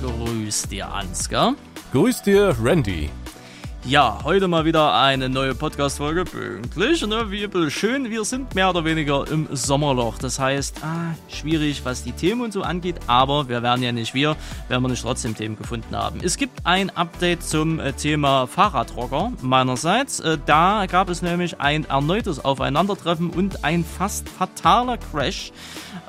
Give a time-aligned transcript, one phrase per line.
[0.00, 1.54] Grüß dir, Ansgar.
[1.92, 3.10] Grüß dir, Randy.
[3.84, 7.30] Ja, heute mal wieder eine neue Podcast-Folge pünktlich, ne?
[7.30, 10.18] Wie schön, wir sind mehr oder weniger im Sommerloch.
[10.18, 14.14] Das heißt, ah, schwierig, was die Themen und so angeht, aber wir werden ja nicht
[14.14, 14.36] wir,
[14.68, 16.20] wenn wir nicht trotzdem Themen gefunden haben.
[16.22, 20.20] Es gibt ein Update zum äh, Thema Fahrradrocker meinerseits.
[20.20, 25.52] Äh, da gab es nämlich ein erneutes Aufeinandertreffen und ein fast fataler Crash.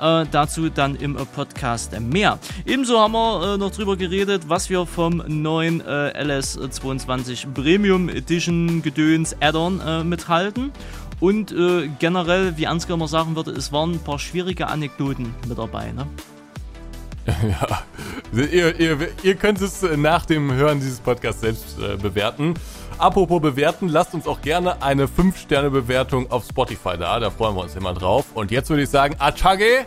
[0.02, 2.40] Äh, dazu dann im Podcast mehr.
[2.66, 8.82] Ebenso haben wir äh, noch drüber geredet, was wir vom neuen äh, LS22 Premium Edition
[8.82, 10.72] Gedöns Add-on äh, mithalten.
[11.20, 15.56] Und äh, generell, wie Ansgar immer sagen würde, es waren ein paar schwierige Anekdoten mit
[15.56, 15.92] dabei.
[15.92, 16.06] Ne?
[18.34, 22.54] Ja, ihr, ihr, ihr, könnt es nach dem Hören dieses Podcasts selbst äh, bewerten.
[22.98, 27.18] Apropos bewerten, lasst uns auch gerne eine 5-Sterne-Bewertung auf Spotify da.
[27.20, 28.26] Da freuen wir uns immer drauf.
[28.34, 29.86] Und jetzt würde ich sagen, Achage!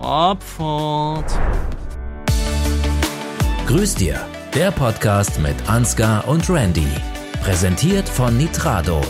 [0.00, 1.32] Abfahrt!
[3.66, 4.20] Grüß dir,
[4.54, 6.88] der Podcast mit Ansgar und Randy.
[7.42, 9.00] Präsentiert von Nitrado.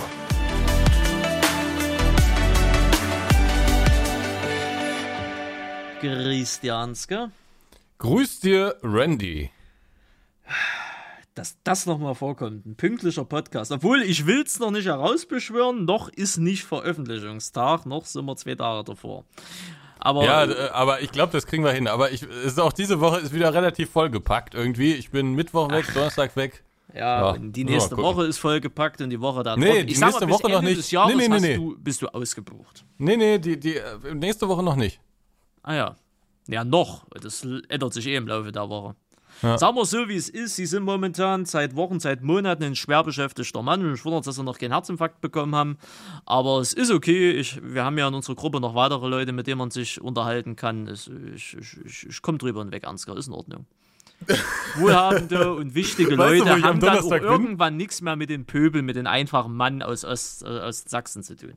[6.01, 7.31] Grüß dir, Ansgar.
[7.98, 9.51] Grüß dir, Randy.
[11.35, 13.73] Dass das nochmal vorkommt, ein pünktlicher Podcast.
[13.73, 18.55] Obwohl, ich will es noch nicht herausbeschwören, noch ist nicht Veröffentlichungstag, noch sind wir zwei
[18.55, 19.25] Tage davor.
[19.99, 21.87] Aber, ja, aber ich glaube, das kriegen wir hin.
[21.87, 24.95] Aber ich, ist auch diese Woche ist wieder relativ vollgepackt irgendwie.
[24.95, 25.95] Ich bin Mittwoch weg, Ach.
[25.95, 26.65] Donnerstag weg.
[26.95, 30.35] Ja, ja, die nächste Woche ist vollgepackt und die Woche da Nee, die nächste mal,
[30.35, 30.79] Woche noch nicht.
[30.79, 32.85] Des Jahres nee, nee, nee, du, bist du ausgebucht.
[32.99, 35.01] Nee, nee, die, die äh, nächste Woche noch nicht.
[35.63, 35.97] Ah ja.
[36.49, 37.07] Ja, noch.
[37.11, 38.97] Das ändert sich eh im Laufe der Woche.
[39.43, 39.59] Ja.
[39.59, 40.57] Sagen wir so, wie es ist.
[40.57, 43.85] Sie sind momentan seit Wochen, seit Monaten ein schwer beschäftigter Mann.
[43.85, 45.79] Und ich wundere, dass sie noch keinen Herzinfarkt bekommen haben.
[46.25, 47.33] Aber es ist okay.
[47.33, 50.55] Ich, wir haben ja in unserer Gruppe noch weitere Leute, mit denen man sich unterhalten
[50.55, 50.87] kann.
[50.87, 53.17] Es, ich ich, ich, komme drüber hinweg, Ansgar.
[53.17, 53.67] Ist in Ordnung.
[54.77, 58.83] Wohlhabende und wichtige Leute weißt du, haben dann auch irgendwann nichts mehr mit dem Pöbel,
[58.83, 61.55] mit dem einfachen Mann aus Ost, äh, aus Sachsen zu tun.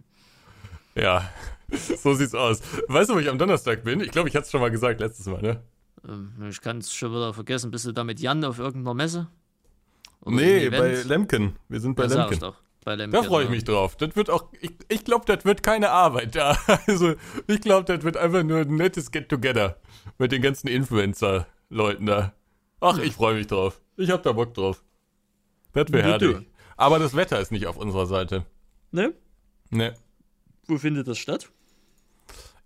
[0.95, 1.29] Ja,
[1.97, 2.61] so sieht's aus.
[2.87, 3.99] Weißt du, wo ich am Donnerstag bin?
[3.99, 5.61] Ich glaube, ich hatte es schon mal gesagt letztes Mal, ne?
[6.07, 7.71] Ähm, ich kann es schon wieder vergessen.
[7.71, 9.27] Bist du da mit Jan auf irgendeiner Messe?
[10.21, 11.55] Oder nee, bei Lemken.
[11.69, 12.39] Wir sind bei ja, Lemken.
[12.39, 12.55] Doch.
[12.83, 13.13] Bei Lemken.
[13.13, 13.95] Da freue ich mich drauf.
[13.95, 16.57] Das wird auch, ich, ich glaube, das wird keine Arbeit da.
[16.87, 17.15] Also,
[17.47, 19.79] ich glaube, das wird einfach nur ein nettes Get-Together
[20.17, 22.33] mit den ganzen Influencer-Leuten da.
[22.79, 23.81] Ach, ich freue mich drauf.
[23.97, 24.83] Ich hab da Bock drauf.
[25.73, 26.47] Das wäre herrlich.
[26.77, 28.45] Aber das Wetter ist nicht auf unserer Seite.
[28.91, 29.13] Ne?
[29.69, 29.95] Ne.
[30.67, 31.49] Wo findet das statt?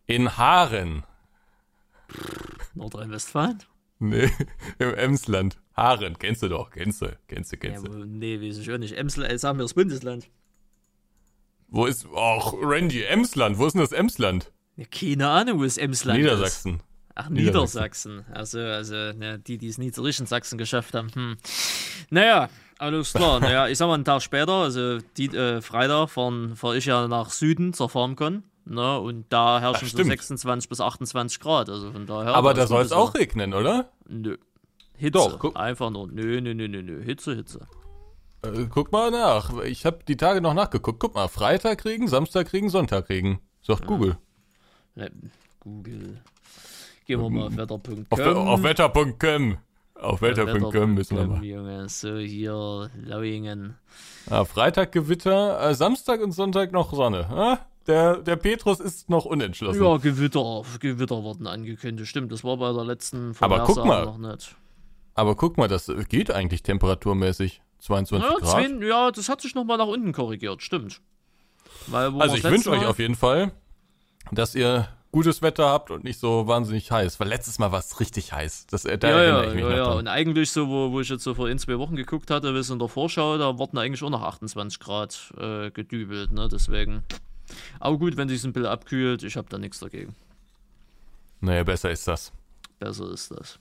[0.06, 1.04] In Haaren.
[2.74, 3.64] Nordrhein-Westfalen?
[4.00, 4.30] Nee,
[4.80, 5.58] im Emsland.
[5.74, 7.92] Haaren, kennst du doch, kennst du, kennst du, kennst du.
[7.92, 8.98] Ja, nee, weiß ich auch nicht.
[8.98, 10.30] Emsland, äh, sagen wir das Bundesland.
[11.68, 14.52] Wo ist, ach, Randy, Emsland, wo ist denn das Emsland?
[14.76, 16.76] Ja, keine Ahnung, wo ist Emsland Niedersachsen.
[16.76, 16.84] Ist.
[17.16, 18.16] Ach, Niedersachsen.
[18.18, 18.34] Niedersachsen.
[18.34, 21.12] Also, also, ne, die, die es nie zu richtigen Sachsen geschafft haben.
[21.14, 21.38] Hm.
[22.10, 23.40] Naja, alles klar.
[23.42, 27.08] naja, ich sag mal, einen Tag später, also die, äh, Freitag, fahre fahr ich ja
[27.08, 28.44] nach Süden zur FarmCon.
[28.70, 31.70] Ne, und da herrschen Ach, so 26 bis 28 Grad.
[31.70, 32.36] Also von daher.
[32.36, 33.90] Aber da soll es auch regnen, oder?
[34.08, 34.38] Nö.
[34.96, 35.12] Hitze.
[35.12, 35.58] Doch, guck.
[35.58, 36.08] Einfach nur.
[36.08, 37.02] Nö, nö, nö, nö, nö.
[37.02, 37.62] Hitze, Hitze.
[38.44, 39.58] Äh, guck mal nach.
[39.64, 41.00] Ich habe die Tage noch nachgeguckt.
[41.00, 43.40] Guck mal, Freitag Regen, Samstag Regen, Sonntag Regen.
[43.64, 43.88] Sagt ja.
[43.88, 44.18] Google.
[44.94, 45.12] Ne,
[45.62, 46.22] Google.
[47.08, 48.06] Gehen wir mal auf wetter.com.
[48.12, 49.58] Auf, auf wetter.com.
[49.96, 51.44] Auf wetter.com müssen wir mal.
[51.44, 53.76] Junge, so hier, Lauingen.
[54.30, 57.28] Ah, Freitag Gewitter, äh, Samstag und Sonntag noch Sonne.
[57.32, 59.84] Ah, der, der Petrus ist noch unentschlossen.
[59.84, 62.10] Ja, Gewitter, Gewitter wurden angekündigt.
[62.10, 64.56] Stimmt, das war bei der letzten Aber guck mal, noch nicht.
[65.16, 67.62] Aber guck mal, das geht eigentlich temperaturmäßig.
[67.80, 68.62] 22 ja, Grad.
[68.62, 71.02] 10, ja, das hat sich nochmal nach unten korrigiert, stimmt.
[71.92, 73.54] Also ich wünsche euch auf jeden Fall,
[74.32, 77.20] dass ihr gutes Wetter habt und nicht so wahnsinnig heiß.
[77.20, 78.68] Weil letztes Mal war es richtig heiß.
[78.68, 79.92] Das, da ja, erinnere ja, ich mich ja, ja.
[79.94, 82.70] Und eigentlich so, wo, wo ich jetzt so vor in zwei Wochen geguckt hatte, bis
[82.70, 86.48] in der Vorschau, da wurden eigentlich auch noch 28 Grad äh, gedübelt, ne?
[86.52, 87.04] Deswegen.
[87.80, 90.16] Aber gut, wenn sich ein bisschen abkühlt, ich habe da nichts dagegen.
[91.42, 92.32] Naja, besser ist das.
[92.80, 93.60] Besser ist das.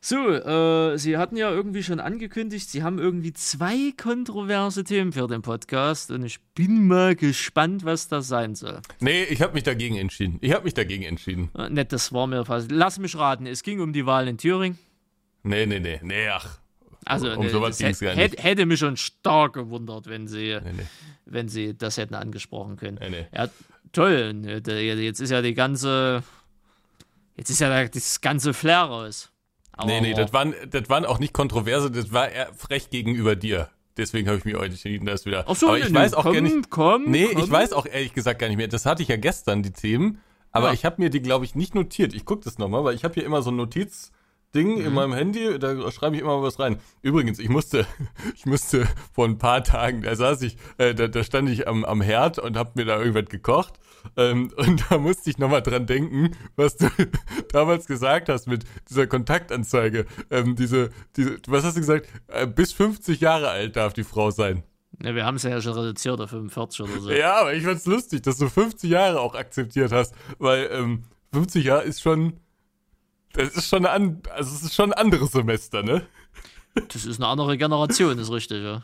[0.00, 5.26] So, äh, Sie hatten ja irgendwie schon angekündigt, Sie haben irgendwie zwei kontroverse Themen für
[5.26, 8.80] den Podcast und ich bin mal gespannt, was das sein soll.
[9.00, 10.38] Nee, ich habe mich dagegen entschieden.
[10.40, 11.50] Ich habe mich dagegen entschieden.
[11.58, 12.70] Äh, nett, das war mir fast.
[12.70, 14.78] Lass mich raten, es ging um die Wahl in Thüringen.
[15.42, 16.58] Nee, nee, nee, nee, ach.
[17.08, 18.42] Also, um nee, sowas ging es gar nicht.
[18.42, 20.86] Hätte mich schon stark gewundert, wenn Sie, nee, nee.
[21.24, 22.98] wenn Sie das hätten angesprochen können.
[23.00, 23.26] Nee, nee.
[23.34, 23.48] Ja,
[23.92, 24.42] toll.
[24.44, 26.22] Jetzt ist ja die ganze.
[27.36, 29.30] Jetzt ist ja das ganze Flair raus.
[29.72, 33.36] Aber nee, nee, das waren, das waren auch nicht kontroverse, das war eher frech gegenüber
[33.36, 33.70] dir.
[33.96, 35.44] Deswegen habe ich mich heute entschieden, das wieder.
[35.46, 36.70] Ach so, aber ich nee, weiß auch komm, gar nicht.
[36.70, 37.44] Komm, nee, komm.
[37.44, 38.68] ich weiß auch ehrlich gesagt gar nicht mehr.
[38.68, 40.20] Das hatte ich ja gestern, die Themen.
[40.50, 40.72] Aber ja.
[40.72, 42.12] ich habe mir die, glaube ich, nicht notiert.
[42.12, 44.17] Ich gucke das nochmal, weil ich habe hier immer so ein Notizbuch
[44.54, 44.86] Ding mhm.
[44.86, 46.78] in meinem Handy, da schreibe ich immer was rein.
[47.02, 47.86] Übrigens, ich musste,
[48.34, 51.84] ich musste vor ein paar Tagen, da saß ich, äh, da, da stand ich am,
[51.84, 53.74] am Herd und hab mir da irgendwas gekocht.
[54.16, 56.88] Ähm, und da musste ich nochmal dran denken, was du
[57.52, 60.06] damals gesagt hast mit dieser Kontaktanzeige.
[60.30, 62.08] Ähm, diese, diese, was hast du gesagt?
[62.28, 64.62] Äh, bis 50 Jahre alt darf die Frau sein.
[65.02, 67.10] Ja, wir haben es ja schon reduziert auf 45 oder so.
[67.10, 71.64] Ja, aber ich fand's lustig, dass du 50 Jahre auch akzeptiert hast, weil ähm, 50
[71.64, 72.40] Jahre ist schon
[73.38, 76.02] das ist schon ein, also es ist schon ein anderes Semester, ne?
[76.88, 78.82] Das ist eine andere Generation, ist richtig, ja.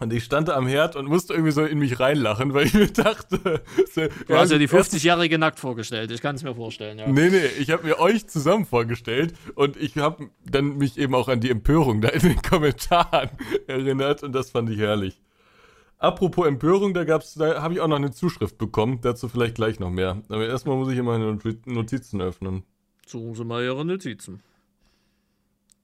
[0.00, 2.88] Und ich stand am Herd und musste irgendwie so in mich reinlachen, weil ich mir
[2.88, 3.62] dachte.
[3.92, 7.08] So, du hast ja die 50-Jährige nackt vorgestellt, ich kann es mir vorstellen, ja.
[7.08, 11.28] Nee, nee, ich habe mir euch zusammen vorgestellt und ich habe dann mich eben auch
[11.28, 13.30] an die Empörung da in den Kommentaren
[13.66, 15.20] erinnert und das fand ich herrlich.
[15.98, 19.80] Apropos Empörung, da gab's, da habe ich auch noch eine Zuschrift bekommen, dazu vielleicht gleich
[19.80, 20.22] noch mehr.
[20.28, 22.64] Aber erstmal muss ich hier meine Notizen öffnen.
[23.06, 24.42] Suchen Sie mal Ihre Notizen.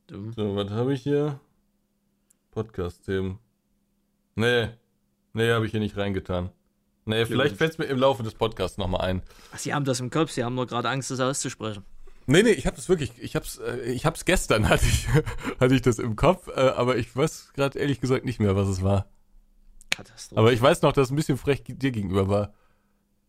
[0.06, 0.32] Du.
[0.32, 1.40] So, was habe ich hier?
[2.50, 3.38] Podcast-Themen.
[4.34, 4.70] Nee.
[5.32, 6.50] Nee, habe ich hier nicht reingetan.
[7.05, 9.22] Nee, vielleicht fällt es mir im Laufe des Podcasts nochmal ein.
[9.52, 11.84] Ach, Sie haben das im Kopf, Sie haben nur gerade Angst, das auszusprechen.
[12.26, 15.08] Nee, nee, ich habe das wirklich, ich hab's, äh, ich hab's gestern, hatte ich,
[15.58, 18.69] hatte ich das im Kopf, äh, aber ich weiß gerade ehrlich gesagt nicht mehr, was
[18.69, 19.08] es war.
[19.90, 20.40] Katastrophe.
[20.40, 22.55] Aber ich weiß noch, dass es ein bisschen frech dir gegenüber war.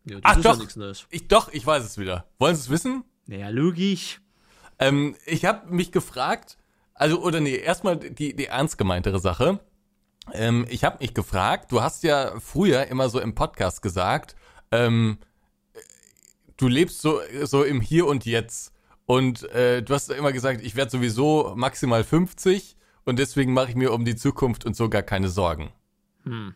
[0.04, 1.06] Ja, das Ach, ist doch, ja nichts Neues.
[1.10, 2.26] Ich, doch, ich weiß es wieder.
[2.38, 3.04] Wollen Sie es wissen?
[3.26, 4.20] Naja, logisch.
[4.78, 6.58] Ähm, ich habe mich gefragt,
[6.94, 9.60] also, oder nee, erstmal die, die ernst gemeintere Sache.
[10.32, 14.36] Ähm, ich habe mich gefragt, du hast ja früher immer so im Podcast gesagt,
[14.70, 15.18] ähm,
[16.56, 18.72] du lebst so, so im Hier und Jetzt.
[19.06, 23.74] Und äh, du hast immer gesagt, ich werde sowieso maximal 50 und deswegen mache ich
[23.74, 25.72] mir um die Zukunft und so gar keine Sorgen.
[26.24, 26.54] Hm.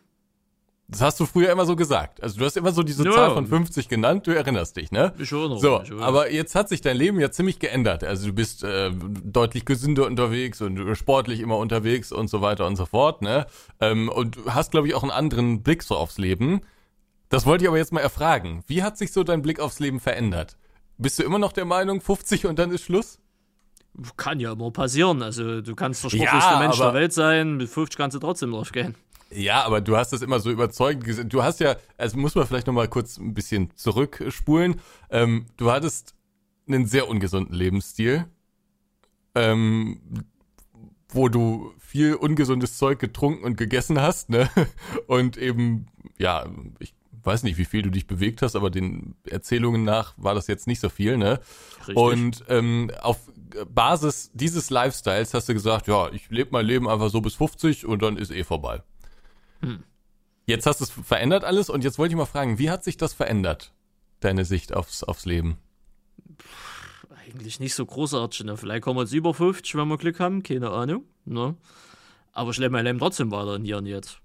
[0.88, 2.22] Das hast du früher immer so gesagt.
[2.22, 3.10] Also du hast immer so diese ja.
[3.10, 5.12] Zahl von 50 genannt, du erinnerst dich, ne?
[5.18, 5.58] Ich schon.
[5.58, 8.04] So, ich aber jetzt hat sich dein Leben ja ziemlich geändert.
[8.04, 8.92] Also du bist äh,
[9.24, 13.46] deutlich gesünder unterwegs und sportlich immer unterwegs und so weiter und so fort, ne?
[13.80, 16.60] Ähm, und du hast, glaube ich, auch einen anderen Blick so aufs Leben.
[17.30, 18.62] Das wollte ich aber jetzt mal erfragen.
[18.68, 20.56] Wie hat sich so dein Blick aufs Leben verändert?
[20.98, 23.18] Bist du immer noch der Meinung, 50 und dann ist Schluss?
[24.16, 25.22] Kann ja immer passieren.
[25.22, 28.52] Also du kannst der sportlichste ja, Mensch der Welt sein, mit 50 kannst du trotzdem
[28.52, 28.94] draufgehen.
[29.30, 31.28] Ja, aber du hast das immer so überzeugend gesehen.
[31.28, 34.80] Du hast ja, also muss man vielleicht nochmal kurz ein bisschen zurückspulen.
[35.10, 36.14] Ähm, du hattest
[36.68, 38.26] einen sehr ungesunden Lebensstil,
[39.34, 40.00] ähm,
[41.08, 44.50] wo du viel ungesundes Zeug getrunken und gegessen hast, ne?
[45.06, 45.86] Und eben,
[46.18, 46.46] ja,
[46.78, 50.46] ich weiß nicht, wie viel du dich bewegt hast, aber den Erzählungen nach war das
[50.46, 51.40] jetzt nicht so viel, ne?
[51.80, 51.96] Richtig.
[51.96, 53.18] Und ähm, auf
[53.72, 57.86] Basis dieses Lifestyles hast du gesagt, ja, ich lebe mein Leben einfach so bis 50
[57.86, 58.82] und dann ist eh vorbei.
[59.60, 59.82] Hm.
[60.46, 62.96] Jetzt hast du es verändert alles und jetzt wollte ich mal fragen, wie hat sich
[62.96, 63.72] das verändert,
[64.20, 65.58] deine Sicht aufs, aufs Leben?
[67.26, 68.44] eigentlich nicht so großartig.
[68.44, 68.56] Ne?
[68.56, 71.04] Vielleicht kommen wir jetzt über 50, wenn wir Glück haben, keine Ahnung.
[71.24, 71.56] Ne?
[72.32, 74.20] Aber ich lebe mein Leben trotzdem weiter in hier und jetzt.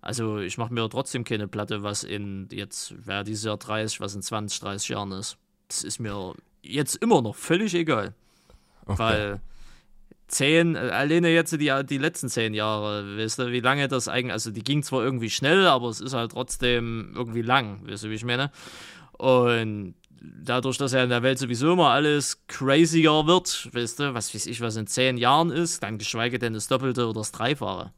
[0.00, 4.14] Also ich mache mir trotzdem keine Platte, was in jetzt, wäre dieses Jahr 30, was
[4.14, 5.36] in 20, 30 Jahren ist.
[5.68, 8.14] Das ist mir jetzt immer noch völlig egal.
[8.86, 8.98] Okay.
[8.98, 9.40] Weil
[10.28, 14.32] zehn, äh, alleine jetzt die, die letzten zehn Jahre, weißt du, wie lange das eigentlich,
[14.32, 18.10] also die ging zwar irgendwie schnell, aber es ist halt trotzdem irgendwie lang, weißt du,
[18.10, 18.50] wie ich meine?
[19.12, 24.34] Und dadurch, dass ja in der Welt sowieso immer alles crazier wird, weißt du, was
[24.34, 27.92] weiß ich, was in zehn Jahren ist, dann geschweige denn das Doppelte oder das Dreifache.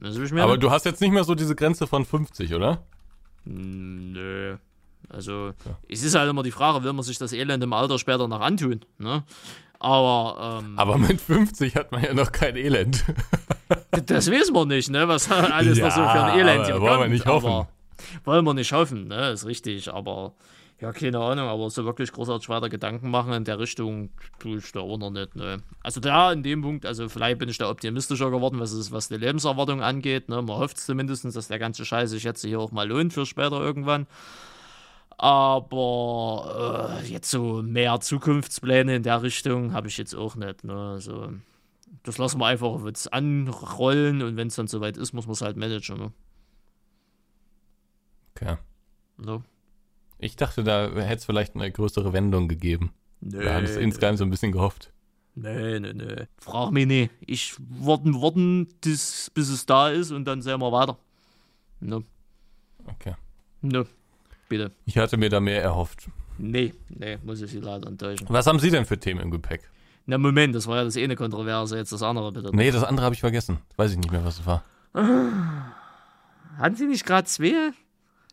[0.00, 0.44] Weißt du, wie ich meine?
[0.44, 2.84] Aber du hast jetzt nicht mehr so diese Grenze von 50, oder?
[3.44, 4.56] Hm, nö.
[5.08, 5.78] Also, ja.
[5.88, 8.40] es ist halt immer die Frage, will man sich das Elend im Alter später noch
[8.40, 8.80] antun?
[8.98, 9.24] Ne?
[9.80, 13.04] Aber, ähm, Aber mit 50 hat man ja noch kein Elend.
[14.06, 15.06] das wissen wir nicht, ne?
[15.06, 17.02] Was alles ja, noch so für ein Elend hier Wollen kommt.
[17.02, 17.66] wir nicht hoffen.
[18.24, 19.30] wollen wir nicht hoffen, ne?
[19.30, 20.32] Ist richtig, aber
[20.80, 24.70] ja, keine Ahnung, aber so wirklich großartig weiter Gedanken machen in der Richtung tue ich
[24.70, 25.58] da auch noch nicht, ne?
[25.82, 29.08] Also da in dem Punkt, also vielleicht bin ich da optimistischer geworden, was, ist, was
[29.08, 30.42] die Lebenserwartung angeht, ne?
[30.42, 33.60] Man hofft zumindest, dass der ganze Scheiß sich jetzt hier auch mal lohnt für später
[33.60, 34.06] irgendwann.
[35.18, 40.62] Aber äh, jetzt so mehr Zukunftspläne in der Richtung habe ich jetzt auch nicht.
[40.62, 40.72] Ne?
[40.72, 41.32] Also,
[42.04, 45.42] das lassen wir einfach jetzt anrollen und wenn es dann soweit ist, muss man es
[45.42, 45.98] halt managen.
[45.98, 46.12] Ne?
[48.34, 48.56] Okay.
[49.18, 49.42] So.
[50.18, 52.92] Ich dachte, da hätte es vielleicht eine größere Wendung gegeben.
[53.20, 54.92] Nee, Wir haben es insgesamt so ein bisschen gehofft.
[55.34, 56.26] Nee, nee, nee.
[56.38, 57.10] Frag mich nicht.
[57.26, 60.96] Ich warten, warten, bis, bis es da ist und dann sehen wir weiter.
[61.80, 62.02] Ne?
[62.86, 63.14] Okay.
[63.62, 63.86] Ne.
[64.48, 64.72] Bitte.
[64.86, 66.08] Ich hatte mir da mehr erhofft.
[66.38, 68.26] Nee, nee, muss ich Sie leider enttäuschen.
[68.30, 69.68] Was haben Sie denn für Themen im Gepäck?
[70.06, 72.50] Na Moment, das war ja das eine Kontroverse, jetzt das andere bitte.
[72.54, 73.58] Nee, das andere habe ich vergessen.
[73.76, 74.64] Weiß ich nicht mehr, was es war.
[76.58, 77.72] Hatten Sie nicht gerade zwei?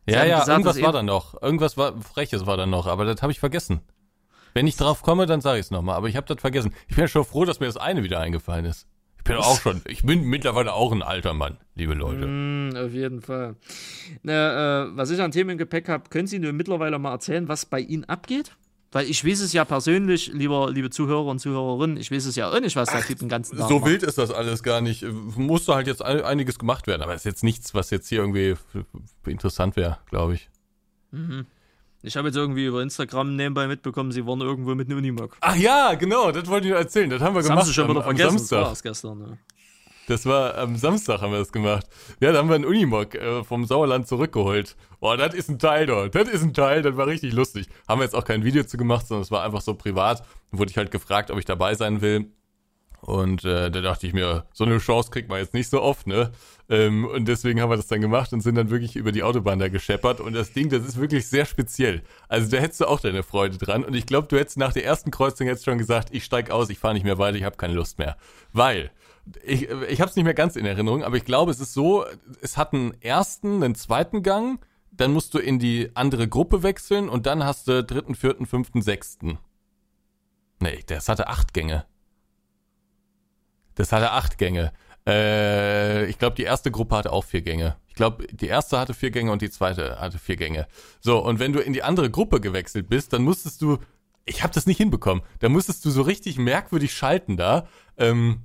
[0.07, 1.41] Sie ja, ja, gesagt, irgendwas war da noch.
[1.41, 3.81] Irgendwas war Freches war da noch, aber das habe ich vergessen.
[4.53, 6.74] Wenn ich drauf komme, dann sage ich es nochmal, aber ich habe das vergessen.
[6.88, 8.88] Ich bin ja schon froh, dass mir das eine wieder eingefallen ist.
[9.25, 12.27] Ich bin auch schon, ich bin mittlerweile auch ein alter Mann, liebe Leute.
[12.27, 13.55] Mm, auf jeden Fall.
[14.22, 17.48] Na, äh, was ich an Themen im Gepäck habe, können Sie nur mittlerweile mal erzählen,
[17.48, 18.55] was bei Ihnen abgeht?
[18.91, 22.51] Weil ich weiß es ja persönlich, lieber, liebe Zuhörer und Zuhörerinnen, ich weiß es ja
[22.51, 23.89] auch nicht, was da den ganzen Tag So macht.
[23.89, 25.03] wild ist das alles gar nicht.
[25.36, 28.53] Musste halt jetzt einiges gemacht werden, aber es ist jetzt nichts, was jetzt hier irgendwie
[29.25, 30.50] interessant wäre, glaube ich.
[31.10, 31.48] Mhm.
[32.05, 35.35] Ich habe jetzt irgendwie über Instagram nebenbei mitbekommen, sie waren irgendwo mit einem Unimog.
[35.41, 37.09] Ach ja, genau, das wollte ich erzählen.
[37.09, 37.62] Das haben wir das gemacht.
[37.62, 38.59] Haben sie schon wieder vergessen, Samstag.
[38.59, 39.17] das war gestern.
[39.17, 39.38] Ne?
[40.07, 41.88] Das war am Samstag haben wir das gemacht.
[42.19, 44.75] Ja, da haben wir einen Unimog äh, vom Sauerland zurückgeholt.
[45.00, 46.13] Boah, das ist ein Teil dort.
[46.13, 47.67] Das ist ein Teil, das war richtig lustig.
[47.88, 50.24] Haben wir jetzt auch kein Video zu gemacht, sondern es war einfach so privat.
[50.51, 52.31] Da wurde ich halt gefragt, ob ich dabei sein will.
[53.05, 56.07] Und äh, da dachte ich mir, so eine Chance kriegt man jetzt nicht so oft,
[56.07, 56.31] ne?
[56.69, 59.59] Ähm, und deswegen haben wir das dann gemacht und sind dann wirklich über die Autobahn
[59.59, 60.19] da gescheppert.
[60.19, 62.01] Und das Ding, das ist wirklich sehr speziell.
[62.29, 63.83] Also da hättest du auch deine Freude dran.
[63.83, 66.71] Und ich glaube, du hättest nach der ersten Kreuzung jetzt schon gesagt, ich steig aus,
[66.71, 68.17] ich fahre nicht mehr weiter, ich habe keine Lust mehr.
[68.53, 68.89] Weil
[69.43, 72.05] ich, ich habe es nicht mehr ganz in Erinnerung, aber ich glaube, es ist so,
[72.41, 77.07] es hat einen ersten, einen zweiten Gang, dann musst du in die andere Gruppe wechseln
[77.07, 79.38] und dann hast du dritten, vierten, fünften, sechsten.
[80.59, 81.85] Nee, das hatte acht Gänge.
[83.75, 84.72] Das hatte acht Gänge.
[85.08, 87.75] Äh, ich glaube, die erste Gruppe hatte auch vier Gänge.
[87.88, 90.67] Ich glaube, die erste hatte vier Gänge und die zweite hatte vier Gänge.
[91.00, 93.77] So, und wenn du in die andere Gruppe gewechselt bist, dann musstest du,
[94.25, 97.67] ich habe das nicht hinbekommen, da musstest du so richtig merkwürdig schalten da.
[97.98, 98.41] Ähm,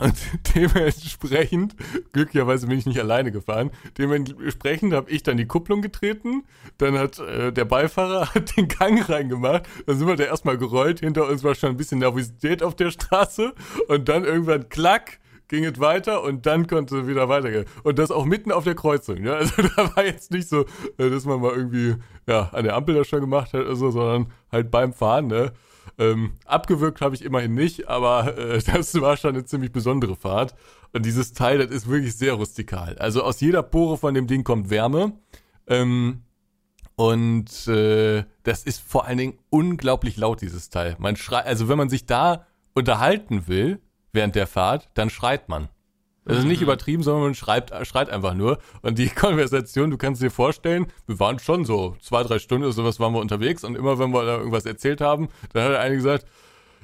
[0.00, 0.14] und
[0.54, 1.76] dementsprechend,
[2.12, 6.44] glücklicherweise bin ich nicht alleine gefahren, dementsprechend habe ich dann die Kupplung getreten,
[6.78, 11.00] dann hat äh, der Beifahrer hat den Gang reingemacht, dann sind wir da erstmal gerollt,
[11.00, 13.52] hinter uns war schon ein bisschen Nervosität auf der Straße
[13.88, 17.66] und dann irgendwann klack, ging es weiter und dann konnte es wieder weitergehen.
[17.82, 19.24] Und das auch mitten auf der Kreuzung.
[19.24, 19.34] Ja?
[19.38, 20.64] Also da war jetzt nicht so,
[20.96, 24.32] äh, dass man mal irgendwie ja, an der Ampel das schon gemacht hat, also, sondern
[24.52, 25.26] halt beim Fahren.
[25.26, 25.52] Ne?
[26.00, 30.54] Ähm, abgewürgt habe ich immerhin nicht, aber äh, das war schon eine ziemlich besondere Fahrt.
[30.94, 32.98] Und dieses Teil, das ist wirklich sehr rustikal.
[32.98, 35.12] Also aus jeder Pore von dem Ding kommt Wärme.
[35.66, 36.22] Ähm,
[36.96, 40.96] und äh, das ist vor allen Dingen unglaublich laut, dieses Teil.
[40.98, 43.80] Man schreit, also wenn man sich da unterhalten will
[44.12, 45.68] während der Fahrt, dann schreit man.
[46.24, 46.64] Das ist nicht mhm.
[46.64, 48.58] übertrieben, sondern man schreibt, schreit einfach nur.
[48.82, 52.72] Und die Konversation, du kannst dir vorstellen, wir waren schon so zwei, drei Stunden oder
[52.72, 55.80] sowas waren wir unterwegs und immer wenn wir da irgendwas erzählt haben, dann hat der
[55.80, 56.26] eine gesagt,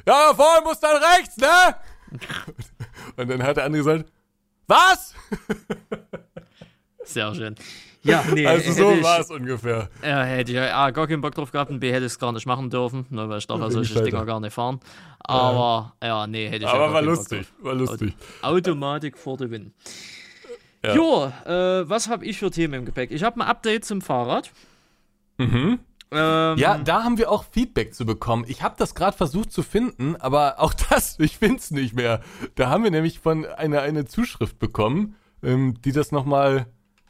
[0.07, 1.76] ja, vorne muss dann rechts, ne?
[3.16, 4.12] Und dann hat der andere gesagt,
[4.69, 5.14] was?
[7.05, 7.57] Sehr schön.
[8.06, 9.88] Ja, nee, also so war es ungefähr.
[10.02, 12.32] Ja, hätte ich A, gar keinen Bock drauf gehabt und B, hätte ich es gar
[12.32, 14.80] nicht machen dürfen, nur weil ich darf ja solche Dinger gar nicht fahren.
[15.18, 18.14] Aber, ja, ja nee, hätte ich Aber ja war lustig, war lustig.
[18.42, 19.72] Automatik vor der Win.
[20.84, 20.94] Ja.
[20.94, 23.10] Jo, äh, was habe ich für Themen im Gepäck?
[23.10, 24.52] Ich habe ein Update zum Fahrrad.
[25.38, 25.80] Mhm.
[26.12, 28.44] Ähm, ja, da haben wir auch Feedback zu bekommen.
[28.46, 32.20] Ich habe das gerade versucht zu finden, aber auch das, ich finde es nicht mehr.
[32.54, 36.66] Da haben wir nämlich von einer eine Zuschrift bekommen, ähm, die das nochmal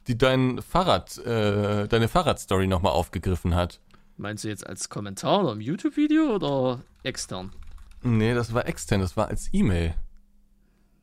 [0.06, 3.80] die dein Fahrrad, äh, deine Fahrradstory nochmal aufgegriffen hat.
[4.16, 7.52] Meinst du jetzt als Kommentar oder im YouTube-Video oder extern?
[8.02, 9.94] Nee, das war extern, das war als E-Mail.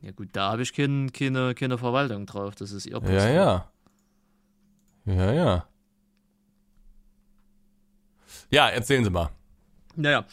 [0.00, 3.12] Ja gut, da habe ich kein, keine, keine Verwaltung drauf, das ist ihr Post.
[3.12, 3.70] Ja, ja.
[5.06, 5.66] Ja, ja.
[8.50, 9.30] Ja, erzählen Sie mal.
[9.96, 10.26] Naja.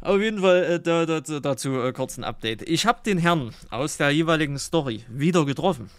[0.00, 2.62] Auf jeden Fall äh, da, da, dazu äh, kurz ein Update.
[2.68, 5.90] Ich habe den Herrn aus der jeweiligen Story wieder getroffen.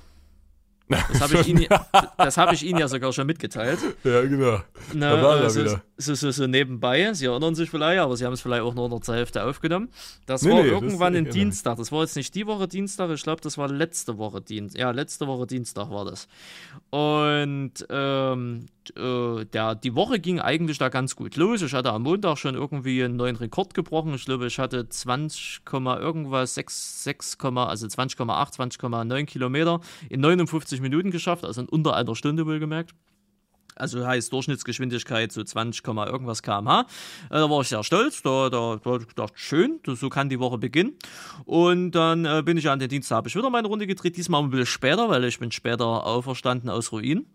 [0.88, 3.80] Das habe ich, Ihnen, hab ich Ihnen ja sogar schon mitgeteilt.
[4.04, 4.62] Ja, genau.
[4.94, 5.82] Na, da war er so, wieder.
[5.98, 8.90] So, so, so, nebenbei, Sie erinnern sich vielleicht, aber Sie haben es vielleicht auch nur
[8.90, 9.90] noch zur Hälfte aufgenommen.
[10.26, 11.78] Das nee, war nee, irgendwann ein Dienstag.
[11.78, 14.80] Das war jetzt nicht die Woche Dienstag, ich glaube, das war letzte Woche Dienstag.
[14.80, 16.28] Ja, letzte Woche Dienstag war das.
[16.90, 18.66] Und ähm,
[18.98, 21.62] äh, der, die Woche ging eigentlich da ganz gut los.
[21.62, 24.14] Ich hatte am Montag schon irgendwie einen neuen Rekord gebrochen.
[24.16, 31.12] Ich glaube, ich hatte 20, irgendwas, 6, 6, also 20,8, 20,9 Kilometer in 59 Minuten
[31.12, 32.94] geschafft, also in unter einer Stunde wohlgemerkt.
[33.76, 36.82] Also heißt Durchschnittsgeschwindigkeit so 20, irgendwas kmh.
[36.82, 36.86] Äh,
[37.30, 38.22] da war ich sehr stolz.
[38.22, 40.94] Da, da, da dachte ich, schön, so kann die Woche beginnen.
[41.46, 44.18] Und dann äh, bin ich an den Dienstag, habe ich wieder meine Runde gedreht.
[44.18, 47.26] Diesmal ein bisschen später, weil ich bin später auferstanden aus Ruin.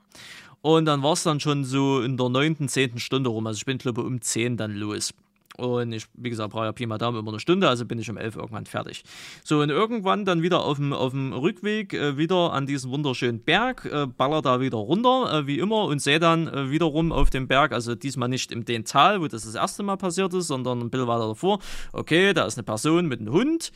[0.62, 3.46] Und dann war es dann schon so in der neunten, zehnten Stunde rum.
[3.46, 5.14] Also ich bin, glaube um zehn dann los.
[5.56, 8.08] Und ich, wie gesagt, brauche ja Pi mal Daumen immer eine Stunde, also bin ich
[8.08, 9.02] um elf irgendwann fertig.
[9.44, 13.42] So, und irgendwann dann wieder auf dem, auf dem Rückweg äh, wieder an diesen wunderschönen
[13.42, 17.30] Berg, äh, baller da wieder runter, äh, wie immer, und sehe dann äh, wiederum auf
[17.30, 20.46] dem Berg, also diesmal nicht im den Tal, wo das das erste Mal passiert ist,
[20.46, 21.58] sondern ein bisschen weiter davor.
[21.92, 23.72] Okay, da ist eine Person mit einem Hund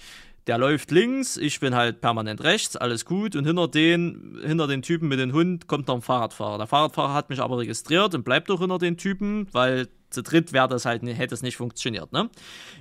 [0.47, 3.35] der läuft links, ich bin halt permanent rechts, alles gut.
[3.35, 6.59] Und hinter den, hinter den Typen mit dem Hund kommt noch ein Fahrradfahrer.
[6.59, 10.53] Der Fahrradfahrer hat mich aber registriert und bleibt doch hinter den Typen, weil Zu dritt
[10.53, 12.31] wäre das halt, hätte es nicht funktioniert, ne?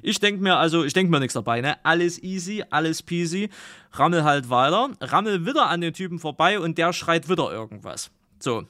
[0.01, 1.83] Ich denke mir, also, ich denke mir nichts dabei, ne?
[1.83, 3.49] Alles easy, alles peasy.
[3.91, 8.11] Rammel halt weiter, rammel wieder an den Typen vorbei und der schreit wieder irgendwas.
[8.39, 8.65] So.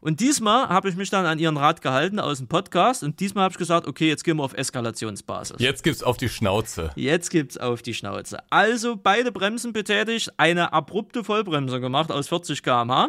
[0.00, 3.44] Und diesmal habe ich mich dann an ihren Rat gehalten aus dem Podcast und diesmal
[3.44, 5.56] habe ich gesagt, okay, jetzt gehen wir auf Eskalationsbasis.
[5.58, 6.92] Jetzt gibt's auf die Schnauze.
[6.94, 8.38] Jetzt gibt's auf die Schnauze.
[8.50, 13.08] Also beide Bremsen betätigt, eine abrupte Vollbremse gemacht aus 40 km/h.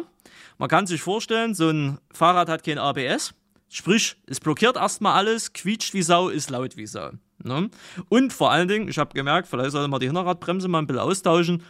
[0.58, 3.34] Man kann sich vorstellen, so ein Fahrrad hat kein ABS.
[3.70, 7.12] Sprich, es blockiert erstmal alles, quietscht wie Sau, ist laut wie Sau.
[7.42, 7.70] Ne?
[8.08, 11.00] Und vor allen Dingen, ich habe gemerkt, vielleicht sollte man die Hinterradbremse mal ein bisschen
[11.00, 11.62] austauschen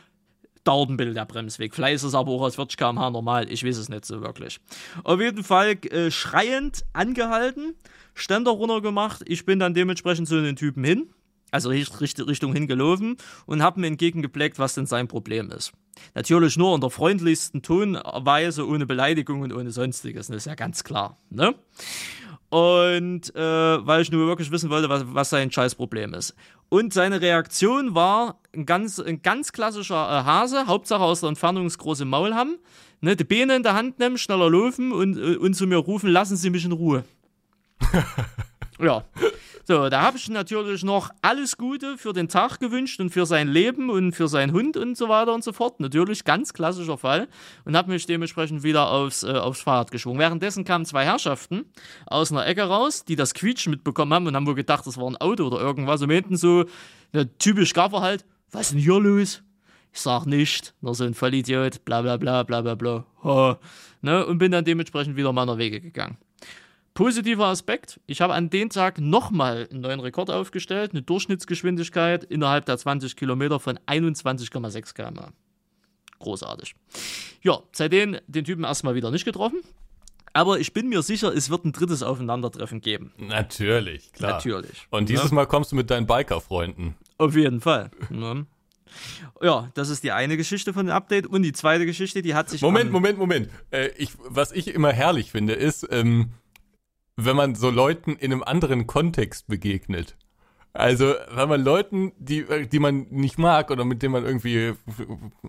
[0.64, 1.74] dauert ein bisschen der Bremsweg.
[1.74, 3.50] Vielleicht ist es aber auch aus 40 km/h normal.
[3.50, 4.60] Ich weiß es nicht so wirklich.
[5.04, 7.74] Auf jeden Fall äh, schreiend angehalten,
[8.14, 9.22] Ständer runter gemacht.
[9.26, 11.10] Ich bin dann dementsprechend zu den Typen hin,
[11.50, 13.16] also Richtung hingelaufen
[13.46, 15.72] und habe mir entgegengeblickt, was denn sein Problem ist.
[16.14, 20.28] Natürlich nur in der freundlichsten Tonweise, ohne Beleidigung und ohne sonstiges.
[20.28, 21.18] Das ist ja ganz klar.
[21.30, 21.54] Ne?
[22.50, 23.40] Und äh,
[23.86, 26.34] weil ich nur wirklich wissen wollte, was, was sein Scheißproblem ist.
[26.68, 31.64] Und seine Reaktion war ein ganz, ein ganz klassischer äh, Hase, Hauptsache aus der Entfernung
[31.64, 32.58] das große Maul haben,
[33.00, 36.10] ne, die Beine in der Hand nehmen, schneller laufen und, äh, und zu mir rufen,
[36.10, 37.04] lassen Sie mich in Ruhe.
[38.80, 39.04] ja.
[39.64, 43.46] So, da habe ich natürlich noch alles Gute für den Tag gewünscht und für sein
[43.48, 45.80] Leben und für seinen Hund und so weiter und so fort.
[45.80, 47.28] Natürlich ganz klassischer Fall
[47.64, 50.18] und habe mich dementsprechend wieder aufs, äh, aufs Fahrrad geschwungen.
[50.18, 51.66] Währenddessen kamen zwei Herrschaften
[52.06, 55.06] aus einer Ecke raus, die das Quietschen mitbekommen haben und haben wohl gedacht, das war
[55.06, 56.64] ein Auto oder irgendwas und meinten so,
[57.12, 59.42] ja, typisch Gaffer halt, was ist denn hier los?
[59.92, 63.04] Ich sag nicht, nur so ein Vollidiot, bla bla bla bla bla bla.
[63.24, 63.58] Ha.
[64.02, 64.24] Ne?
[64.24, 66.16] Und bin dann dementsprechend wieder meiner Wege gegangen.
[66.94, 72.66] Positiver Aspekt, ich habe an dem Tag nochmal einen neuen Rekord aufgestellt, eine Durchschnittsgeschwindigkeit innerhalb
[72.66, 75.32] der 20 Kilometer von 21,6 km.
[76.18, 76.74] Großartig.
[77.42, 79.60] Ja, seitdem den Typen erstmal wieder nicht getroffen.
[80.32, 83.12] Aber ich bin mir sicher, es wird ein drittes Aufeinandertreffen geben.
[83.18, 84.32] Natürlich, klar.
[84.32, 84.86] Natürlich.
[84.90, 85.34] Und dieses ja.
[85.34, 86.94] Mal kommst du mit deinen Biker-Freunden.
[87.18, 87.90] Auf jeden Fall.
[88.10, 88.44] Ja.
[89.40, 91.26] Ja, das ist die eine Geschichte von dem Update.
[91.26, 92.60] Und die zweite Geschichte, die hat sich.
[92.60, 93.48] Moment, Moment, Moment.
[93.70, 96.30] Äh, ich, was ich immer herrlich finde, ist, ähm,
[97.24, 100.16] wenn man so Leuten in einem anderen Kontext begegnet.
[100.72, 104.74] Also, wenn man Leuten, die, die man nicht mag oder mit denen man irgendwie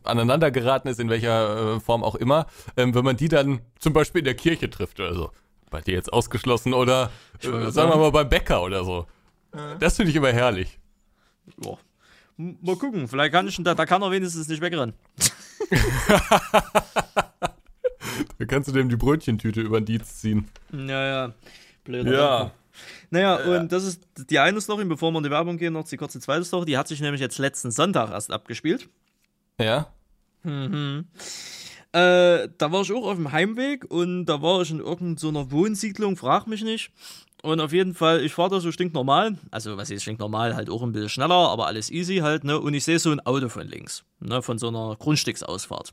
[0.03, 3.93] aneinander geraten ist, in welcher äh, Form auch immer, ähm, wenn man die dann zum
[3.93, 5.31] Beispiel in der Kirche trifft oder so.
[5.69, 7.11] Bei dir jetzt ausgeschlossen oder
[7.43, 9.05] äh, sagen wir mal beim Bäcker oder so.
[9.53, 9.77] Äh.
[9.79, 10.79] Das finde ich immer herrlich.
[11.57, 11.77] Boah.
[12.37, 14.95] Mal gucken, vielleicht kann ich da, da kann er wenigstens nicht wegrennen.
[18.37, 20.47] da kannst du dem die Brötchentüte über den Dienst ziehen.
[20.71, 21.33] Naja.
[21.83, 22.13] Blöder.
[22.13, 22.51] Ja.
[23.09, 23.59] Naja, ja.
[23.59, 26.19] und das ist die eine Story, bevor wir in die Werbung gehen, noch die kurze
[26.19, 26.65] zweite Story.
[26.65, 28.87] Die hat sich nämlich jetzt letzten Sonntag erst abgespielt.
[29.59, 29.87] Ja.
[30.43, 31.05] Mhm.
[31.93, 36.15] Äh, da war ich auch auf dem Heimweg und da war ich in irgendeiner Wohnsiedlung,
[36.15, 36.91] frag mich nicht.
[37.41, 39.37] Und auf jeden Fall, ich fahre da so stinknormal.
[39.49, 40.55] Also, was ist stinknormal?
[40.55, 42.59] Halt auch ein bisschen schneller, aber alles easy halt, ne?
[42.59, 44.43] Und ich sehe so ein Auto von links, ne?
[44.43, 45.91] Von so einer Grundstücksausfahrt.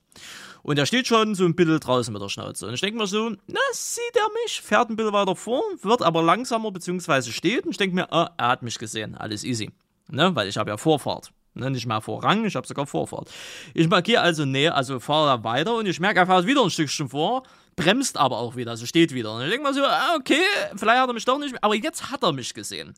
[0.62, 2.66] Und der steht schon so ein bisschen draußen mit der Schnauze.
[2.66, 4.60] Und ich denke mir so, na, sieht er mich?
[4.60, 7.64] Fährt ein bisschen weiter vor, wird aber langsamer, beziehungsweise steht.
[7.64, 9.14] Und ich denke mir, ah, er hat mich gesehen.
[9.14, 9.70] Alles easy.
[10.10, 10.34] Ne?
[10.34, 11.32] Weil ich habe ja Vorfahrt.
[11.54, 13.30] Ne, nicht mehr Vorrang, ich habe sogar Vorfahrt.
[13.74, 16.70] Ich markiere also näher, also fahre da weiter und ich merke, er fährt wieder ein
[16.70, 17.42] Stückchen vor,
[17.78, 19.34] bremst aber auch wieder, also steht wieder.
[19.34, 20.42] Und ich denke mal so, ah, okay,
[20.76, 22.94] vielleicht hat er mich doch nicht, aber jetzt hat er mich gesehen.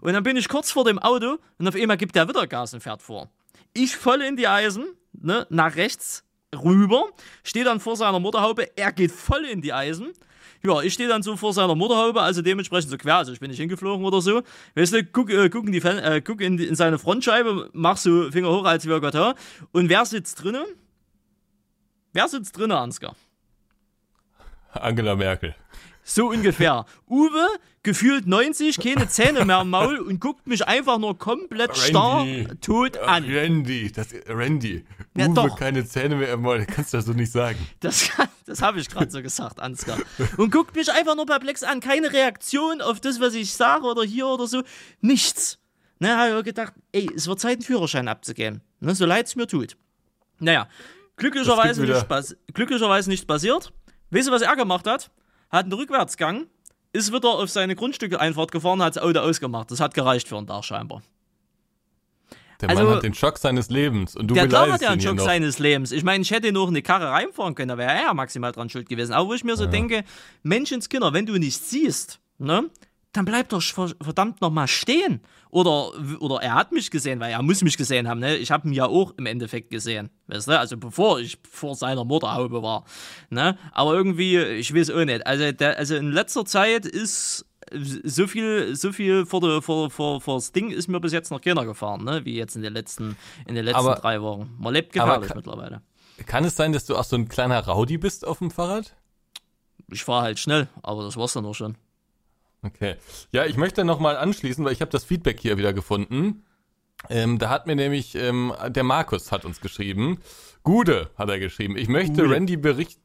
[0.00, 2.74] Und dann bin ich kurz vor dem Auto und auf einmal gibt er wieder Gas
[2.74, 3.30] und fährt vor.
[3.72, 7.06] Ich voll in die Eisen, ne, nach rechts rüber,
[7.42, 10.12] stehe dann vor seiner Motorhaube, er geht voll in die Eisen
[10.64, 13.50] ja, ich stehe dann so vor seiner Motorhaube, also dementsprechend so quer, also ich bin
[13.50, 14.42] nicht hingeflogen oder so.
[14.74, 18.30] Weißt du, guck, äh, guck, in, die, äh, guck in, in, seine Frontscheibe, mach so
[18.30, 19.34] Finger hoch, als wäre Gott ha.
[19.72, 20.64] Und wer sitzt drinnen?
[22.14, 23.14] Wer sitzt drinnen, Ansgar?
[24.76, 25.54] Angela Merkel.
[26.06, 26.84] So ungefähr.
[27.08, 27.46] Uwe,
[27.82, 32.44] gefühlt 90, keine Zähne mehr im Maul und guckt mich einfach nur komplett Randy.
[32.44, 33.24] starr tot an.
[33.24, 34.84] Randy, das, Randy.
[35.16, 35.58] Ja, Uwe, doch.
[35.58, 37.58] keine Zähne mehr im Maul, kannst du das so nicht sagen.
[37.80, 38.10] Das,
[38.46, 39.98] das habe ich gerade so gesagt, Ansgar.
[40.36, 41.80] Und guckt mich einfach nur perplex an.
[41.80, 44.62] Keine Reaktion auf das, was ich sage oder hier oder so.
[45.00, 45.58] Nichts.
[46.00, 48.60] Ne, habe ich gedacht, ey, es wird Zeit, einen Führerschein abzugeben.
[48.80, 49.76] Ne, so leid es mir tut.
[50.38, 50.68] Naja,
[51.16, 52.06] glücklicherweise nicht,
[52.52, 53.72] glücklicherweise nicht passiert.
[54.14, 55.10] Weißt du, was er gemacht hat?
[55.54, 56.46] hat einen Rückwärtsgang,
[56.92, 59.70] ist wieder auf seine Grundstücke Einfahrt gefahren, hat das Auto ausgemacht.
[59.70, 61.02] Das hat gereicht für einen Tag scheinbar.
[62.60, 65.00] Der also, Mann hat den Schock seines Lebens und du Der klar hat ja einen
[65.00, 65.92] Schock seines Lebens.
[65.92, 68.68] Ich meine, ich hätte noch eine Karre reinfahren können, da wäre er ja maximal dran
[68.68, 69.12] schuld gewesen.
[69.12, 69.70] Aber wo ich mir so ja.
[69.70, 70.04] denke,
[70.42, 72.70] Menschenskinder, wenn du nicht siehst, ne,
[73.12, 75.20] dann bleib doch verdammt nochmal stehen.
[75.54, 78.18] Oder, oder er hat mich gesehen, weil er muss mich gesehen haben.
[78.18, 78.34] Ne?
[78.38, 80.10] Ich habe ihn ja auch im Endeffekt gesehen.
[80.26, 80.58] Weißt du?
[80.58, 82.84] Also bevor ich vor seiner Motorhaube war.
[83.30, 83.56] Ne?
[83.70, 85.24] Aber irgendwie, ich weiß auch nicht.
[85.24, 90.20] Also, der, also in letzter Zeit ist so viel, so viel vor, der, vor, vor,
[90.20, 92.24] vor das Ding ist mir bis jetzt noch keiner gefahren, ne?
[92.24, 94.52] wie jetzt in den letzten, in den letzten aber, drei Wochen.
[94.58, 95.82] Man lebt gefährlich kann, mittlerweile.
[96.26, 98.96] Kann es sein, dass du auch so ein kleiner Rowdy bist auf dem Fahrrad?
[99.88, 101.76] Ich fahre halt schnell, aber das war's dann auch schon.
[102.64, 102.96] Okay.
[103.30, 106.44] Ja, ich möchte nochmal anschließen, weil ich habe das Feedback hier wieder gefunden.
[107.10, 110.20] Ähm, da hat mir nämlich ähm, der Markus hat uns geschrieben.
[110.62, 111.76] Gude hat er geschrieben.
[111.76, 112.34] Ich möchte Gude.
[112.34, 113.02] Randy berichten.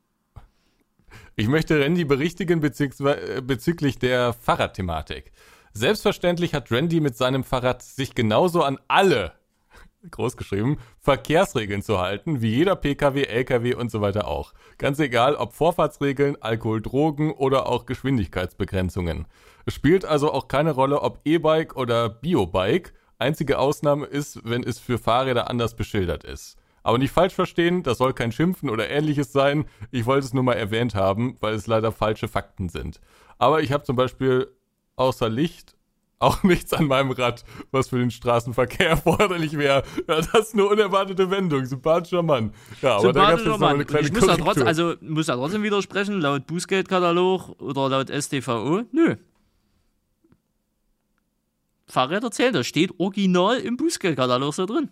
[1.36, 5.32] Ich möchte Randy berichtigen äh, bezüglich der Fahrradthematik.
[5.74, 9.34] Selbstverständlich hat Randy mit seinem Fahrrad sich genauso an alle,
[10.10, 14.54] großgeschrieben, Verkehrsregeln zu halten, wie jeder Pkw, Lkw und so weiter auch.
[14.78, 19.28] Ganz egal, ob Vorfahrtsregeln, Alkohol, Drogen oder auch Geschwindigkeitsbegrenzungen.
[19.66, 22.94] Es spielt also auch keine Rolle, ob E-Bike oder Biobike.
[23.18, 26.58] Einzige Ausnahme ist, wenn es für Fahrräder anders beschildert ist.
[26.82, 29.66] Aber nicht falsch verstehen, das soll kein Schimpfen oder ähnliches sein.
[29.92, 33.02] Ich wollte es nur mal erwähnt haben, weil es leider falsche Fakten sind.
[33.38, 34.48] Aber ich habe zum Beispiel
[34.96, 35.76] außer Licht
[36.20, 39.84] auch nichts an meinem Rad, was für den Straßenverkehr erforderlich wäre.
[40.08, 41.66] Ja, das ist eine unerwartete Wendung.
[41.66, 42.54] Sympathischer Mann.
[42.82, 45.64] Ja, aber da gab es noch eine kleine ich muss trotz, also, muss ja trotzdem
[45.64, 49.16] widersprechen, laut Bußgeldkatalog oder laut StVO, nö.
[51.88, 54.90] Fahrräder zählen, das steht original im Bußgeldkatalog so drin.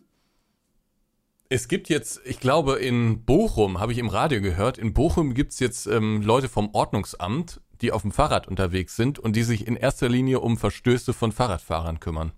[1.49, 5.53] Es gibt jetzt, ich glaube, in Bochum, habe ich im Radio gehört, in Bochum gibt
[5.53, 9.67] es jetzt ähm, Leute vom Ordnungsamt, die auf dem Fahrrad unterwegs sind und die sich
[9.67, 12.31] in erster Linie um Verstöße von Fahrradfahrern kümmern.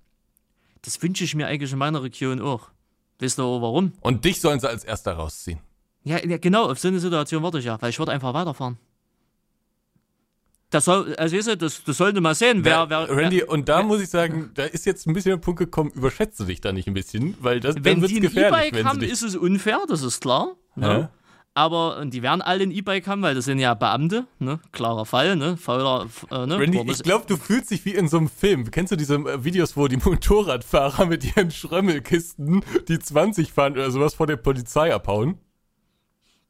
[0.82, 2.70] Das wünsche ich mir eigentlich in meiner Region auch.
[3.20, 3.94] Wisst ihr auch warum?
[4.02, 5.60] Und dich sollen sie als erster rausziehen.
[6.04, 8.78] Ja, ja genau, auf so eine Situation warte ich ja, weil ich würde einfach weiterfahren.
[10.70, 13.10] Das soll, also weißt du, das, das sollte mal sehen, wer, wer.
[13.10, 15.58] Randy, wer, und da wer, muss ich sagen, da ist jetzt ein bisschen der Punkt
[15.58, 18.74] gekommen, überschätze dich da nicht ein bisschen, weil das wenn dann wird's die gefährlich.
[18.74, 20.56] Wenn haben, ist es unfair, das ist klar.
[20.76, 20.88] Ne?
[20.88, 21.00] Ja.
[21.00, 21.10] ja
[21.60, 24.62] aber und die werden alle ein E-Bike haben, weil das sind ja Beamte, ne?
[24.72, 25.58] Klarer Fall, ne?
[25.58, 26.58] Fauler, äh, ne?
[26.58, 28.72] Randy, ich glaube, du fühlst dich wie in so einem Film.
[28.72, 33.92] Kennst du diese äh, Videos, wo die Motorradfahrer mit ihren Schrömmelkisten, die 20 fahren oder
[33.92, 35.38] sowas vor der Polizei abhauen?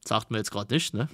[0.05, 1.09] Sagt mir jetzt gerade nicht, ne?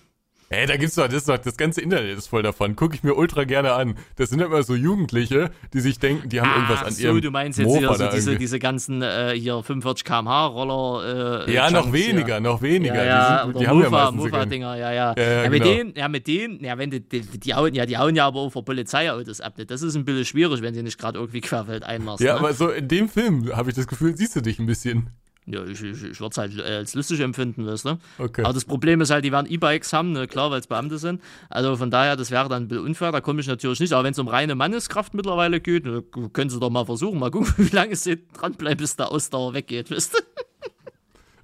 [0.50, 2.76] Ey, da gibt's doch, das doch, das ganze Internet ist voll davon.
[2.76, 3.96] Gucke ich mir ultra gerne an.
[4.16, 7.22] Das sind immer so Jugendliche, die sich denken, die haben ah, irgendwas an so, ihrem
[7.22, 11.48] du meinst jetzt Mofa so diese, diese ganzen äh, hier 45 kmh Roller.
[11.48, 12.40] Äh, ja, noch weniger, hier.
[12.42, 12.96] noch weniger.
[12.96, 15.14] Ja, ja, die, sind, die haben Mofa, ja Mofa Dinger, ja, ja.
[15.18, 15.76] Ja, ja, ja mit genau.
[15.76, 18.42] denen, ja, mit denen, ja, wenn die, die, die, hauen, ja, die hauen ja aber
[18.42, 19.56] auch vor Polizeiautos ab.
[19.66, 22.24] Das ist ein bisschen schwierig, wenn sie nicht gerade irgendwie querfeld einmachst.
[22.24, 22.40] Ja, ne?
[22.40, 25.10] aber so in dem Film habe ich das Gefühl, siehst du dich ein bisschen.
[25.48, 27.98] Ja, ich, ich, ich würde es halt äh, als lustig empfinden, weißt du?
[28.18, 28.44] Okay.
[28.44, 30.28] Aber das Problem ist halt, die werden E-Bikes haben, ne?
[30.28, 31.22] klar, weil es Beamte sind.
[31.50, 33.94] Also von daher, das wäre dann ein bisschen unfair, da komme ich natürlich nicht.
[33.94, 36.04] Aber wenn es um reine Manneskraft mittlerweile geht, ne,
[36.34, 39.92] können sie doch mal versuchen, mal gucken, wie lange sie dranbleiben, bis der Ausdauer weggeht,
[39.92, 40.18] weißt du?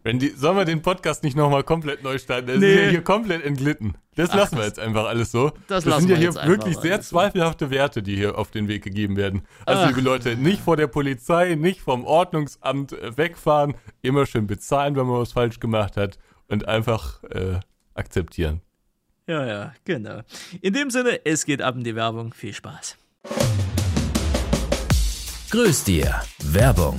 [0.04, 2.48] Wenn die, sollen wir den Podcast nicht nochmal komplett neu starten?
[2.48, 2.74] Der nee.
[2.74, 3.96] ist ja hier komplett entglitten.
[4.16, 5.52] Das Ach, lassen wir jetzt einfach alles so.
[5.68, 9.16] Das, das sind ja hier wirklich sehr zweifelhafte Werte, die hier auf den Weg gegeben
[9.16, 9.44] werden.
[9.66, 9.88] Also, Ach.
[9.90, 15.06] liebe Leute, nicht vor der Polizei, nicht vom Ordnungsamt äh, wegfahren, immer schön bezahlen, wenn
[15.06, 17.60] man was falsch gemacht hat und einfach äh,
[17.94, 18.62] akzeptieren.
[19.28, 20.22] Ja, ja, genau.
[20.62, 22.34] In dem Sinne, es geht ab in die Werbung.
[22.34, 22.98] Viel Spaß.
[25.52, 26.22] Grüß dir.
[26.44, 26.98] Werbung.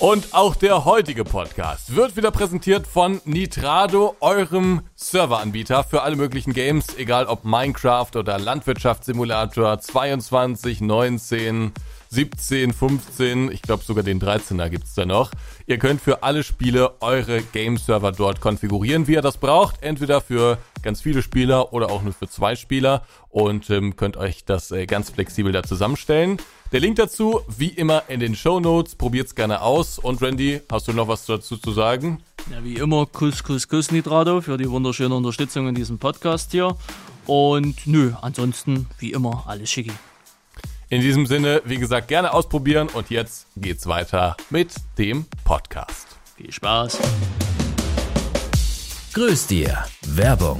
[0.00, 6.52] Und auch der heutige Podcast wird wieder präsentiert von Nitrado, eurem Serveranbieter für alle möglichen
[6.52, 11.72] Games, egal ob Minecraft oder Landwirtschaftssimulator 22, 19,
[12.10, 15.30] 17, 15, ich glaube sogar den 13er gibt's da noch.
[15.66, 19.82] Ihr könnt für alle Spiele eure Game-Server dort konfigurieren, wie ihr das braucht.
[19.82, 24.44] Entweder für ganz viele Spieler oder auch nur für zwei Spieler und ähm, könnt euch
[24.44, 26.38] das äh, ganz flexibel da zusammenstellen.
[26.74, 28.96] Der Link dazu, wie immer, in den Show Notes.
[28.96, 30.00] Probiert's gerne aus.
[30.00, 32.20] Und Randy, hast du noch was dazu zu sagen?
[32.50, 36.76] Ja, wie immer, Kuss, Kuss, Kuss, Nitrado, für die wunderschöne Unterstützung in diesem Podcast hier.
[37.26, 39.92] Und nö, ansonsten, wie immer, alles schicki.
[40.88, 42.88] In diesem Sinne, wie gesagt, gerne ausprobieren.
[42.88, 46.08] Und jetzt geht's weiter mit dem Podcast.
[46.36, 46.98] Viel Spaß.
[49.12, 49.84] Grüß dir.
[50.08, 50.58] Werbung.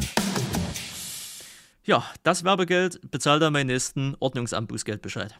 [1.84, 5.34] Ja, das Werbegeld bezahlt dann meinen nächsten Ordnungsamt Bußgeldbescheid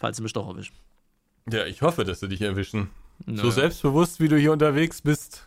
[0.00, 0.74] falls sie mich doch erwischen.
[1.50, 2.90] Ja, ich hoffe, dass sie dich erwischen.
[3.26, 3.40] Nö.
[3.40, 5.46] So selbstbewusst, wie du hier unterwegs bist.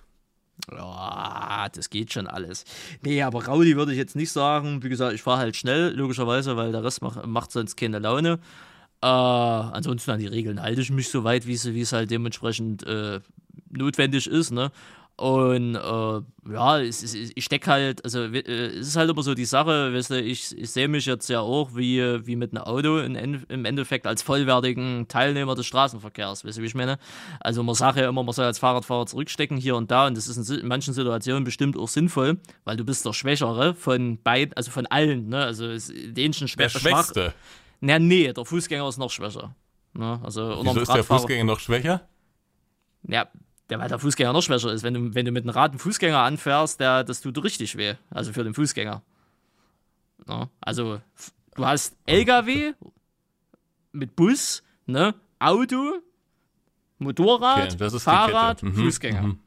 [0.72, 2.64] Ja, das geht schon alles.
[3.02, 4.84] Nee, aber Raudi würde ich jetzt nicht sagen.
[4.84, 8.40] Wie gesagt, ich fahre halt schnell, logischerweise, weil der Rest macht, macht sonst keine Laune.
[9.02, 13.20] Äh, ansonsten an die Regeln halte ich mich so weit, wie es halt dementsprechend äh,
[13.70, 14.52] notwendig ist.
[14.52, 14.72] Ne?
[15.16, 16.22] Und äh,
[16.54, 20.10] ja, es, ich stecke halt, also äh, es ist halt immer so die Sache, weißt
[20.10, 23.16] du, ich, ich sehe mich jetzt ja auch wie, wie mit einem Auto in,
[23.48, 26.98] im Endeffekt als vollwertigen Teilnehmer des Straßenverkehrs, weißt du, wie ich meine?
[27.40, 30.28] Also man sagt ja immer, man soll als Fahrradfahrer zurückstecken hier und da und das
[30.28, 34.56] ist in, in manchen Situationen bestimmt auch sinnvoll, weil du bist der Schwächere von beiden,
[34.56, 35.44] also von allen, ne?
[35.44, 37.34] Also den schon schwä der Schwächste.
[37.82, 39.56] Na, nee, der Fußgänger ist noch schwächer.
[39.94, 40.20] Ne?
[40.24, 42.08] Also, Wieso ist der Fußgänger noch schwächer?
[43.08, 43.28] Ja,
[43.70, 44.84] der, weil der Fußgänger noch schwächer ist.
[44.84, 47.96] Wenn du, wenn du mit einem Rad einen Fußgänger anfährst, der, das tut richtig weh.
[48.10, 49.02] Also für den Fußgänger.
[50.28, 51.02] Ja, also,
[51.56, 52.74] du hast LKW
[53.92, 56.00] mit Bus, ne, Auto,
[57.00, 59.22] Motorrad, okay, Fahrrad, mhm, Fußgänger.
[59.24, 59.40] Mhm.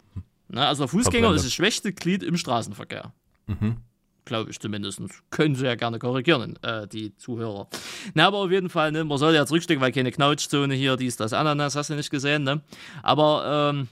[0.49, 3.13] Ne, also der Fußgänger ist das schwächste Glied im Straßenverkehr.
[3.47, 3.79] Mhm.
[4.25, 5.01] Glaube ich zumindest.
[5.31, 7.69] Können sie ja gerne korrigieren, äh, die Zuhörer.
[8.15, 11.17] Na, aber auf jeden Fall, ne, man soll ja zurückstecken, weil keine Knautschzone hier, dies,
[11.17, 12.61] das, Ananas, hast du nicht gesehen, ne?
[13.03, 13.89] Aber, ähm,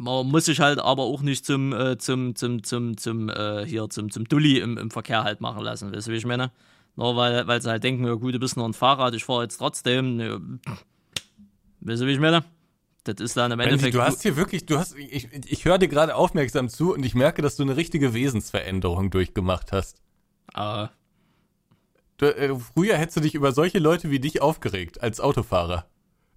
[0.00, 3.88] man muss sich halt aber auch nicht zum, äh, zum, zum, zum, zum, äh, hier,
[3.90, 6.50] zum, zum Dulli im, im Verkehr halt machen lassen, weißt du, wie ich meine?
[6.96, 9.42] Nur weil, weil sie halt denken, ja gut, du bist nur ein Fahrrad, ich fahre
[9.42, 10.16] jetzt trotzdem.
[10.16, 10.40] Ne,
[11.80, 12.44] weißt du, wie ich meine?
[13.04, 13.94] Das ist dann im Endeffekt.
[13.94, 17.14] Du hast hier wirklich, du hast, ich, ich höre dir gerade aufmerksam zu und ich
[17.14, 20.02] merke, dass du eine richtige Wesensveränderung durchgemacht hast.
[20.52, 20.90] Ah.
[22.18, 25.86] Du, äh, früher hättest du dich über solche Leute wie dich aufgeregt als Autofahrer.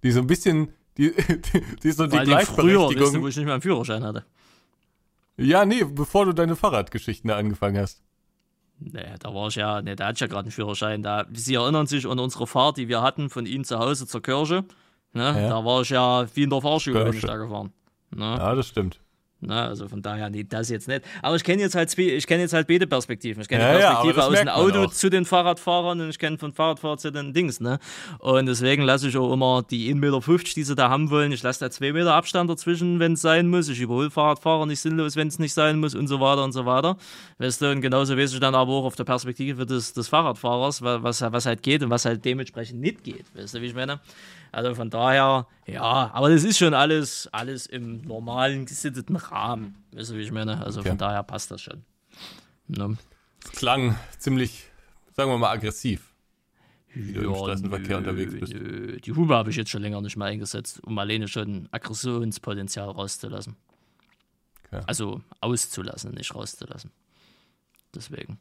[0.02, 1.12] Die so ein bisschen die,
[1.52, 2.90] die, die ist so die Gleichberechtigung.
[2.90, 4.24] Früher, weißt du, wo ich nicht mehr einen Führerschein hatte.
[5.36, 8.02] Ja, nee, bevor du deine Fahrradgeschichten da angefangen hast.
[8.78, 11.02] Nee, da war ich ja, nee, da hatte ich ja gerade einen Führerschein.
[11.02, 14.22] Da, Sie erinnern sich an unsere Fahrt, die wir hatten von Ihnen zu Hause zur
[14.22, 14.64] Kirche.
[15.12, 15.22] Ne?
[15.22, 15.48] Ja.
[15.48, 17.72] Da war ich ja wie in der Fahrschule, bin ich da gefahren.
[18.10, 18.24] Ne?
[18.24, 19.00] Ja, das stimmt.
[19.46, 19.60] Ne?
[19.62, 21.02] Also von daher, nee, das jetzt nicht.
[21.22, 23.42] Aber ich kenne jetzt halt ich kenne jetzt halt beide Perspektiven.
[23.42, 26.38] Ich kenne ja, die Perspektive ja, aus dem Auto zu den Fahrradfahrern und ich kenne
[26.38, 27.78] von Fahrradfahrern zu den Dings, ne?
[28.18, 31.32] Und deswegen lasse ich auch immer die 1,50 Meter, die sie da haben wollen.
[31.32, 33.68] Ich lasse da 2 Meter Abstand dazwischen, wenn es sein muss.
[33.68, 36.66] Ich überhole Fahrradfahrer nicht sinnlos, wenn es nicht sein muss und so weiter und so
[36.66, 36.96] weiter.
[37.38, 40.82] Weißt du, und genauso weiß ich dann aber auch auf der Perspektive des, des Fahrradfahrers,
[40.82, 43.24] was, was halt geht und was halt dementsprechend nicht geht.
[43.34, 44.00] Weißt du, wie ich meine?
[44.54, 49.84] Also von daher, ja, aber das ist schon alles, alles im normalen, gesitteten Rahmen.
[49.92, 50.64] Weißt du, wie ich meine?
[50.64, 50.90] Also okay.
[50.90, 51.84] von daher passt das schon.
[52.68, 52.96] Ne?
[53.56, 54.64] Klang ziemlich,
[55.12, 56.14] sagen wir mal, aggressiv.
[56.94, 58.54] Wie ja, du im Straßenverkehr nö, unterwegs bist.
[58.54, 59.00] Nö.
[59.00, 63.56] Die Hupe habe ich jetzt schon länger nicht mehr eingesetzt, um alleine schon Aggressionspotenzial rauszulassen.
[64.68, 64.84] Okay.
[64.86, 66.92] Also auszulassen, nicht rauszulassen.
[67.94, 68.38] Deswegen.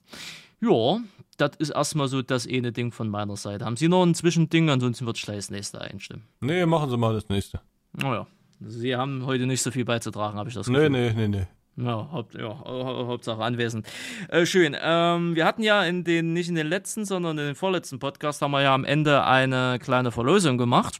[0.62, 1.00] Ja,
[1.38, 3.66] das ist erstmal so das eine Ding von meiner Seite.
[3.66, 4.70] Haben Sie noch ein Zwischending?
[4.70, 6.24] Ansonsten würde ich gleich das nächste einstimmen.
[6.39, 7.60] Nee, machen Sie mal das nächste.
[7.94, 8.28] Naja,
[8.62, 10.89] Sie haben heute nicht so viel beizutragen, habe ich das Gefühl.
[10.89, 11.48] Nee, nee, nee, nee.
[11.76, 13.88] Ja, Haupt, ja, Hauptsache anwesend.
[14.30, 14.78] Äh, schön.
[14.80, 18.42] Ähm, wir hatten ja in den, nicht in den letzten, sondern in den vorletzten Podcast
[18.44, 21.00] haben wir ja am Ende eine kleine Verlosung gemacht.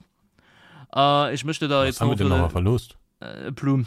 [0.96, 2.98] Äh, ich möchte da Was jetzt haben wir denn nochmal verlost?
[3.20, 3.86] Äh, Blumen.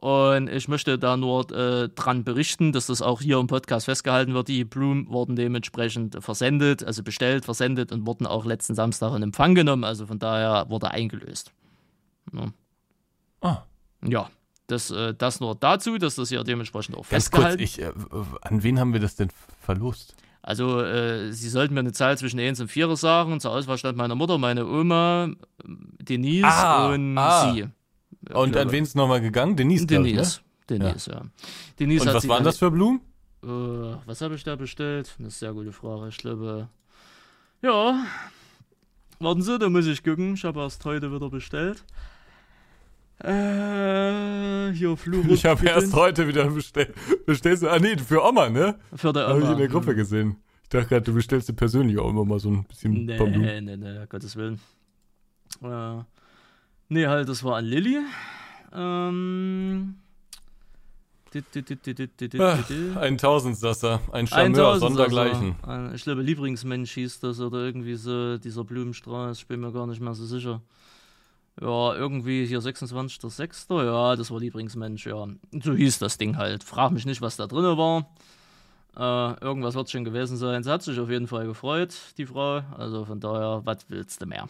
[0.00, 4.32] Und ich möchte da nur äh, dran berichten, dass das auch hier im Podcast festgehalten
[4.32, 4.46] wird.
[4.46, 9.56] Die Blumen wurden dementsprechend versendet, also bestellt, versendet und wurden auch letzten Samstag in Empfang
[9.56, 9.82] genommen.
[9.82, 11.50] Also von daher wurde eingelöst.
[12.32, 12.52] Ja.
[13.40, 13.64] Ah.
[14.06, 14.30] Ja,
[14.68, 17.92] das, äh, das nur dazu, dass das hier dementsprechend auch Ganz festgehalten kurz, ich, äh,
[18.42, 19.30] an wen haben wir das denn
[19.60, 20.14] verlost?
[20.42, 23.40] Also, äh, Sie sollten mir eine Zahl zwischen 1 und 4 sagen.
[23.40, 25.30] Zur Auswahl stand meine Mutter, meine Oma,
[25.64, 27.52] Denise ah, und ah.
[27.52, 27.66] Sie.
[28.34, 29.56] Und an wen ist nochmal gegangen?
[29.56, 30.40] Denise, Denise.
[30.68, 30.78] Ich, ne?
[30.78, 31.16] Denise, ja.
[31.18, 31.26] ja.
[31.78, 33.00] Denise Und was waren das für Blumen?
[33.42, 35.06] Äh, was habe ich da bestellt?
[35.06, 36.08] Das ist eine sehr gute Frage.
[36.08, 36.68] Ich glaube,
[37.62, 38.04] ja.
[39.20, 40.34] Warten Sie, da muss ich gucken.
[40.34, 41.84] Ich habe erst heute wieder bestellt.
[43.20, 45.24] Äh, hier Flur.
[45.28, 46.94] Ich habe erst heute wieder bestellt.
[47.26, 47.68] Bestellst du?
[47.68, 48.78] Ah, nee, für Oma, ne?
[48.94, 49.34] Für der Oma.
[49.34, 50.36] Habe ich in der Gruppe gesehen.
[50.62, 53.40] Ich dachte gerade, du bestellst dir persönlich auch immer mal so ein bisschen nee, Blumen.
[53.40, 54.60] Nee, nee, nee, Gottes Willen.
[55.62, 56.02] Äh,
[56.88, 57.98] Nee, halt, das war an Lilly.
[58.72, 59.96] Ähm.
[62.96, 65.56] Ein Tausendsasser, ein Charmeur, sondergleichen.
[65.94, 70.00] Ich glaube, Lieblingsmensch hieß das oder irgendwie so, dieser Blumenstrauß, ich bin mir gar nicht
[70.00, 70.62] mehr so sicher.
[71.60, 73.84] Ja, irgendwie hier 26.06.
[73.84, 75.26] Ja, das war Lieblingsmensch, ja.
[75.62, 76.64] So hieß das Ding halt.
[76.64, 78.08] Frag mich nicht, was da drin war.
[78.96, 80.62] Äh, irgendwas wird schon gewesen sein.
[80.62, 82.62] Sie hat sich auf jeden Fall gefreut, die Frau.
[82.76, 84.48] Also von daher, was willst du mehr?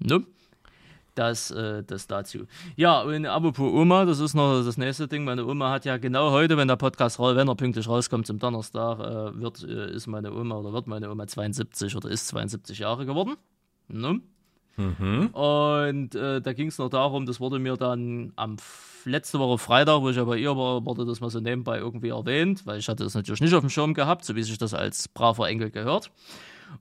[0.00, 0.26] Nope
[1.18, 2.46] das, äh, das dazu.
[2.76, 5.24] Ja, und apropos Oma, das ist noch das nächste Ding.
[5.24, 9.00] Meine Oma hat ja genau heute, wenn der Podcast, wenn er pünktlich rauskommt zum Donnerstag,
[9.00, 13.04] äh, wird, äh, ist meine Oma oder wird meine Oma 72 oder ist 72 Jahre
[13.04, 13.36] geworden.
[13.88, 14.20] Ne?
[14.76, 15.26] Mhm.
[15.32, 18.56] Und äh, da ging es noch darum, das wurde mir dann am
[19.04, 22.10] letzte Woche Freitag, wo ich ja bei ihr war, wurde das mal so nebenbei irgendwie
[22.10, 24.74] erwähnt, weil ich hatte das natürlich nicht auf dem Schirm gehabt, so wie sich das
[24.74, 26.12] als braver Enkel gehört.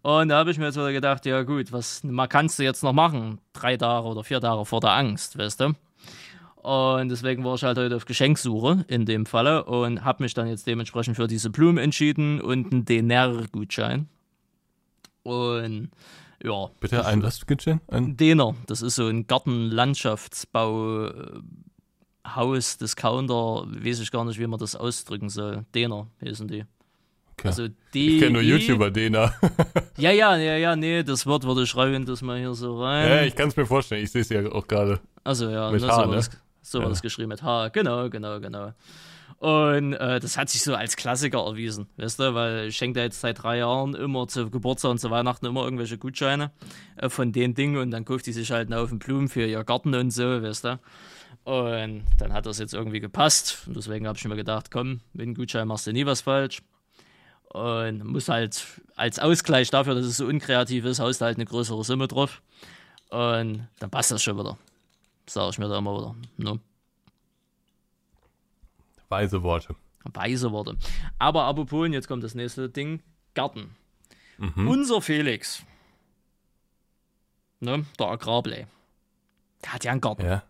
[0.02, 2.94] Und da habe ich mir jetzt wieder gedacht, ja gut, was kannst du jetzt noch
[2.94, 3.40] machen?
[3.54, 5.74] Drei Tage oder vier Tage vor der Angst, weißt du?
[6.68, 10.48] Und deswegen war ich halt heute auf Geschenksuche in dem Falle und habe mich dann
[10.48, 14.10] jetzt dementsprechend für diese Blumen entschieden und einen DNR-Gutschein.
[15.24, 15.92] Und
[16.44, 16.68] ja.
[16.80, 17.82] Bitte ein was Gutschein?
[17.88, 18.56] Ein Dener.
[18.68, 21.06] Das ist so ein Gartenlandschaftsbau.
[21.06, 21.42] Äh,
[22.36, 25.66] Haus, Discounter, weiß ich gar nicht, wie man das ausdrücken soll.
[25.74, 26.66] Dener heißen die.
[27.40, 27.50] Okay.
[27.50, 29.32] Also die, ich kenne nur YouTuber Dena.
[29.98, 33.08] ja, ja, ja, ja, nee, das Wort würde schreiben, dass man hier so rein.
[33.08, 35.00] Ja, ich kann es mir vorstellen, ich sehe es ja auch gerade.
[35.24, 36.16] Also ja, mit ne, H, so, ne?
[36.16, 36.30] das,
[36.64, 36.84] so ja.
[36.86, 38.74] war das geschrieben mit H, genau, genau, genau.
[39.38, 43.04] Und äh, das hat sich so als Klassiker erwiesen, weißt du, weil ich schenke da
[43.04, 46.52] jetzt seit drei Jahren immer zu Geburtstag und zu Weihnachten immer irgendwelche Gutscheine
[46.96, 49.64] äh, von den Dingen und dann kauft die sich halt einen Haufen Blumen für ihr
[49.64, 50.80] Garten und so, weißt du.
[51.44, 55.28] Und dann hat das jetzt irgendwie gepasst und deswegen habe ich mir gedacht, komm, mit
[55.28, 56.64] dem Gutschein machst du nie was falsch.
[57.54, 61.84] Und muss halt als Ausgleich dafür, dass es so unkreativ ist, haust halt eine größere
[61.84, 62.42] Summe drauf.
[63.10, 64.58] Und dann passt das schon wieder.
[65.28, 66.16] Sag ich mir da immer wieder.
[66.38, 66.60] Ne?
[69.10, 69.76] Weise Worte.
[70.04, 70.78] Weise Worte.
[71.20, 73.02] Aber apropos, jetzt kommt das nächste Ding:
[73.34, 73.76] Garten.
[74.38, 74.68] Mhm.
[74.68, 75.64] Unser Felix,
[77.60, 78.68] ne, der Agrarblei,
[79.64, 80.24] der hat ja einen Garten.
[80.24, 80.44] Ja.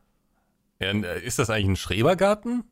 [0.80, 0.92] ja.
[0.92, 2.64] Äh, ist das eigentlich ein Schrebergarten?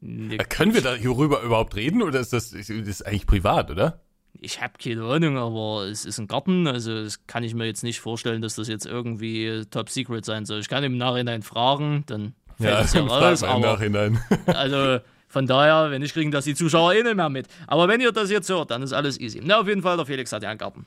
[0.00, 4.00] Nee, Können wir da hierüber überhaupt reden oder ist das, das ist eigentlich privat, oder?
[4.40, 7.82] Ich habe keine Ahnung, aber es ist ein Garten, also das kann ich mir jetzt
[7.82, 10.60] nicht vorstellen, dass das jetzt irgendwie top secret sein soll.
[10.60, 13.42] Ich kann im Nachhinein fragen, dann fällt ja, es ja raus.
[13.42, 14.20] Aber, im Nachhinein.
[14.46, 17.46] also von daher, wenn nicht, kriegen das die Zuschauer eh nicht mehr mit.
[17.66, 19.40] Aber wenn ihr das jetzt hört, dann ist alles easy.
[19.42, 20.86] Na, auf jeden Fall, der Felix hat ja einen Garten.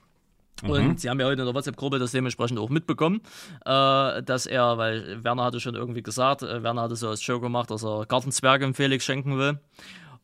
[0.63, 0.97] Und mhm.
[0.97, 3.21] sie haben ja heute in der WhatsApp-Gruppe das dementsprechend auch mitbekommen,
[3.65, 7.39] äh, dass er, weil Werner hatte schon irgendwie gesagt, äh, Werner hatte so als Show
[7.39, 9.59] gemacht, dass er Gartenzwerge im Felix schenken will.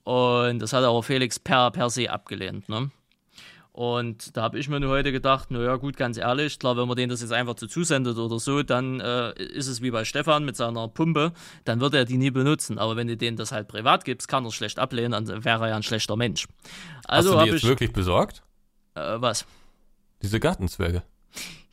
[0.03, 2.69] Und das hat aber Felix per, per se abgelehnt.
[2.69, 2.91] Ne?
[3.75, 6.95] Und da habe ich mir nur heute gedacht, naja, gut, ganz ehrlich, klar, wenn man
[6.95, 10.45] denen das jetzt einfach zu zusendet oder so, dann äh, ist es wie bei Stefan
[10.45, 11.33] mit seiner Pumpe,
[11.65, 12.77] dann wird er die nie benutzen.
[12.77, 15.65] Aber wenn du denen das halt privat gibst, kann er es schlecht ablehnen, dann wäre
[15.65, 16.47] er ja ein schlechter Mensch.
[17.05, 18.43] Also Hast du die jetzt ich, wirklich besorgt?
[18.93, 19.45] Äh, was?
[20.21, 21.03] Diese Gartenzwerge.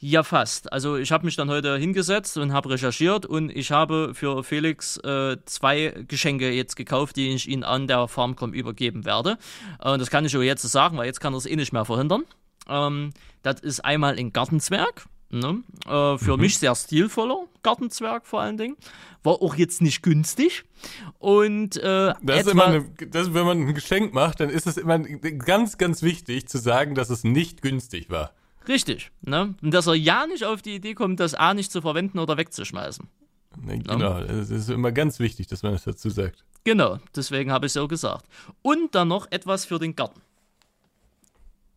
[0.04, 0.72] Ja, fast.
[0.72, 4.96] Also ich habe mich dann heute hingesetzt und habe recherchiert und ich habe für Felix
[4.96, 9.38] äh, zwei Geschenke jetzt gekauft, die ich ihm an der Farmcom übergeben werde.
[9.78, 11.84] Und das kann ich auch jetzt sagen, weil jetzt kann er es eh nicht mehr
[11.84, 12.24] verhindern.
[12.68, 13.12] Ähm,
[13.44, 15.06] das ist einmal ein Gartenzwerg.
[15.32, 15.62] Ne?
[15.86, 16.42] Äh, für mhm.
[16.42, 18.76] mich sehr stilvoller Gartenzwerg vor allen Dingen.
[19.22, 20.64] War auch jetzt nicht günstig.
[21.18, 24.76] Und äh, das ist immer eine, das, wenn man ein Geschenk macht, dann ist es
[24.76, 28.32] immer ganz, ganz wichtig zu sagen, dass es nicht günstig war.
[28.68, 29.10] Richtig.
[29.22, 29.54] Ne?
[29.62, 32.36] Und dass er ja nicht auf die Idee kommt, das A nicht zu verwenden oder
[32.36, 33.08] wegzuschmeißen.
[33.60, 36.44] Ne, genau, es ist immer ganz wichtig, dass man das dazu sagt.
[36.64, 38.26] Genau, deswegen habe ich es auch gesagt.
[38.62, 40.20] Und dann noch etwas für den Garten.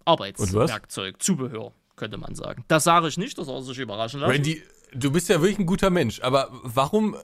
[0.06, 2.64] Arbeitswerkzeug, Zubehör, könnte man sagen.
[2.68, 4.32] Das sage ich nicht, das soll sich überraschen lassen.
[4.32, 4.62] Randy,
[4.94, 7.16] du bist ja wirklich ein guter Mensch, aber warum,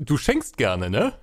[0.00, 1.14] du schenkst gerne, ne?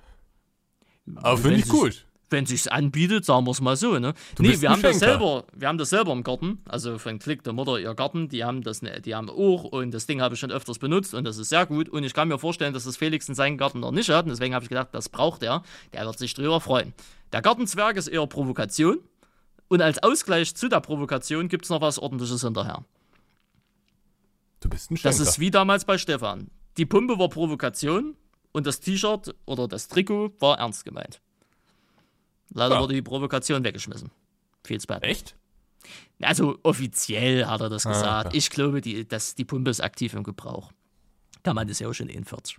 [1.16, 4.14] Aber finde ich gut wenn sich's anbietet, sagen wir es mal so, ne?
[4.34, 7.44] Du nee, wir haben das selber, wir haben das selber im Garten, also von Klick
[7.44, 10.34] der Mutter ihr Garten, die haben das, ne, die haben auch und das Ding habe
[10.34, 12.84] ich schon öfters benutzt und das ist sehr gut und ich kann mir vorstellen, dass
[12.84, 15.42] das Felix in seinem Garten noch nicht hat und deswegen habe ich gedacht, das braucht
[15.42, 15.62] er,
[15.92, 16.92] der wird sich drüber freuen.
[17.32, 18.98] Der Gartenzwerg ist eher Provokation
[19.68, 22.84] und als Ausgleich zu der Provokation gibt es noch was ordentliches hinterher.
[24.60, 25.08] Du bist ein Schenker.
[25.08, 26.50] Das ist wie damals bei Stefan.
[26.76, 28.16] Die Pumpe war Provokation
[28.52, 31.20] und das T-Shirt oder das Trikot war ernst gemeint.
[32.50, 32.80] Leider ja.
[32.80, 34.10] wurde die Provokation weggeschmissen.
[34.64, 35.02] Viel Spaß.
[35.02, 35.36] Echt?
[36.20, 38.26] Also offiziell hat er das ah, gesagt.
[38.28, 38.38] Okay.
[38.38, 40.72] Ich glaube, die, dass die Pumpe ist aktiv im Gebrauch.
[41.42, 42.58] Kann man das ja auch schon 41.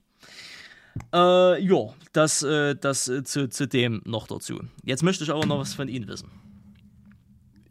[1.13, 4.61] Äh, ja, das, äh, das äh, zu, zu dem noch dazu.
[4.83, 6.29] Jetzt möchte ich aber noch was von Ihnen wissen.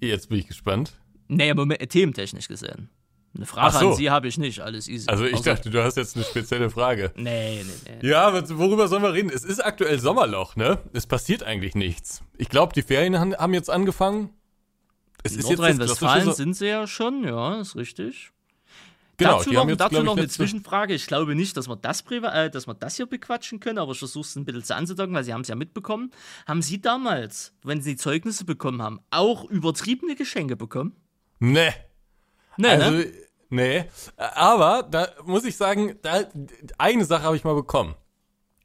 [0.00, 0.92] Jetzt bin ich gespannt.
[1.28, 2.90] Nee, Moment, thementechnisch gesehen.
[3.34, 3.90] Eine Frage so.
[3.90, 5.08] an Sie habe ich nicht, alles easy.
[5.08, 7.12] Also ich Außer dachte, du hast jetzt eine spezielle Frage.
[7.16, 8.08] Nee, nee, nee.
[8.08, 9.30] Ja, worüber sollen wir reden?
[9.30, 10.78] Es ist aktuell Sommerloch, ne?
[10.94, 12.22] Es passiert eigentlich nichts.
[12.38, 14.30] Ich glaube, die Ferien haben jetzt angefangen.
[15.22, 18.30] Es In ist Nordrhein-Westfalen sind sie ja schon, ja, ist richtig.
[19.18, 20.94] Genau, dazu noch, jetzt, dazu noch eine Zwischenfrage.
[20.94, 23.98] Ich glaube nicht, dass wir das, äh, dass wir das hier bequatschen können, aber ich
[23.98, 26.10] versuche es ein bisschen zu anzudocken, weil Sie haben es ja mitbekommen.
[26.46, 30.94] Haben Sie damals, wenn Sie Zeugnisse bekommen haben, auch übertriebene Geschenke bekommen?
[31.38, 31.72] Nee.
[32.58, 33.12] Nee, also, ne?
[33.48, 33.84] Nee,
[34.16, 36.24] aber da muss ich sagen, da,
[36.78, 37.94] eine Sache habe ich mal bekommen.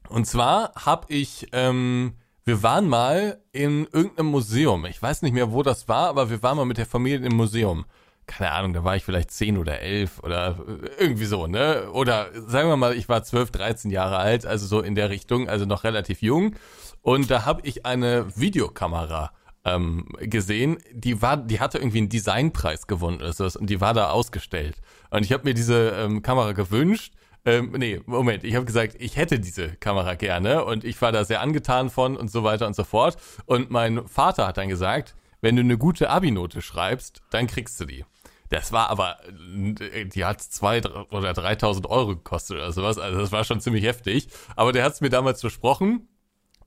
[0.08, 4.84] Und zwar habe ich, ähm, wir waren mal in irgendeinem Museum.
[4.86, 7.36] Ich weiß nicht mehr, wo das war, aber wir waren mal mit der Familie im
[7.36, 7.84] Museum.
[8.26, 10.56] Keine Ahnung, da war ich vielleicht zehn oder elf oder
[10.98, 11.90] irgendwie so, ne?
[11.92, 15.48] Oder sagen wir mal, ich war zwölf, dreizehn Jahre alt, also so in der Richtung,
[15.48, 16.54] also noch relativ jung.
[17.02, 19.32] Und da habe ich eine Videokamera
[19.64, 23.94] ähm, gesehen, die war, die hatte irgendwie einen Designpreis gewonnen oder so und die war
[23.94, 24.76] da ausgestellt.
[25.10, 27.12] Und ich habe mir diese ähm, Kamera gewünscht,
[27.44, 31.24] Ähm, nee, Moment, ich habe gesagt, ich hätte diese Kamera gerne und ich war da
[31.24, 33.16] sehr angetan von und so weiter und so fort.
[33.46, 37.84] Und mein Vater hat dann gesagt, wenn du eine gute Abi-Note schreibst, dann kriegst du
[37.84, 38.04] die.
[38.52, 42.98] Das war aber, die hat zwei oder 3000 Euro gekostet oder sowas.
[42.98, 44.28] Also das war schon ziemlich heftig.
[44.56, 46.06] Aber der hat es mir damals versprochen.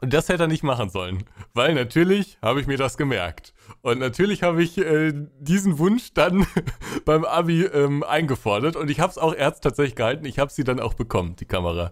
[0.01, 1.25] Und das hätte er nicht machen sollen.
[1.53, 3.53] Weil natürlich habe ich mir das gemerkt.
[3.83, 6.47] Und natürlich habe ich äh, diesen Wunsch dann
[7.05, 8.75] beim Abi ähm, eingefordert.
[8.75, 10.25] Und ich habe es auch erst tatsächlich gehalten.
[10.25, 11.91] Ich habe sie dann auch bekommen, die Kamera.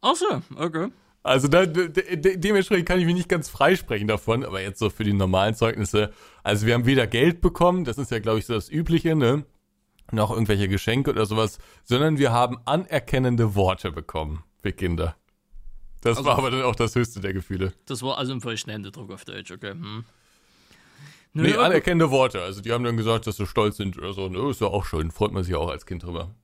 [0.00, 0.88] Ach so, okay.
[1.22, 4.90] Also da, de, de, dementsprechend kann ich mich nicht ganz freisprechen davon, aber jetzt so
[4.90, 6.12] für die normalen Zeugnisse.
[6.42, 9.44] Also wir haben weder Geld bekommen, das ist ja glaube ich so das Übliche, ne?
[10.10, 15.16] Noch irgendwelche Geschenke oder sowas, sondern wir haben anerkennende Worte bekommen für Kinder.
[16.00, 17.72] Das also, war aber dann auch das höchste der Gefühle.
[17.86, 19.70] Das war also ein vollständiger Druck auf Deutsch, okay.
[19.70, 20.04] Hm.
[21.34, 22.42] Nö, nee, anerkennende Worte.
[22.42, 24.28] Also die haben dann gesagt, dass sie stolz sind oder so.
[24.28, 25.10] Ne, ist ja auch schön.
[25.12, 26.34] Freut man sich auch als Kind drüber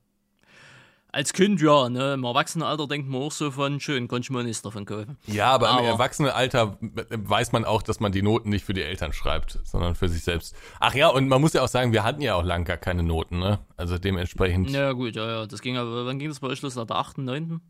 [1.11, 2.15] als Kind ja, ne?
[2.15, 5.17] Im Erwachsenenalter denkt man auch so von, schön, konnte ich mir nichts davon kaufen.
[5.27, 8.83] Ja, aber, aber im Erwachsenenalter weiß man auch, dass man die Noten nicht für die
[8.83, 10.55] Eltern schreibt, sondern für sich selbst.
[10.81, 13.03] Ach ja, und man muss ja auch sagen, wir hatten ja auch lang gar keine
[13.03, 13.59] Noten, ne?
[13.77, 14.71] Also dementsprechend.
[14.71, 15.47] Ja, gut, ja, ja.
[15.47, 16.77] Das ging aber, wann ging das bei euch los?
[16.77, 17.61] Nach der 8., 9.?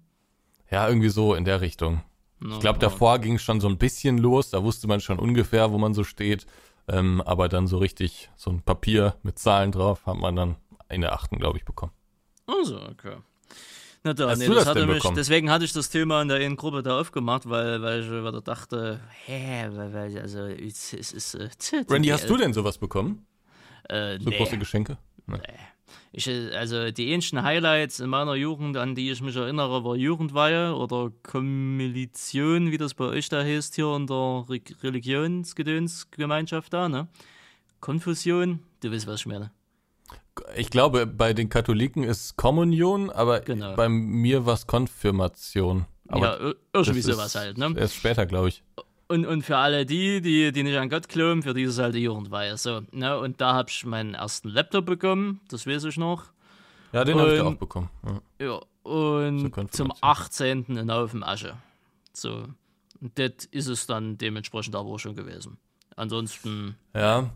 [0.70, 2.02] Ja, irgendwie so in der Richtung.
[2.40, 5.18] No, ich glaube, davor ging es schon so ein bisschen los, da wusste man schon
[5.18, 6.46] ungefähr, wo man so steht.
[6.88, 10.56] Ähm, aber dann so richtig, so ein Papier mit Zahlen drauf, hat man dann
[10.88, 11.92] in der achten, glaube ich, bekommen.
[12.46, 13.16] Also, okay.
[14.08, 16.28] Na da, Hast nee, du das, das hatte mich, deswegen hatte ich das Thema in
[16.28, 20.94] der einen Gruppe da aufgemacht, weil, weil ich wieder dachte, hä, weil, weil also es,
[20.94, 21.34] ist.
[21.34, 21.50] Äh,
[21.90, 23.26] Randy, hast du denn sowas bekommen?
[23.86, 24.38] Äh, so nee.
[24.38, 24.96] große Geschenke?
[25.26, 25.36] Nee.
[26.12, 30.74] Ich, also die ähnlichen Highlights in meiner Jugend, an die ich mich erinnere, war Jugendweihe
[30.74, 37.08] oder Kommilition, wie das bei euch da heißt, hier in der Re Religionsgedönsgemeinschaft da, ne?
[37.80, 39.50] Konfusion, du weißt, was ich meine
[40.56, 43.74] ich glaube, bei den Katholiken ist Kommunion, aber genau.
[43.74, 45.86] bei mir war es Konfirmation.
[46.08, 47.74] Aber ja, irgendwie sowas halt, ne?
[47.76, 48.62] Erst später, glaube ich.
[49.08, 51.78] Und, und für alle die, die, die nicht an Gott glauben, für die ist es
[51.78, 52.56] halt die Jugendweihe.
[52.56, 53.18] So, ne?
[53.18, 56.24] Und da habe ich meinen ersten Laptop bekommen, das weiß ich noch.
[56.92, 57.90] Ja, den habe ich auch bekommen.
[58.40, 60.64] Ja, ja und zum 18.
[60.76, 61.56] in Haufen Asche.
[62.12, 62.48] So,
[63.00, 65.58] und das ist es dann dementsprechend aber auch schon gewesen.
[65.96, 66.76] Ansonsten.
[66.94, 67.30] Ja,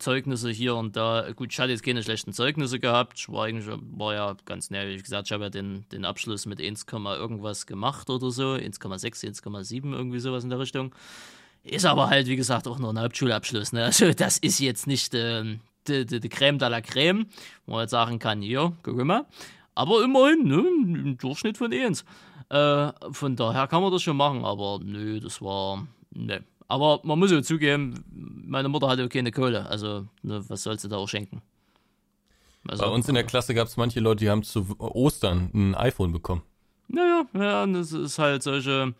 [0.00, 1.30] Zeugnisse hier und da.
[1.34, 3.18] Gut, ich hatte jetzt keine schlechten Zeugnisse gehabt.
[3.18, 6.46] Ich war eigentlich, war ja ganz näher, wie gesagt, ich habe ja den, den Abschluss
[6.46, 8.52] mit 1, irgendwas gemacht oder so.
[8.52, 10.94] 1,6, 1,7, irgendwie sowas in der Richtung.
[11.62, 13.72] Ist aber halt, wie gesagt, auch nur ein Hauptschulabschluss.
[13.72, 13.84] Ne?
[13.84, 17.26] Also, das ist jetzt nicht äh, die, die, Creme de la Creme,
[17.66, 19.26] wo man jetzt sagen kann, hier, guck mal.
[19.74, 22.04] Aber immerhin, ne, im Durchschnitt von 1.
[22.48, 27.18] Äh, von daher kann man das schon machen, aber nö, das war, ne, aber man
[27.18, 28.04] muss ja zugeben,
[28.46, 29.66] meine Mutter hatte keine Kohle.
[29.68, 31.42] Also, ne, was sollst du da auch schenken?
[32.68, 35.74] Also, Bei uns in der Klasse gab es manche Leute, die haben zu Ostern ein
[35.74, 36.42] iPhone bekommen.
[36.88, 38.94] Naja, ja, das ist halt solche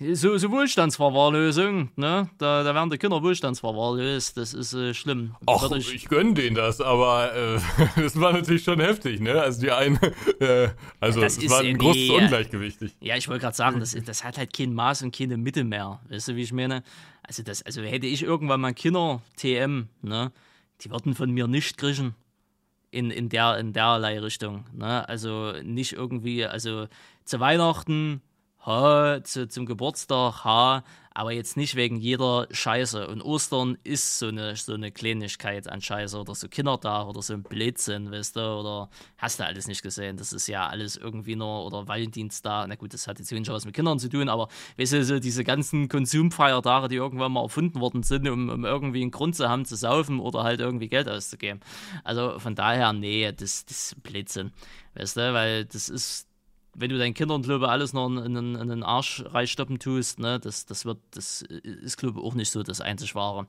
[0.00, 2.30] so, so Wohlstandsverwahrlösung, ne?
[2.38, 5.34] Da, da werden die Kinder wohlstandsverwahrlöst, das ist äh, schlimm.
[5.46, 7.58] Ach, ich, ich gönne denen das, aber äh,
[8.00, 9.40] das war natürlich schon heftig, ne?
[9.40, 9.96] Also die einen,
[10.40, 10.68] äh,
[11.00, 12.96] also das es war ein großes nee, Ungleichgewichtig.
[13.00, 16.00] Ja, ich wollte gerade sagen, das, das hat halt kein Maß und keine Mitte mehr,
[16.08, 16.84] weißt du, wie ich meine?
[17.24, 20.30] Also das, also hätte ich irgendwann mal Kinder TM, ne?
[20.80, 22.14] Die würden von mir nicht kriegen
[22.92, 25.08] in, in der in derlei Richtung, ne?
[25.08, 26.86] Also nicht irgendwie, also
[27.24, 28.22] zu Weihnachten
[28.66, 30.84] ha, zu, zum Geburtstag, ha,
[31.18, 33.08] aber jetzt nicht wegen jeder Scheiße.
[33.08, 37.34] Und Ostern ist so eine, so eine Kleinigkeit an Scheiße oder so Kindertag oder so
[37.34, 40.16] ein Blödsinn, weißt du, oder hast du alles nicht gesehen.
[40.16, 43.64] Das ist ja alles irgendwie nur, oder Valentinstag, na gut, das hat jetzt wenig was
[43.64, 44.46] mit Kindern zu tun, aber
[44.76, 49.02] weißt du, so diese ganzen Konsumfeiertage, die irgendwann mal erfunden worden sind, um, um irgendwie
[49.02, 51.58] einen Grund zu haben, zu saufen oder halt irgendwie Geld auszugeben.
[52.04, 54.52] Also von daher, nee, das, das ist Blödsinn,
[54.94, 56.27] weißt du, weil das ist,
[56.74, 60.18] wenn du deinen Kindern, glaube ich, alles noch in, in, in den Arsch reinstoppen tust,
[60.18, 63.46] ne, das, das wird, das ist, glaube ich, auch nicht so das einzig wahre.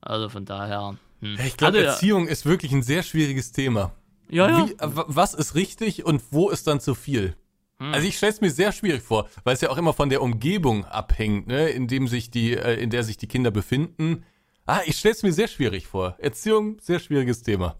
[0.00, 0.96] Also von daher.
[1.20, 1.38] Hm.
[1.44, 2.30] Ich glaube, Erziehung ja.
[2.30, 3.92] ist wirklich ein sehr schwieriges Thema.
[4.28, 4.68] Ja, ja.
[4.68, 7.34] Wie, was ist richtig und wo ist dann zu viel?
[7.78, 7.92] Hm.
[7.92, 10.22] Also ich stelle es mir sehr schwierig vor, weil es ja auch immer von der
[10.22, 14.24] Umgebung abhängt, ne, in dem sich die, äh, in der sich die Kinder befinden.
[14.66, 16.14] Ah, ich stelle es mir sehr schwierig vor.
[16.18, 17.76] Erziehung, sehr schwieriges Thema.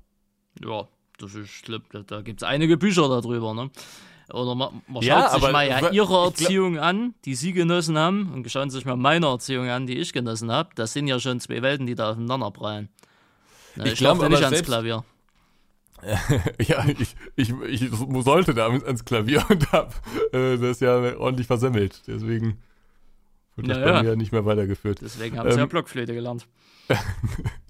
[0.65, 1.83] Ja, das ist schlimm.
[1.93, 3.71] Da, da gibt es einige Bücher darüber, ne?
[4.33, 8.33] Oder man, man ja, schaut sich mal ja ihre Erziehung an, die sie genossen haben,
[8.33, 10.71] und schauen sich mal meine Erziehung an, die ich genossen habe.
[10.75, 12.89] Das sind ja schon zwei Welten, die da aufeinander prallen.
[13.77, 15.05] Ich, ich glaube nicht ans Klavier.
[16.67, 17.91] ja, ich, ich, ich
[18.25, 19.93] sollte damit ans Klavier und habe
[20.33, 22.03] äh, das ja ordentlich versemmelt.
[22.07, 22.59] Deswegen
[23.57, 23.93] wird das naja.
[23.93, 25.01] bei mir ja nicht mehr weitergeführt.
[25.03, 26.47] Deswegen haben ähm, sie ja Blockflöte gelernt.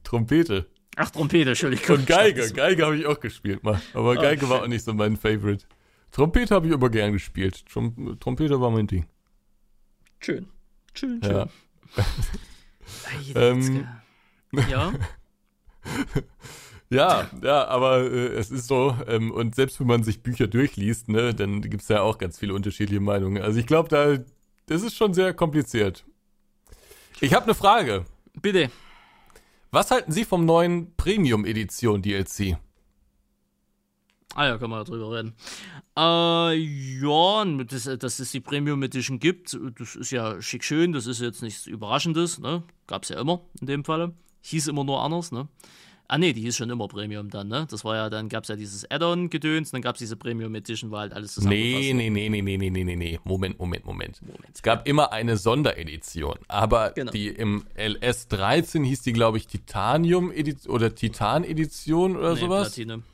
[0.04, 0.66] Trompete.
[0.96, 1.96] Ach, Trompete, Entschuldigung.
[1.96, 2.52] Und Geige.
[2.52, 3.80] Geige habe ich auch gespielt mal.
[3.94, 4.54] Aber Geige okay.
[4.54, 5.64] war auch nicht so mein Favorite.
[6.10, 7.64] Trompete habe ich immer gern gespielt.
[7.66, 9.06] Trom Trompete war mein Ding.
[10.20, 10.46] Schön.
[10.94, 11.48] Schön, schön.
[13.34, 13.50] Ja.
[13.50, 13.86] ähm,
[14.68, 14.92] ja.
[16.90, 21.08] ja, ja, aber äh, es ist so, ähm, und selbst wenn man sich Bücher durchliest,
[21.08, 23.42] ne, dann gibt es ja auch ganz viele unterschiedliche Meinungen.
[23.42, 24.18] Also ich glaube, da,
[24.66, 26.04] das ist schon sehr kompliziert.
[27.20, 28.06] Ich habe eine Frage.
[28.40, 28.70] Bitte.
[29.70, 32.56] Was halten Sie vom neuen Premium-Edition DLC?
[34.34, 35.34] Ah ja, können wir drüber reden.
[35.96, 41.06] Äh, ja, dass, dass es die Premium Edition gibt, das ist ja schick schön, das
[41.06, 42.62] ist jetzt nichts Überraschendes, ne?
[43.02, 44.12] es ja immer in dem Falle.
[44.42, 45.48] Hieß immer nur anders, ne?
[46.12, 47.68] Ah ne, die hieß schon immer Premium dann, ne?
[47.70, 51.02] Das war ja, dann gab's ja dieses Add-on-Gedöns, dann gab es diese Premium Edition, war
[51.02, 51.54] halt alles zusammen.
[51.54, 52.10] Nee, ne?
[52.10, 53.20] nee, nee, nee, nee, nee, nee, nee.
[53.22, 54.20] Moment, Moment, Moment.
[54.22, 54.48] Moment.
[54.52, 57.12] Es gab immer eine Sonderedition, aber genau.
[57.12, 62.74] die im LS13 hieß die, glaube ich, Titanium-Edition oder Titan-Edition oder nee, sowas.
[62.74, 63.04] Platine.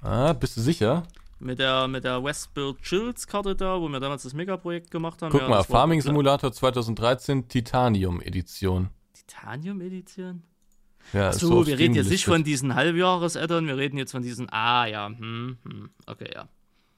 [0.00, 1.04] Ah, bist du sicher?
[1.40, 5.30] Mit der, mit der Westbuild Chills Karte da, wo wir damals das Megaprojekt gemacht haben.
[5.30, 8.88] Guck ja, mal, Farming Simulator 2013 Titanium Edition.
[9.14, 10.42] Titanium Edition?
[11.12, 14.50] Ja, Achso, so wir reden jetzt nicht von diesen Halbjahres-Addon, wir reden jetzt von diesen,
[14.52, 16.48] ah ja, hm, hm, okay, ja.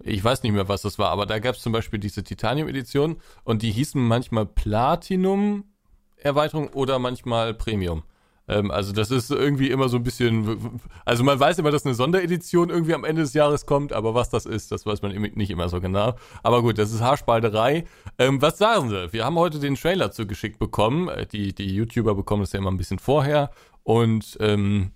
[0.02, 3.18] Ich weiß nicht mehr, was das war, aber da gab es zum Beispiel diese Titanium-Edition
[3.44, 8.04] und die hießen manchmal Platinum-Erweiterung oder manchmal Premium.
[8.50, 11.94] Ähm, also das ist irgendwie immer so ein bisschen, also man weiß immer, dass eine
[11.94, 15.50] Sonderedition irgendwie am Ende des Jahres kommt, aber was das ist, das weiß man nicht
[15.50, 16.16] immer so genau.
[16.42, 17.84] Aber gut, das ist Haarspalterei.
[18.18, 19.12] Ähm, was sagen Sie?
[19.12, 21.08] Wir haben heute den Trailer zugeschickt bekommen.
[21.08, 23.50] Äh, die, die YouTuber bekommen das ja immer ein bisschen vorher
[23.84, 24.90] und ähm,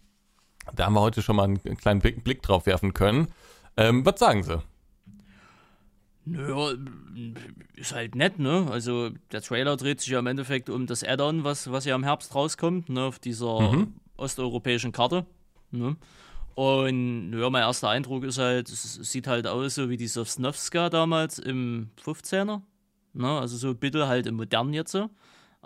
[0.74, 3.28] da haben wir heute schon mal einen kleinen Blick, Blick drauf werfen können.
[3.76, 4.60] Ähm, was sagen Sie?
[6.26, 6.72] Naja,
[7.76, 8.66] ist halt nett, ne?
[8.70, 12.04] Also der Trailer dreht sich ja im Endeffekt um das Add-on, was, was ja im
[12.04, 13.02] Herbst rauskommt, ne?
[13.02, 13.94] Auf dieser mhm.
[14.16, 15.26] osteuropäischen Karte.
[15.70, 15.96] Ne?
[16.54, 20.88] Und ja, mein erster Eindruck ist halt, es sieht halt aus so wie die Sosnowska
[20.88, 22.62] damals im 15er.
[23.12, 23.28] Ne?
[23.40, 25.10] Also so bitte halt im modernen jetzt so.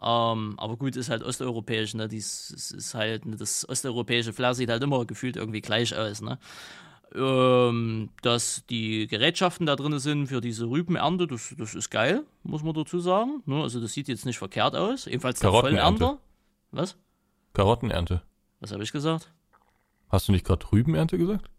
[0.00, 2.08] Ähm, aber gut, ist halt osteuropäisch, ne?
[2.08, 3.36] Dies ist halt, ne?
[3.36, 6.38] das osteuropäische Flair sieht halt immer gefühlt irgendwie gleich aus, ne?
[7.14, 12.62] Ähm, dass die Gerätschaften da drin sind für diese Rübenernte, das, das ist geil, muss
[12.62, 13.42] man dazu sagen.
[13.46, 13.62] Ne?
[13.62, 15.06] Also das sieht jetzt nicht verkehrt aus.
[15.06, 16.18] Ebenfalls der Vollernter.
[16.70, 16.96] Was?
[17.54, 18.22] Karottenernte.
[18.60, 19.32] Was habe ich gesagt?
[20.10, 21.50] Hast du nicht gerade Rübenernte gesagt?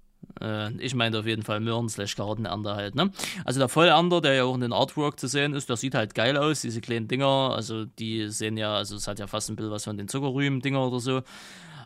[0.41, 3.11] Äh, ich meine auf jeden Fall Möhren slash Karottenernte halt, ne?
[3.45, 6.13] Also der Vollernter, der ja auch in den Artwork zu sehen ist, der sieht halt
[6.15, 9.55] geil aus, diese kleinen Dinger, also die sehen ja, also es hat ja fast ein
[9.55, 11.21] Bild was von den Zuckerrüben-Dinger oder so.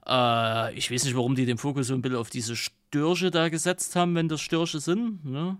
[0.08, 3.50] Äh, ich weiß nicht, warum die den Fokus so ein bisschen auf diese Störche da
[3.50, 5.24] gesetzt haben, wenn das Störche sind.
[5.26, 5.58] Ne?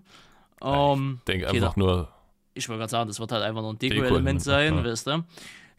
[0.62, 2.08] Ähm, ich denke einfach nur.
[2.54, 4.84] Ich wollte gerade sagen, das wird halt einfach nur ein Deko-Element sein, ja.
[4.84, 5.24] weißt du?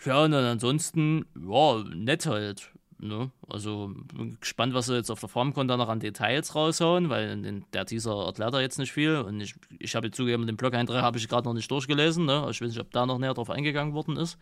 [0.05, 2.69] Ja, und dann ansonsten, ja, nett halt.
[2.99, 3.31] Ne?
[3.47, 7.45] Also bin gespannt, was sie jetzt auf der FarmCon da noch an Details raushauen, weil
[7.45, 9.17] in der Teaser erklärt er jetzt nicht viel.
[9.17, 12.25] Und ich, ich habe zugegeben, den Blog-Eintrag habe ich gerade noch nicht durchgelesen.
[12.25, 12.47] Ne?
[12.49, 14.37] Ich weiß nicht, ob da noch näher drauf eingegangen worden ist.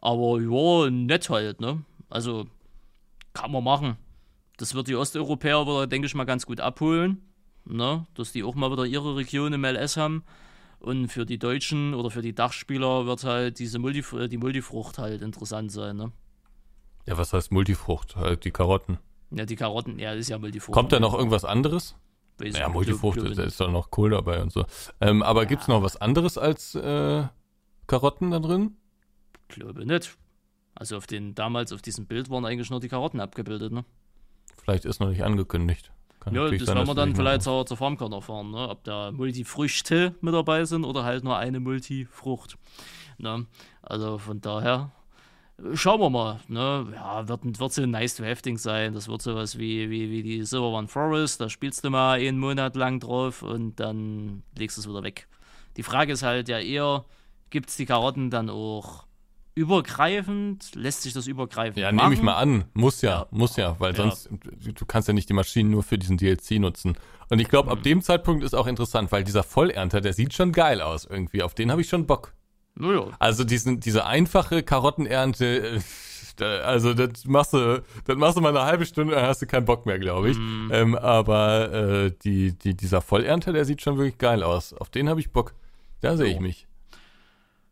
[0.00, 1.60] Aber ja, nett halt.
[1.60, 1.82] Ne?
[2.10, 2.46] Also
[3.34, 3.96] kann man machen.
[4.56, 7.20] Das wird die Osteuropäer wieder, denke ich mal, ganz gut abholen.
[7.64, 8.06] Ne?
[8.14, 10.24] Dass die auch mal wieder ihre Region im LS haben.
[10.78, 14.98] Und für die Deutschen oder für die Dachspieler wird halt diese Multif äh, die Multifrucht
[14.98, 15.96] halt interessant sein.
[15.96, 16.12] Ne?
[17.06, 18.16] Ja, was heißt Multifrucht?
[18.16, 18.98] Halt die Karotten.
[19.30, 20.74] Ja, die Karotten, ja, ist ja Multifrucht.
[20.74, 21.96] Kommt da noch irgendwas anderes?
[22.42, 24.64] Ja, Multifrucht, da ist doch noch Kohl dabei und so.
[25.00, 25.48] Ähm, aber ja.
[25.48, 27.24] gibt es noch was anderes als äh,
[27.86, 28.76] Karotten da drin?
[29.48, 30.16] Ich glaube nicht.
[30.74, 33.84] Also auf den damals auf diesem Bild waren eigentlich nur die Karotten abgebildet, ne?
[34.62, 35.92] Vielleicht ist noch nicht angekündigt.
[36.20, 38.68] Kann ja, das werden wir dann vielleicht zur, zur Farmcon erfahren, ne?
[38.68, 42.56] Ob da Multifrüchte mit dabei sind oder halt nur eine Multifrucht.
[43.18, 43.46] Ne?
[43.82, 44.90] Also von daher
[45.74, 46.40] schauen wir mal.
[46.48, 46.92] Ne?
[46.94, 48.94] Ja, wird, wird so ein nice to have sein.
[48.94, 51.40] Das wird sowas wie, wie, wie die Silver One Forest.
[51.40, 55.28] Da spielst du mal einen Monat lang drauf und dann legst du es wieder weg.
[55.76, 57.04] Die Frage ist halt ja eher,
[57.50, 59.04] gibt es die Karotten dann auch
[59.54, 62.64] übergreifend, lässt sich das übergreifend Ja, nehme ich mal an.
[62.74, 63.26] Muss ja, ja.
[63.30, 63.96] muss ja, weil ja.
[63.96, 66.96] sonst, du kannst ja nicht die Maschinen nur für diesen DLC nutzen.
[67.30, 67.78] Und ich glaube, mhm.
[67.78, 71.42] ab dem Zeitpunkt ist auch interessant, weil dieser Vollernter, der sieht schon geil aus irgendwie.
[71.42, 72.34] Auf den habe ich schon Bock.
[72.74, 73.06] Naja.
[73.20, 75.80] Also diesen, diese einfache Karottenernte,
[76.40, 79.46] äh, also das machst du, das machst du mal eine halbe Stunde, dann hast du
[79.46, 80.36] keinen Bock mehr, glaube ich.
[80.36, 80.70] Mhm.
[80.72, 84.74] Ähm, aber äh, die, die, dieser Vollernter, der sieht schon wirklich geil aus.
[84.74, 85.54] Auf den habe ich Bock.
[86.00, 86.66] Da sehe ich mich.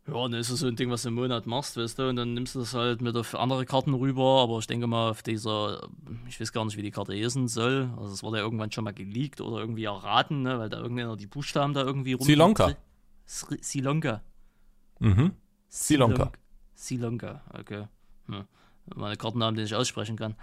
[0.05, 2.33] Ja, dann ist so ein Ding, was du im Monat machst, weißt du, und dann
[2.33, 5.87] nimmst du das halt mit auf andere Karten rüber, aber ich denke mal auf dieser,
[6.27, 8.83] ich weiß gar nicht, wie die Karte lesen soll, also es wurde ja irgendwann schon
[8.83, 12.25] mal geleakt oder irgendwie erraten, ne, weil da irgendeiner die Buchstaben da irgendwie rum...
[12.25, 12.75] Silonka.
[13.25, 14.21] Silonka.
[14.99, 15.31] Mhm.
[15.69, 16.33] Silonka.
[16.75, 17.87] Silonka, okay.
[18.27, 18.43] Hm.
[18.95, 20.35] Meine Kartennamen, den ich aussprechen kann.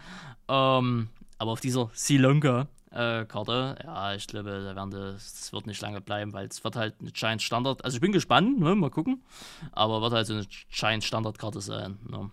[0.48, 3.76] Ähm, aber auf dieser Silonka äh, Karte.
[3.84, 7.12] Ja, ich glaube, da werden das, wird nicht lange bleiben, weil es wird halt eine
[7.12, 7.84] Giant Standard.
[7.84, 8.74] Also ich bin gespannt, ne?
[8.74, 9.22] mal gucken.
[9.72, 11.98] Aber wird halt so eine Giant Standardkarte sein.
[12.08, 12.30] Ne?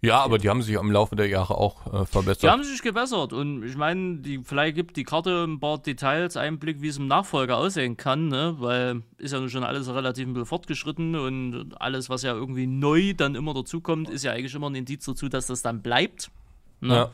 [0.00, 2.44] Ja, aber die haben sich im Laufe der Jahre auch äh, verbessert.
[2.44, 6.36] Die haben sich gebessert und ich meine, die, vielleicht gibt die Karte ein paar Details,
[6.36, 8.54] Einblick, wie es im Nachfolger aussehen kann, ne?
[8.58, 12.68] weil ist ja nun schon alles relativ ein bisschen fortgeschritten und alles, was ja irgendwie
[12.68, 16.30] neu dann immer dazukommt, ist ja eigentlich immer ein Indiz dazu, dass das dann bleibt.
[16.80, 16.94] Ne?
[16.94, 17.10] Ja.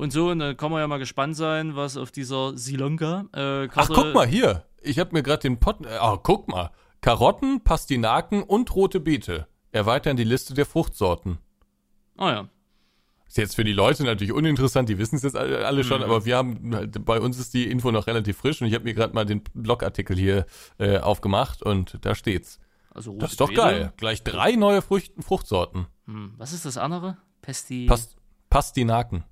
[0.00, 3.68] Und so, und dann kann man ja mal gespannt sein, was auf dieser Silonka-Karte.
[3.68, 4.64] Äh, Ach, guck mal hier.
[4.80, 5.84] Ich habe mir gerade den Pot.
[5.84, 6.70] Äh, oh, guck mal.
[7.02, 9.46] Karotten, Pastinaken und rote Beete.
[9.72, 11.36] Erweitern die Liste der Fruchtsorten.
[12.16, 12.48] Ah oh, ja.
[13.28, 16.04] Ist jetzt für die Leute natürlich uninteressant, die wissen es jetzt alle schon, mhm.
[16.04, 18.94] aber wir haben, bei uns ist die Info noch relativ frisch und ich habe mir
[18.94, 20.46] gerade mal den Blogartikel hier
[20.78, 22.58] äh, aufgemacht und da steht's.
[22.90, 23.60] Also das ist doch Beete.
[23.60, 23.92] geil.
[23.98, 25.88] Gleich drei neue Frucht, Fruchtsorten.
[26.06, 26.32] Hm.
[26.38, 27.18] Was ist das andere?
[27.42, 27.84] Pesti.
[27.84, 28.16] Past
[28.48, 29.24] Pastinaken.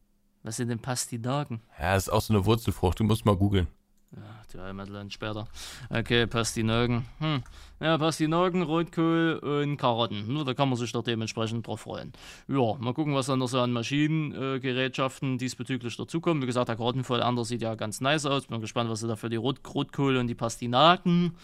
[0.43, 1.61] Was sind denn Pastinaken?
[1.79, 3.67] Ja, das ist auch so eine Wurzelfrucht, du musst mal googeln.
[4.13, 4.23] Ja,
[4.53, 5.49] die Heimatland später.
[5.91, 7.05] Okay, Pastinaken.
[7.19, 7.43] Hm.
[7.81, 10.33] Ja, Pastinaken, Rotkohl und Karotten.
[10.33, 12.13] Nur da kann man sich doch dementsprechend drauf freuen.
[12.49, 16.43] Ja, mal gucken, was dann noch so an Maschinengerätschaften äh, diesbezüglich dazukommen.
[16.43, 18.47] Wie gesagt, der Karottenvollander sieht ja ganz nice aus.
[18.47, 21.37] Bin gespannt, was sie da für die Rot Rotkohl und die Pastinaken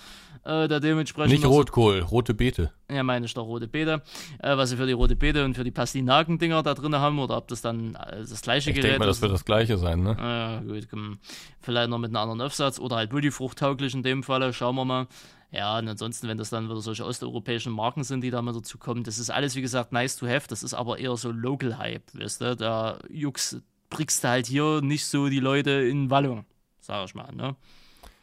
[0.44, 1.32] äh, da dementsprechend.
[1.32, 2.72] Nicht Rotkohl, rote Beete.
[2.90, 4.02] Ja, meine ich doch rote Beete.
[4.42, 7.36] Äh, was sie für die rote Beete und für die Pastinaken-Dinger da drin haben oder
[7.36, 8.78] ob das dann äh, das gleiche ich Gerät ist.
[8.78, 10.16] Ich denke mal, das wird das gleiche sein, ne?
[10.18, 10.88] Ja, gut.
[10.90, 11.18] Komm.
[11.60, 14.52] Vielleicht noch mit einem anderen Aufsatz oder halt multifruchttauglich in dem Falle.
[14.52, 15.06] Schauen wir mal.
[15.54, 18.76] Ja, und ansonsten, wenn das dann wieder solche osteuropäischen Marken sind, die da mal dazu
[18.76, 20.48] kommen, das ist alles, wie gesagt, nice to have.
[20.48, 22.56] Das ist aber eher so Local Hype, weißt du?
[22.56, 26.44] Da Jux brickst du halt hier nicht so die Leute in Wallung,
[26.80, 27.54] sag ich mal, ne?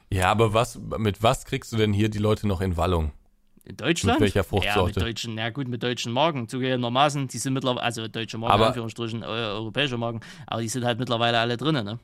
[0.10, 3.14] Ja, aber was, mit was kriegst du denn hier die Leute noch in Wallung?
[3.64, 4.20] In Deutschland?
[4.20, 4.80] Mit welcher Fruchtsorte?
[4.80, 6.50] Ja, mit deutschen, ja gut, mit deutschen Marken.
[6.50, 10.84] Zugegebenermaßen, die sind mittlerweile, also deutsche Marken, aber, Anführungsstrichen, äh, europäische Marken, aber die sind
[10.84, 12.00] halt mittlerweile alle drinnen, ne?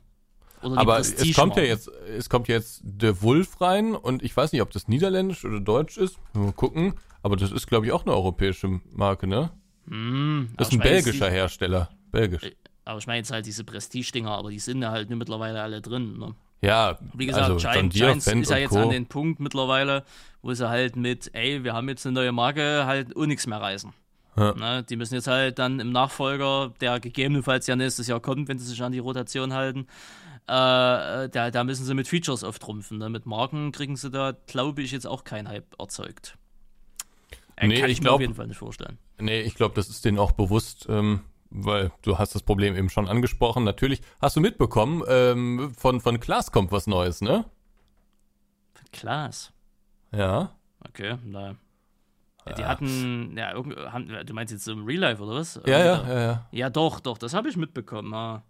[0.62, 4.62] Aber es kommt ja jetzt, es kommt jetzt De Wolf rein und ich weiß nicht,
[4.62, 6.18] ob das niederländisch oder deutsch ist.
[6.32, 6.94] Mal gucken.
[7.22, 9.50] Aber das ist, glaube ich, auch eine europäische Marke, ne?
[9.86, 11.90] Mm, das ist ein belgischer Hersteller.
[12.12, 12.42] Belgisch.
[12.44, 12.54] Äh,
[12.84, 15.80] aber ich meine jetzt halt diese Prestige-Dinger, aber die sind ja halt nur mittlerweile alle
[15.80, 16.34] drin, ne?
[16.60, 18.82] Ja, wie gesagt, also Giant, Giants ist ja jetzt Co.
[18.82, 20.04] an den Punkt mittlerweile,
[20.42, 23.60] wo sie halt mit, ey, wir haben jetzt eine neue Marke, halt auch nichts mehr
[23.60, 23.92] reißen.
[24.36, 24.54] Ja.
[24.54, 28.58] Ne, die müssen jetzt halt dann im Nachfolger, der gegebenenfalls ja nächstes Jahr kommt, wenn
[28.58, 29.86] sie sich an die Rotation halten,
[30.48, 32.96] äh, da, da müssen sie mit Features auftrumpfen.
[32.96, 33.10] Ne?
[33.10, 36.38] Mit Marken kriegen sie da, glaube ich, jetzt auch kein Hype erzeugt.
[37.56, 38.98] Äh, nee, kann ich, ich glaub, mir auf jeden Fall nicht vorstellen.
[39.20, 41.20] Nee, ich glaube, das ist denen auch bewusst, ähm,
[41.50, 43.64] weil du hast das Problem eben schon angesprochen.
[43.64, 47.44] Natürlich hast du mitbekommen, ähm, von, von Klaas kommt was Neues, ne?
[48.72, 49.52] Von Klaas?
[50.12, 50.56] Ja.
[50.88, 51.56] Okay, na.
[52.46, 55.60] Ja, die hatten, ja, du meinst jetzt im Real Life oder was?
[55.66, 56.48] Ja, ja, ja, ja.
[56.52, 58.12] Ja, doch, doch, das habe ich mitbekommen.
[58.12, 58.44] Ja.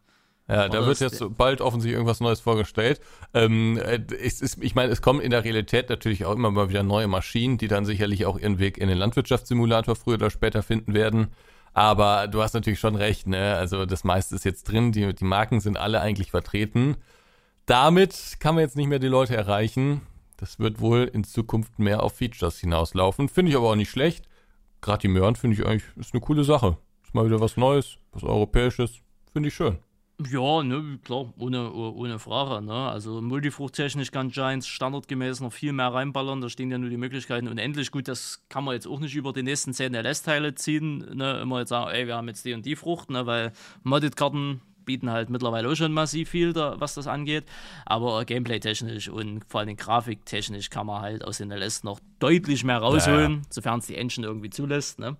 [0.49, 3.03] Ja, da wird jetzt bald offensichtlich irgendwas Neues vorgestellt.
[3.35, 6.83] Ähm, es ist, ich meine, es kommen in der Realität natürlich auch immer mal wieder
[6.83, 10.95] neue Maschinen, die dann sicherlich auch ihren Weg in den Landwirtschaftssimulator früher oder später finden
[10.95, 11.29] werden.
[11.75, 13.57] Aber du hast natürlich schon recht, ne?
[13.57, 16.97] Also das meiste ist jetzt drin, die, die Marken sind alle eigentlich vertreten.
[17.67, 20.01] Damit kann man jetzt nicht mehr die Leute erreichen.
[20.39, 23.29] Das wird wohl in Zukunft mehr auf Features hinauslaufen.
[23.29, 24.27] Finde ich aber auch nicht schlecht.
[24.81, 26.79] Gerade die Möhren finde ich eigentlich ist eine coole Sache.
[27.05, 29.01] Ist mal wieder was Neues, was Europäisches.
[29.33, 29.79] Finde ich schön.
[30.27, 32.65] Ja, ne, klar, ohne, ohne Frage.
[32.65, 32.73] Ne?
[32.73, 36.41] Also multifruchttechnisch kann Giants standardgemäß noch viel mehr reinballern.
[36.41, 37.93] Da stehen ja nur die Möglichkeiten unendlich.
[37.93, 40.99] Gut, das kann man jetzt auch nicht über die nächsten 10 LS-Teile ziehen.
[41.15, 41.41] Ne?
[41.41, 43.27] Immer jetzt sagen, ey, wir haben jetzt die und die Frucht, ne?
[43.27, 43.53] weil
[43.85, 47.45] Modded-Karten bieten halt mittlerweile auch schon massiv viel, da, was das angeht.
[47.87, 52.79] Aber gameplay-technisch und vor allem grafiktechnisch kann man halt aus den LS noch deutlich mehr
[52.79, 53.43] rausholen, ja, ja.
[53.51, 54.99] sofern es die Engine irgendwie zulässt.
[54.99, 55.17] Ne?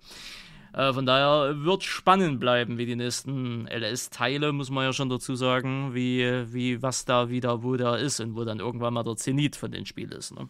[0.79, 5.35] Äh, von daher wird spannend bleiben, wie die nächsten LS-Teile, muss man ja schon dazu
[5.35, 6.23] sagen, wie,
[6.53, 9.73] wie was da wieder, wo da ist und wo dann irgendwann mal der Zenit von
[9.73, 10.33] den Spielen ist.
[10.33, 10.47] Ne?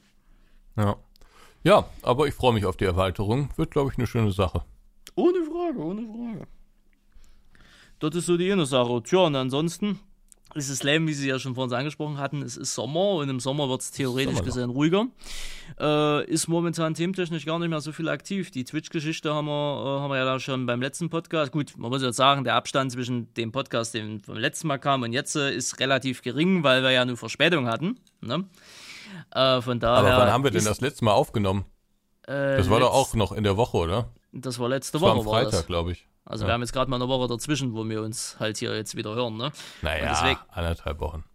[0.77, 0.97] Ja.
[1.63, 3.49] Ja, aber ich freue mich auf die Erweiterung.
[3.55, 4.63] Wird, glaube ich, eine schöne Sache.
[5.15, 6.47] Ohne Frage, ohne Frage.
[7.97, 9.01] Das ist so die eine Sache.
[9.01, 9.99] Tja, und ansonsten
[10.55, 13.39] es ist Lame, wie Sie ja schon vorhin angesprochen hatten, es ist Sommer und im
[13.39, 15.07] Sommer wird es theoretisch gesehen ruhiger.
[15.79, 18.49] Äh, ist momentan thementechnisch gar nicht mehr so viel aktiv.
[18.51, 21.51] Die Twitch-Geschichte haben wir, äh, haben wir ja da schon beim letzten Podcast.
[21.51, 25.03] Gut, man muss jetzt sagen, der Abstand zwischen dem Podcast, der vom letzten Mal kam
[25.03, 27.99] und jetzt, äh, ist relativ gering, weil wir ja nur Verspätung hatten.
[28.21, 28.45] Ne?
[29.31, 31.65] Äh, von daher Aber wann haben wir denn das letzte Mal aufgenommen?
[32.27, 34.09] Äh, das war doch auch noch in der Woche, oder?
[34.31, 35.11] Das war letzte das Woche.
[35.11, 36.08] War am Freitag, glaube ich.
[36.29, 36.49] Also ja.
[36.49, 39.15] wir haben jetzt gerade mal eine Woche dazwischen, wo wir uns halt hier jetzt wieder
[39.15, 39.51] hören, ne?
[39.81, 41.25] Naja, deswegen, anderthalb Wochen.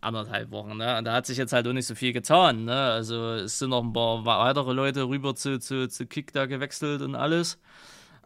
[0.00, 0.96] Anderthalb Wochen, ne?
[0.96, 2.74] Und da hat sich jetzt halt auch nicht so viel getan, ne?
[2.74, 7.02] Also es sind noch ein paar weitere Leute rüber zu, zu, zu Kick da gewechselt
[7.02, 7.58] und alles.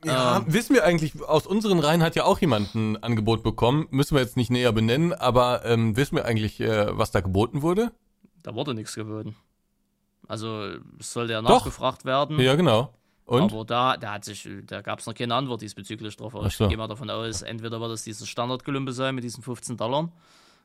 [0.04, 3.88] Ja, ähm, wissen wir eigentlich, aus unseren Reihen hat ja auch jemand ein Angebot bekommen.
[3.90, 7.62] Müssen wir jetzt nicht näher benennen, aber ähm, wissen wir eigentlich, äh, was da geboten
[7.62, 7.90] wurde?
[8.44, 9.34] Da wurde nichts geboten.
[10.28, 10.68] Also
[11.00, 12.38] es sollte ja nachgefragt werden.
[12.38, 12.94] Ja, genau.
[13.24, 13.52] Und?
[13.52, 16.34] Aber da, da hat sich, da gab es noch keine Antwort diesbezüglich drauf.
[16.34, 16.64] Aber so.
[16.64, 20.10] ich gehe mal davon aus, entweder wird es dieses Standardgelümpe sein mit diesen 15 Dollar.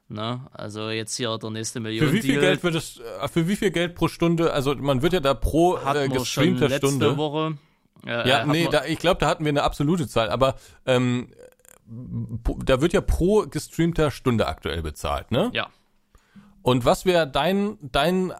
[0.09, 0.41] Ne?
[0.53, 2.07] Also jetzt hier der nächste Million.
[2.07, 4.53] Für wie viel Geld wird es, äh, für wie viel Geld pro Stunde?
[4.53, 7.17] Also man wird ja da pro äh, gestreamter Stunde.
[7.17, 7.57] Woche
[8.05, 10.55] äh, ja, nee, da, ich glaube, da hatten wir eine absolute Zahl, aber
[10.85, 11.29] ähm,
[11.85, 15.49] da wird ja pro gestreamter Stunde aktuell bezahlt, ne?
[15.53, 15.67] Ja.
[16.61, 18.33] Und was wäre dein, dein,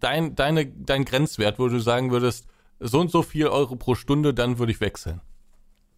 [0.00, 2.46] dein, deine, dein Grenzwert, wo du sagen würdest,
[2.80, 5.20] so und so viel Euro pro Stunde, dann würde ich wechseln?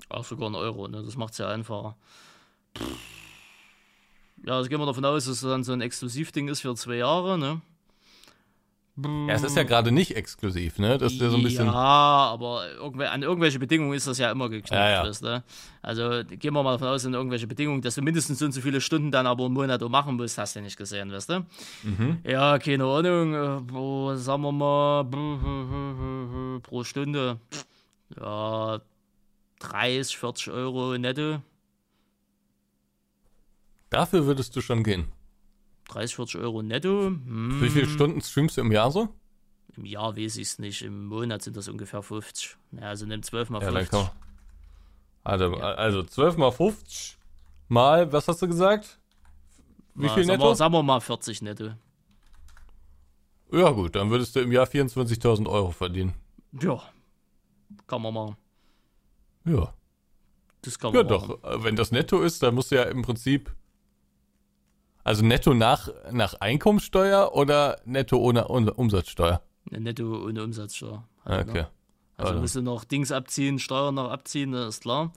[0.09, 1.03] Auch sogar ein Euro, ne?
[1.03, 1.97] Das macht es ja einfacher.
[4.45, 6.97] Ja, also gehen wir davon aus, dass es dann so ein Exklusivding ist für zwei
[6.97, 7.61] Jahre, ne?
[9.03, 10.99] Ja, es ist ja gerade nicht exklusiv, ne?
[10.99, 11.67] Das ist ja so ein bisschen.
[11.67, 12.65] Ja, aber
[13.11, 14.73] an irgendwelche Bedingungen ist das ja immer geknüpft.
[14.73, 15.13] Ja, ja.
[15.23, 15.43] Ne?
[15.83, 18.61] Also gehen wir mal davon aus, in irgendwelche Bedingungen, dass du mindestens so und so
[18.61, 21.47] viele Stunden dann aber im Monat machen musst, hast du nicht gesehen, weißt du?
[21.83, 22.19] Mhm.
[22.25, 25.05] Ja, keine Ahnung, äh, sagen wir mal,
[26.63, 27.39] pro Stunde,
[28.19, 28.81] ja,
[29.61, 31.41] 30, 40 Euro netto.
[33.91, 35.07] Dafür würdest du schon gehen.
[35.91, 37.07] 30, 40 Euro netto.
[37.07, 37.61] Hm.
[37.61, 39.09] Wie viele Stunden streamst du im Jahr so?
[39.77, 40.83] Im Jahr weiß ich es nicht.
[40.83, 42.57] Im Monat sind das ungefähr 50.
[42.73, 43.93] Ja, also nimm 12 mal 50.
[43.93, 44.13] Ja,
[45.23, 45.75] also, ja.
[45.75, 47.19] also 12 mal 50
[47.69, 48.99] mal, was hast du gesagt?
[49.95, 50.45] Wie mal, viel netto?
[50.45, 51.71] Wir, sagen wir mal 40 netto.
[53.53, 56.15] Ja, gut, dann würdest du im Jahr 24.000 Euro verdienen.
[56.61, 56.83] Ja,
[57.87, 58.37] kann man machen.
[59.45, 59.75] Ja.
[60.63, 61.37] Das kann man ja, machen.
[61.43, 61.65] doch.
[61.65, 63.55] Wenn das netto ist, dann musst du ja im Prinzip
[65.05, 69.43] also netto nach, nach Einkommenssteuer oder netto ohne Umsatzsteuer?
[69.71, 71.07] Netto ohne Umsatzsteuer.
[71.25, 71.63] Halt, okay.
[71.63, 71.71] Ne?
[72.17, 75.13] Also, also musst du noch Dings abziehen, Steuern noch abziehen, das ist klar.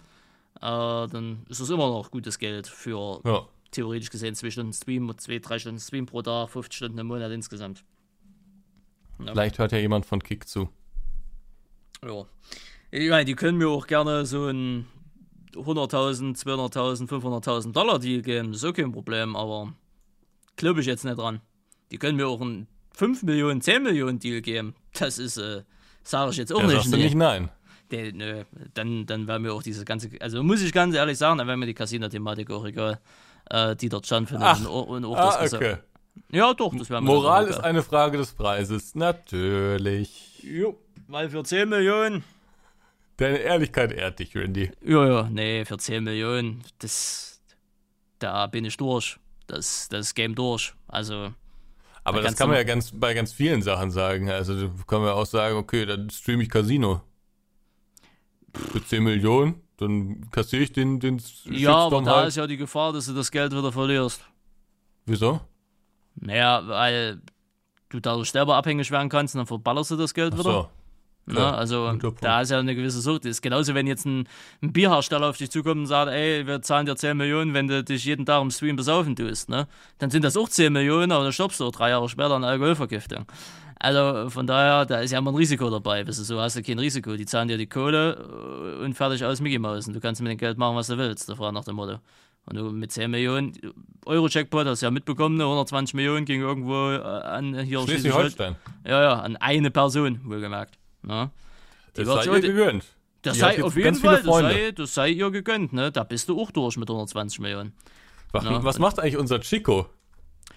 [0.58, 3.46] Äh, dann ist das immer noch gutes Geld für ja.
[3.72, 7.32] theoretisch gesehen zwei Stunden Stream, zwei, drei Stunden Stream pro Tag, 50 Stunden im Monat
[7.32, 7.84] insgesamt.
[9.20, 9.32] Ja.
[9.34, 10.70] Vielleicht hört ja jemand von Kick zu.
[12.06, 12.26] Ja.
[12.92, 14.86] Ich meine, die können mir auch gerne so ein
[15.56, 19.74] 100.000, 200.000, 500.000 Dollar Deal geben, das ist auch kein Problem, aber
[20.56, 21.42] glaube ich jetzt nicht dran.
[21.92, 24.76] Die können mir auch einen 5 Millionen, 10 Millionen Deal geben.
[24.98, 25.64] Das ist, äh,
[26.04, 26.76] sage ich jetzt auch ja, nicht.
[26.76, 27.50] Sagst du nicht nein.
[27.92, 28.44] Der, nö,
[28.74, 31.58] dann, dann wäre mir auch diese ganze, also muss ich ganz ehrlich sagen, dann wäre
[31.58, 33.00] mir die Casino-Thematik auch egal,
[33.50, 35.78] äh, die dort stattfindet Ach, und, und auch ah, das okay.
[36.32, 40.42] Ja, doch, das wäre mir Moral ist eine Frage des Preises, natürlich.
[40.44, 40.78] Jo,
[41.08, 42.24] weil für 10 Millionen.
[43.18, 44.72] Deine Ehrlichkeit ehrt dich, Randy.
[44.84, 47.42] Ja, ja, nee, für 10 Millionen, das,
[48.20, 50.74] da bin ich durch das, das Game durch.
[50.88, 51.34] Also.
[52.04, 54.30] Aber das kann man ja ganz, bei ganz vielen Sachen sagen.
[54.30, 57.02] Also kann man ja auch sagen, okay, dann streame ich Casino.
[58.54, 62.28] Für 10 Millionen, dann kassiere ich den, den Ja, aber da halt.
[62.28, 64.24] ist ja die Gefahr, dass du das Geld wieder verlierst.
[65.06, 65.42] Wieso?
[66.16, 67.22] Naja, weil
[67.90, 70.52] du dadurch selber abhängig werden kannst und dann verballerst du das Geld Ach wieder.
[70.52, 70.70] So.
[71.26, 71.54] Ne?
[71.54, 73.24] Also da ist ja eine gewisse Sucht.
[73.24, 74.28] Das ist genauso, wenn jetzt ein,
[74.62, 77.84] ein, Bierhersteller auf dich zukommt und sagt, ey, wir zahlen dir 10 Millionen, wenn du
[77.84, 79.50] dich jeden Tag im Stream besaufen tust.
[79.50, 79.68] Ne?
[80.00, 82.44] Dann sind das auch 10 Millionen, aber dann stoppst du auch drei Jahre später an
[82.44, 83.26] Alkoholvergiftung.
[83.80, 86.06] Also von daher, da ist ja immer ein Risiko dabei.
[86.08, 87.16] Weißt du, so hast du kein Risiko.
[87.16, 89.88] Die zahlen dir die Kohle äh, und fertig aus Mickey Mouse.
[89.88, 91.30] Und du kannst mit dem Geld machen, was du willst.
[91.30, 92.00] Da fragt nach dem Motto.
[92.46, 93.54] Und du mit 10 Millionen,
[94.06, 95.98] Euro-Jackpot hast du ja mitbekommen, 120 ne?
[95.98, 98.56] Millionen ging irgendwo äh, an hier Schleswig-Holstein.
[98.86, 100.78] Ja, ja, an eine Person, wohlgemerkt.
[101.04, 101.32] Ne?
[101.96, 102.86] Die das sei ihr gegönnt.
[103.22, 105.92] Das sei auf jeden Fall, das sei, das sei, ihr gegönnt, ne?
[105.92, 107.74] Da bist du auch durch mit 120 Millionen.
[108.34, 109.88] Was, ja, was macht eigentlich unser Chico?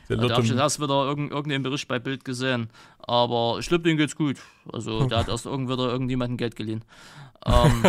[0.09, 2.71] Der da habe ich erst wieder irgend, irgendeinen Bericht bei Bild gesehen.
[2.99, 4.37] Aber ich glaube, dem geht's gut.
[4.73, 6.85] Also, der hat erst irgendwie wieder irgendjemandem Geld geliehen.
[7.45, 7.85] Ähm,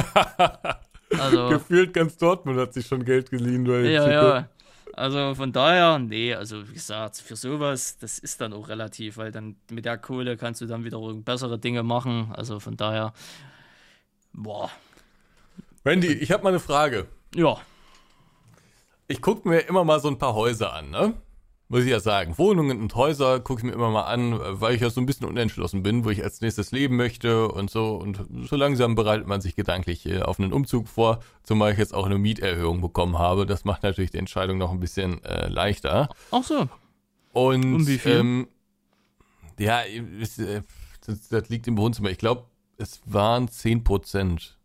[1.20, 4.12] also, Gefühlt ganz Dortmund hat sich schon Geld geliehen, weil ja, Chico.
[4.12, 4.50] ja.
[4.98, 9.32] Also von daher, nee, also wie gesagt, für sowas, das ist dann auch relativ, weil
[9.32, 12.34] dann mit der Kohle kannst du dann wieder bessere Dinge machen.
[12.36, 13.14] Also von daher,
[14.34, 14.72] boah.
[15.84, 17.08] Wendy, ich habe mal eine Frage.
[17.36, 17.62] Ja.
[19.08, 21.14] Ich gucke mir immer mal so ein paar Häuser an, ne?
[21.70, 22.38] Muss ich ja sagen.
[22.38, 25.28] Wohnungen und Häuser gucke ich mir immer mal an, weil ich ja so ein bisschen
[25.28, 27.96] unentschlossen bin, wo ich als nächstes leben möchte und so.
[27.96, 31.94] Und so langsam bereitet man sich gedanklich äh, auf einen Umzug vor, zumal ich jetzt
[31.94, 33.46] auch eine Mieterhöhung bekommen habe.
[33.46, 36.10] Das macht natürlich die Entscheidung noch ein bisschen äh, leichter.
[36.32, 36.70] Ach so.
[37.34, 38.14] Und um wie viel?
[38.14, 38.48] Ähm,
[39.60, 40.62] ja, äh,
[41.06, 42.10] das, das, liegt im Wohnzimmer.
[42.10, 42.46] Ich glaube,
[42.78, 44.58] es waren 10 Prozent.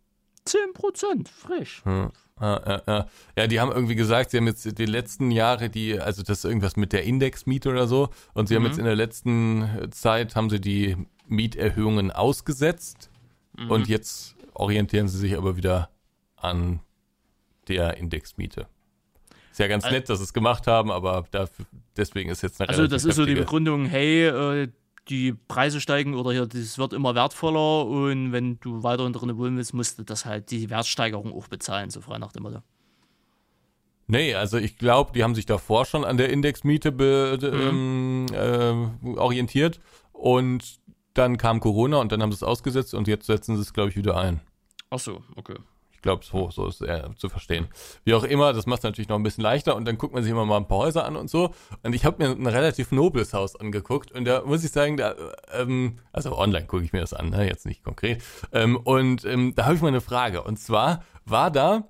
[0.45, 1.83] 10 Prozent, frisch.
[1.85, 2.11] Hm.
[2.43, 3.07] Ja, ja,
[3.39, 6.45] ja, die haben irgendwie gesagt, sie haben jetzt die letzten Jahre, die, also das ist
[6.45, 8.59] irgendwas mit der Indexmiete oder so, und sie mhm.
[8.59, 10.97] haben jetzt in der letzten Zeit, haben sie die
[11.29, 13.11] Mieterhöhungen ausgesetzt
[13.57, 13.71] mhm.
[13.71, 15.91] und jetzt orientieren sie sich aber wieder
[16.37, 16.81] an
[17.69, 18.67] der Indexmiete.
[19.53, 21.67] Ist ja ganz nett, dass sie es gemacht haben, aber dafür,
[21.97, 24.69] deswegen ist jetzt eine Also das ist so die Begründung, hey, äh,
[25.09, 29.57] die Preise steigen oder hier, das wird immer wertvoller und wenn du weiter drin wohnen
[29.57, 32.63] willst, musst du das halt die Wertsteigerung auch bezahlen, so frei nach dem Motto.
[34.07, 38.27] Nee, also ich glaube, die haben sich davor schon an der Indexmiete mhm.
[38.35, 39.81] ähm, äh, orientiert
[40.13, 40.81] und
[41.15, 43.91] dann kam Corona und dann haben sie es ausgesetzt und jetzt setzen sie es, glaube
[43.91, 44.41] ich, wieder ein.
[44.91, 45.57] Ach so, okay.
[46.03, 47.69] Ich glaube, so, so ist er zu verstehen.
[48.03, 50.25] Wie auch immer, das macht es natürlich noch ein bisschen leichter und dann guckt man
[50.25, 51.55] sich immer mal ein paar Häuser an und so.
[51.85, 55.15] Und ich habe mir ein relativ nobles Haus angeguckt und da muss ich sagen, da,
[55.53, 57.47] ähm, also online gucke ich mir das an, ne?
[57.47, 58.21] jetzt nicht konkret.
[58.51, 60.43] Ähm, und ähm, da habe ich mal eine Frage.
[60.43, 61.87] Und zwar war da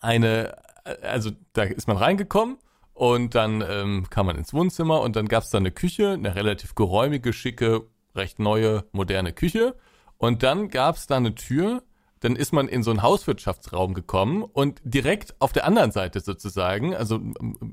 [0.00, 0.56] eine,
[1.00, 2.58] also da ist man reingekommen
[2.94, 6.34] und dann ähm, kam man ins Wohnzimmer und dann gab es da eine Küche, eine
[6.34, 7.82] relativ geräumige, schicke,
[8.16, 9.76] recht neue, moderne Küche.
[10.18, 11.84] Und dann gab es da eine Tür,
[12.20, 16.94] dann ist man in so einen Hauswirtschaftsraum gekommen und direkt auf der anderen Seite sozusagen,
[16.94, 17.20] also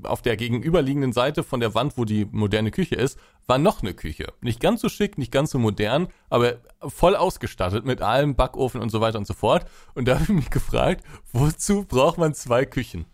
[0.02, 3.94] auf der gegenüberliegenden Seite von der Wand, wo die moderne Küche ist, war noch eine
[3.94, 4.32] Küche.
[4.40, 8.90] Nicht ganz so schick, nicht ganz so modern, aber voll ausgestattet mit allem Backofen und
[8.90, 9.66] so weiter und so fort.
[9.94, 13.06] Und da habe ich mich gefragt, wozu braucht man zwei Küchen?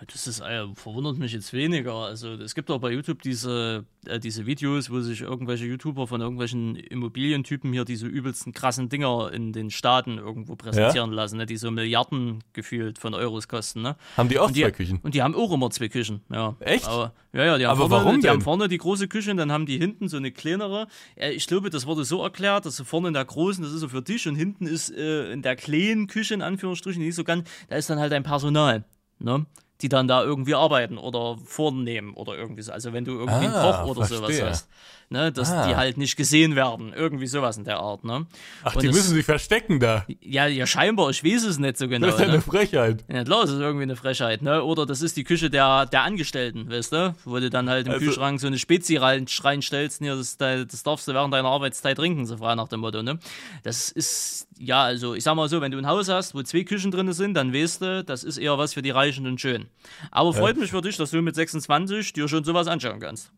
[0.00, 1.94] Ja, das ist, äh, verwundert mich jetzt weniger.
[1.94, 6.20] Also es gibt auch bei YouTube diese, äh, diese Videos, wo sich irgendwelche YouTuber von
[6.20, 11.16] irgendwelchen Immobilientypen hier diese übelsten krassen Dinger in den Staaten irgendwo präsentieren ja?
[11.16, 11.46] lassen, ne?
[11.46, 13.82] die so Milliarden gefühlt von Euros kosten.
[13.82, 13.96] Ne?
[14.16, 15.00] Haben die auch die, zwei Küchen?
[15.02, 16.54] Und die haben auch immer zwei Küchen, ja.
[16.60, 16.86] Echt?
[16.86, 19.36] Aber, ja, ja, die haben, Aber vorne, warum die haben vorne die große Küche und
[19.36, 20.86] dann haben die hinten so eine kleinere.
[21.16, 23.80] Äh, ich glaube, das wurde so erklärt, dass so vorne in der großen, das ist
[23.80, 27.24] so für dich und hinten ist äh, in der kleinen Küche, in Anführungsstrichen, nicht so
[27.24, 28.84] ganz, da ist dann halt ein Personal.
[29.18, 29.44] Ne?
[29.80, 32.72] Die dann da irgendwie arbeiten oder vornehmen oder irgendwie so.
[32.72, 34.36] Also wenn du irgendwie ah, einen Koch oder verstehe.
[34.36, 34.68] sowas hast
[35.10, 35.66] ne, dass ah.
[35.66, 36.92] die halt nicht gesehen werden.
[36.94, 38.26] Irgendwie sowas in der Art, ne?
[38.62, 40.04] Ach, und die das, müssen sich verstecken da.
[40.20, 42.06] Ja, ja, scheinbar, ich weiß es nicht so genau.
[42.06, 42.32] Das ist ja ne?
[42.34, 43.04] eine Frechheit.
[43.08, 44.62] Ja, klar, das ist irgendwie eine Frechheit, ne?
[44.62, 47.14] Oder das ist die Küche der, der Angestellten, weißt du?
[47.24, 50.16] Wo du dann halt im also, Kühlschrank so eine Spezi rein, reinstellst, ne?
[50.16, 53.18] Das, das darfst du während deiner Arbeitszeit trinken, so frei nach dem Motto, ne?
[53.62, 56.64] Das ist, ja, also ich sag mal so, wenn du ein Haus hast, wo zwei
[56.64, 59.66] Küchen drin sind, dann weißt du, das ist eher was für die Reichen und Schön.
[60.10, 60.62] Aber freut ja.
[60.62, 63.30] mich für dich, dass du mit 26 dir schon sowas anschauen kannst.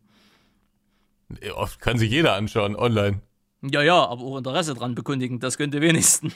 [1.55, 3.21] Oft kann sich jeder anschauen, online.
[3.61, 6.33] Ja, ja, aber auch Interesse dran bekundigen, das könnte wenigstens.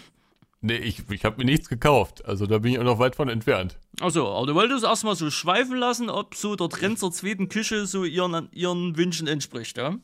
[0.61, 2.25] Nee, ich, ich habe mir nichts gekauft.
[2.25, 3.77] Also da bin ich auch noch weit von entfernt.
[3.99, 7.85] Achso, aber du wolltest erstmal so schweifen lassen, ob so der Trend zur zweiten Küche
[7.85, 9.95] so ihren, ihren Wünschen entspricht, ja?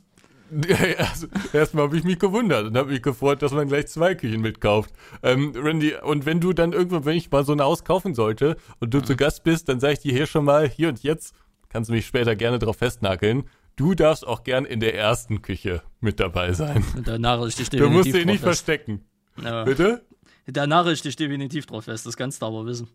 [0.68, 4.16] Ja, also, erstmal habe ich mich gewundert und habe mich gefreut, dass man gleich zwei
[4.16, 4.92] Küchen mitkauft.
[5.24, 8.58] Ähm, Randy, und wenn du dann irgendwann, wenn ich mal so ein Haus kaufen sollte
[8.80, 9.06] und du mhm.
[9.06, 11.34] zu Gast bist, dann sage ich dir hier schon mal, hier und jetzt,
[11.70, 15.82] kannst du mich später gerne drauf festnageln, Du darfst auch gern in der ersten Küche
[16.00, 16.84] mit dabei sein.
[17.04, 18.66] Danach ist dich definitiv Du musst dich nicht fest.
[18.66, 19.06] verstecken.
[19.42, 19.64] Ja.
[19.64, 20.06] Bitte?
[20.48, 22.88] Danach ist dich definitiv drauf fest, das kannst du aber wissen.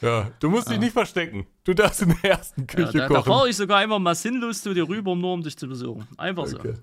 [0.00, 0.72] Ja, du musst ja.
[0.72, 1.46] dich nicht verstecken.
[1.62, 3.14] Du darfst in der ersten Küche ja, da, kochen.
[3.14, 6.08] Da fahre ich sogar einfach mal sinnlos zu dir rüber, nur um dich zu besuchen.
[6.16, 6.74] Einfach okay.
[6.74, 6.82] so.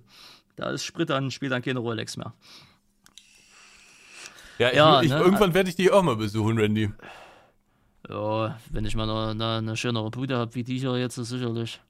[0.55, 2.33] Da ist Sprit an, spielt dann keine Rolex mehr.
[4.59, 5.19] Ja, ich, ja ich, ne?
[5.19, 6.91] irgendwann werde ich dich auch mal besuchen, Randy.
[8.07, 11.81] Ja, wenn ich mal eine, eine, eine schönere Bude habe wie die hier jetzt, sicherlich.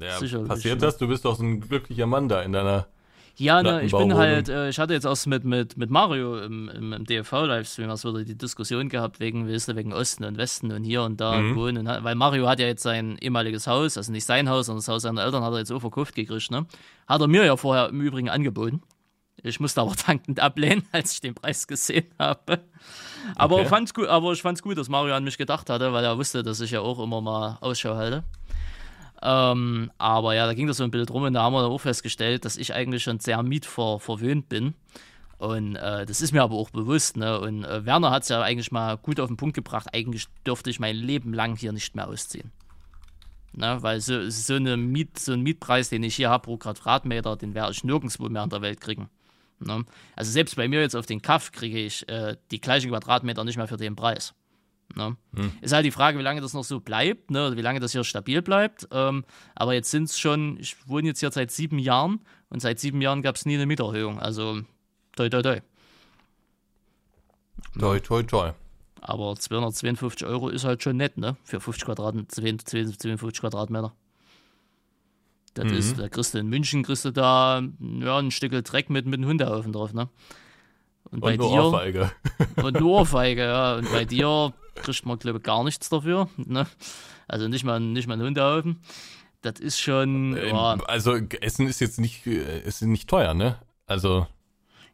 [0.00, 0.98] Ja, Sicherlich, passiert das?
[0.98, 2.86] Du bist doch so ein glücklicher Mann da in deiner.
[3.36, 6.68] Ja, ne, ich bin halt, äh, ich hatte jetzt auch mit, mit, mit Mario im,
[6.68, 10.72] im, im DFV-Livestream also wieder die Diskussion gehabt, wegen, weißt du, wegen Osten und Westen
[10.72, 11.54] und hier und da mhm.
[11.54, 11.86] wohnen.
[11.86, 14.88] Und, weil Mario hat ja jetzt sein ehemaliges Haus, also nicht sein Haus, sondern das
[14.88, 16.66] Haus seiner Eltern hat er jetzt auch verkauft gekriegt, ne?
[17.06, 18.82] Hat er mir ja vorher im Übrigen angeboten.
[19.44, 22.60] Ich musste aber dankend ablehnen, als ich den Preis gesehen habe.
[23.36, 23.66] Aber, okay.
[23.66, 26.18] fand's gut, aber ich fand es gut, dass Mario an mich gedacht hatte, weil er
[26.18, 28.24] wusste, dass ich ja auch immer mal Ausschau halte.
[29.22, 31.78] Ähm, aber ja, da ging das so ein bisschen drum und da haben wir auch
[31.78, 34.74] festgestellt, dass ich eigentlich schon sehr mietverwöhnt bin.
[35.38, 37.16] Und äh, das ist mir aber auch bewusst.
[37.16, 37.40] Ne?
[37.40, 39.88] Und äh, Werner hat es ja eigentlich mal gut auf den Punkt gebracht.
[39.92, 42.50] Eigentlich dürfte ich mein Leben lang hier nicht mehr ausziehen.
[43.52, 43.78] Ne?
[43.80, 47.54] Weil so, so, eine Miet, so ein Mietpreis, den ich hier habe pro Quadratmeter, den
[47.54, 49.08] werde ich nirgendwo mehr in der Welt kriegen.
[49.60, 49.84] Ne?
[50.16, 53.56] Also selbst bei mir jetzt auf den Kaff kriege ich äh, die gleichen Quadratmeter nicht
[53.56, 54.34] mehr für den Preis.
[54.94, 55.16] Ne?
[55.34, 55.52] Hm.
[55.60, 57.56] Ist halt die Frage, wie lange das noch so bleibt, ne?
[57.56, 58.88] wie lange das hier stabil bleibt.
[58.90, 59.24] Ähm,
[59.54, 63.00] aber jetzt sind es schon, ich wohne jetzt hier seit sieben Jahren und seit sieben
[63.00, 64.18] Jahren gab es nie eine Mieterhöhung.
[64.18, 64.62] Also
[65.14, 65.60] toi toi toi.
[67.78, 68.52] Toi toi toi.
[69.00, 71.36] Aber 252 Euro ist halt schon nett, ne?
[71.44, 73.94] Für 50 Quadratmeter, 52 Quadratmeter.
[75.54, 75.78] Das mhm.
[75.78, 79.18] ist, da kriegst du in München, kriegst du da ja, ein Stück Dreck mit, mit
[79.18, 80.08] einem Hundehaufen drauf, ne?
[81.10, 81.64] Und, und bei nur dir.
[81.64, 82.12] Ohrfeige.
[82.62, 83.76] Und nur Ohrfeige, ja.
[83.76, 86.28] Und bei dir kriegt man, glaube ich, gar nichts dafür.
[86.36, 86.66] Ne?
[87.26, 88.80] Also nicht mal, nicht mal einen Hundehaufen.
[89.42, 90.36] Das ist schon.
[90.36, 90.76] Ähm, oh.
[90.86, 93.58] Also Essen ist jetzt nicht, ist nicht teuer, ne?
[93.86, 94.26] Also.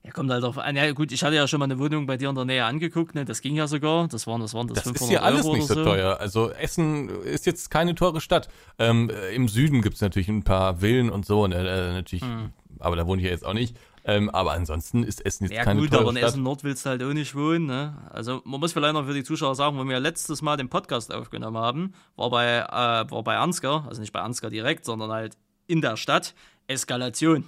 [0.02, 0.76] Ja, kommt halt drauf an.
[0.76, 3.14] Ja, gut, ich hatte ja schon mal eine Wohnung bei dir in der Nähe angeguckt,
[3.14, 3.24] ne?
[3.24, 4.06] Das ging ja sogar.
[4.08, 6.20] Das waren das, waren das, das 500 ist hier alles Euro nicht so, so teuer.
[6.20, 8.48] Also Essen ist jetzt keine teure Stadt.
[8.78, 11.56] Ähm, Im Süden gibt's natürlich ein paar Villen und so, ne?
[11.56, 12.52] Äh, natürlich, hm.
[12.80, 13.78] aber da wohne ich ja jetzt auch nicht.
[14.06, 16.06] Ähm, aber ansonsten ist Essen jetzt ja, keine gut, teure Stadt.
[16.06, 17.66] Ja gut, aber in Essen Nord willst du halt auch nicht wohnen.
[17.66, 17.96] Ne?
[18.10, 21.12] Also man muss vielleicht noch für die Zuschauer sagen, wo wir letztes Mal den Podcast
[21.12, 25.38] aufgenommen haben, war bei, äh, war bei Ansgar, also nicht bei Ansgar direkt, sondern halt
[25.66, 26.34] in der Stadt,
[26.66, 27.44] Eskalation.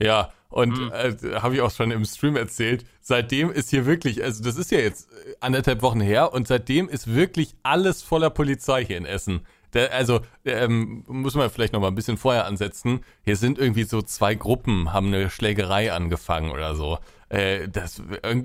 [0.00, 0.92] Ja, und mhm.
[0.92, 4.70] äh, habe ich auch schon im Stream erzählt, seitdem ist hier wirklich, also das ist
[4.70, 5.08] ja jetzt
[5.40, 9.40] anderthalb Wochen her und seitdem ist wirklich alles voller Polizei hier in Essen.
[9.74, 13.00] Der, also ähm, muss man vielleicht noch mal ein bisschen vorher ansetzen.
[13.24, 16.98] Hier sind irgendwie so zwei Gruppen, haben eine Schlägerei angefangen oder so.
[17.28, 18.02] Äh, das,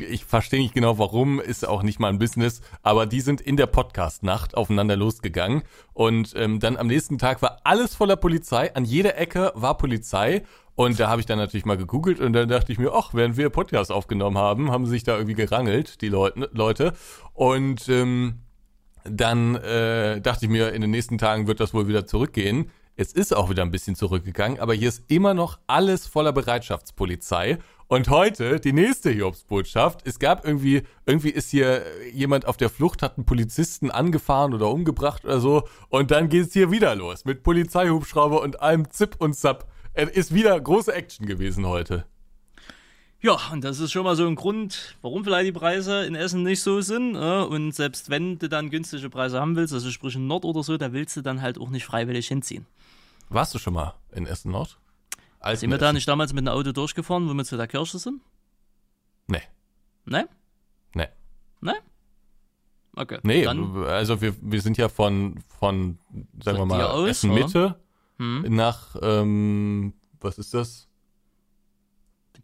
[0.09, 3.55] ich verstehe nicht genau warum, ist auch nicht mal ein Business, aber die sind in
[3.55, 5.63] der Podcast-Nacht aufeinander losgegangen
[5.93, 10.43] und ähm, dann am nächsten Tag war alles voller Polizei, an jeder Ecke war Polizei
[10.79, 13.35] und da habe ich dann natürlich mal gegoogelt und dann dachte ich mir, ach, während
[13.35, 16.49] wir Podcast aufgenommen haben, haben sich da irgendwie gerangelt, die Leute.
[16.53, 16.93] Leute.
[17.33, 18.35] Und ähm,
[19.03, 22.69] dann äh, dachte ich mir, in den nächsten Tagen wird das wohl wieder zurückgehen.
[22.95, 27.57] Es ist auch wieder ein bisschen zurückgegangen, aber hier ist immer noch alles voller Bereitschaftspolizei.
[27.87, 30.05] Und heute die nächste Hiobsbotschaft.
[30.05, 31.81] Es gab irgendwie, irgendwie ist hier
[32.13, 35.63] jemand auf der Flucht, hat einen Polizisten angefahren oder umgebracht oder so.
[35.87, 39.65] Und dann geht es hier wieder los mit Polizeihubschrauber und allem Zip und Zap.
[39.93, 42.05] Es ist wieder große Action gewesen heute.
[43.21, 46.43] Ja, und das ist schon mal so ein Grund, warum vielleicht die Preise in Essen
[46.43, 47.15] nicht so sind.
[47.15, 50.63] Ja, und selbst wenn du dann günstige Preise haben willst, also sprich in Nord oder
[50.63, 52.65] so, da willst du dann halt auch nicht freiwillig hinziehen.
[53.27, 54.77] Warst du schon mal in Essen Nord?
[55.41, 57.99] Als sind wir da nicht damals mit einem Auto durchgefahren, wo wir zu der Kirche
[57.99, 58.21] sind?
[59.27, 59.41] Nee.
[60.05, 60.23] Nee?
[60.93, 61.07] Nee.
[61.61, 61.71] Nee?
[62.95, 63.19] Okay.
[63.23, 65.99] Nee, dann, also wir, wir sind ja von, von
[66.43, 67.79] sagen wir mal, aus, Essen Mitte
[68.17, 68.45] hm?
[68.49, 70.88] nach, ähm, was ist das?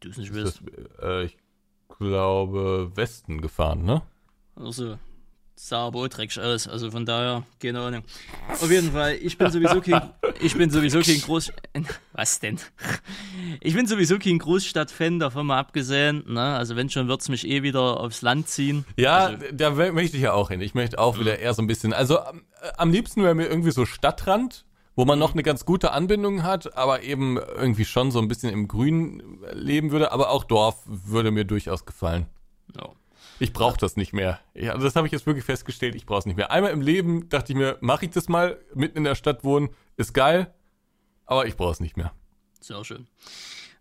[0.03, 0.61] Nicht willst.
[0.61, 1.37] Das, äh, ich
[1.97, 4.01] glaube, Westen gefahren, ne?
[4.55, 4.97] Also,
[5.55, 6.67] sah aber dreckig aus.
[6.67, 8.03] Also von daher, keine Ahnung.
[8.49, 10.01] Auf jeden Fall, ich bin sowieso kein,
[10.41, 11.51] ich bin sowieso kein Groß,
[12.13, 12.59] was denn?
[13.61, 16.23] Ich bin sowieso kein Großstadt-Fan, davon mal abgesehen.
[16.27, 16.41] Ne?
[16.41, 18.85] Also wenn schon, wird es mich eh wieder aufs Land ziehen.
[18.97, 20.61] Ja, also, da möchte ich ja auch hin.
[20.61, 22.43] Ich möchte auch wieder eher so ein bisschen, also am,
[22.77, 24.65] am liebsten wäre mir irgendwie so Stadtrand
[24.95, 28.51] wo man noch eine ganz gute Anbindung hat, aber eben irgendwie schon so ein bisschen
[28.51, 30.11] im Grün leben würde.
[30.11, 32.27] Aber auch Dorf würde mir durchaus gefallen.
[32.75, 32.89] Ja.
[33.39, 34.39] Ich brauche das nicht mehr.
[34.53, 36.51] Ja, also das habe ich jetzt wirklich festgestellt, ich brauche es nicht mehr.
[36.51, 39.69] Einmal im Leben dachte ich mir, mache ich das mal, mitten in der Stadt wohnen,
[39.97, 40.53] ist geil,
[41.25, 42.13] aber ich brauche es nicht mehr.
[42.61, 43.07] Sehr schön.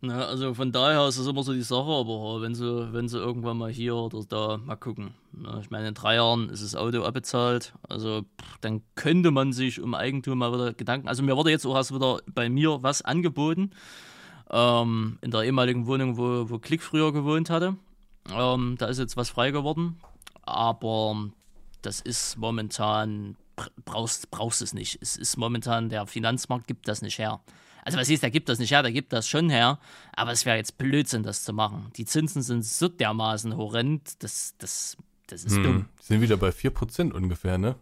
[0.07, 3.19] Na, also von daher ist es immer so die Sache, aber wenn sie, wenn sie
[3.19, 5.15] irgendwann mal hier oder da mal gucken.
[5.33, 9.55] Na, ich meine, in drei Jahren ist das Auto abbezahlt, also pff, dann könnte man
[9.55, 11.09] sich um Eigentum mal wieder Gedanken.
[11.09, 13.71] Also mir wurde jetzt auch erst wieder bei mir was angeboten.
[14.51, 17.77] Ähm, in der ehemaligen Wohnung, wo, wo Klick früher gewohnt hatte.
[18.31, 19.99] Ähm, da ist jetzt was frei geworden.
[20.43, 21.31] Aber
[21.81, 23.37] das ist momentan,
[23.87, 24.99] brauchst, brauchst es nicht.
[25.01, 27.41] Es ist momentan, der Finanzmarkt gibt das nicht her.
[27.85, 29.79] Also was hieß, der gibt das nicht her, der gibt das schon her,
[30.13, 31.91] aber es wäre jetzt Blödsinn, das zu machen.
[31.97, 35.63] Die Zinsen sind so dermaßen horrend, das, das, das ist hm.
[35.63, 35.85] dumm.
[36.01, 37.77] Sind wieder bei 4% ungefähr, ne?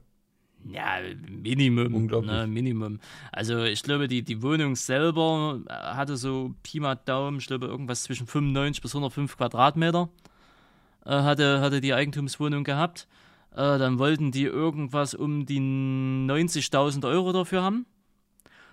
[0.65, 0.99] Ja,
[1.29, 1.95] Minimum.
[1.95, 2.31] Unglaublich.
[2.31, 3.01] Ne, Minimum.
[3.33, 7.67] Also ich glaube, die, die Wohnung selber äh, hatte so Pi mal Daumen, ich glaube
[7.67, 10.09] irgendwas zwischen 95 bis 105 Quadratmeter
[11.05, 13.09] äh, hatte, hatte die Eigentumswohnung gehabt.
[13.53, 17.87] Äh, dann wollten die irgendwas um die 90.000 Euro dafür haben.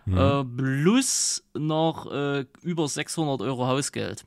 [0.09, 0.17] Mhm.
[0.17, 4.25] Äh, plus noch äh, über 600 Euro Hausgeld.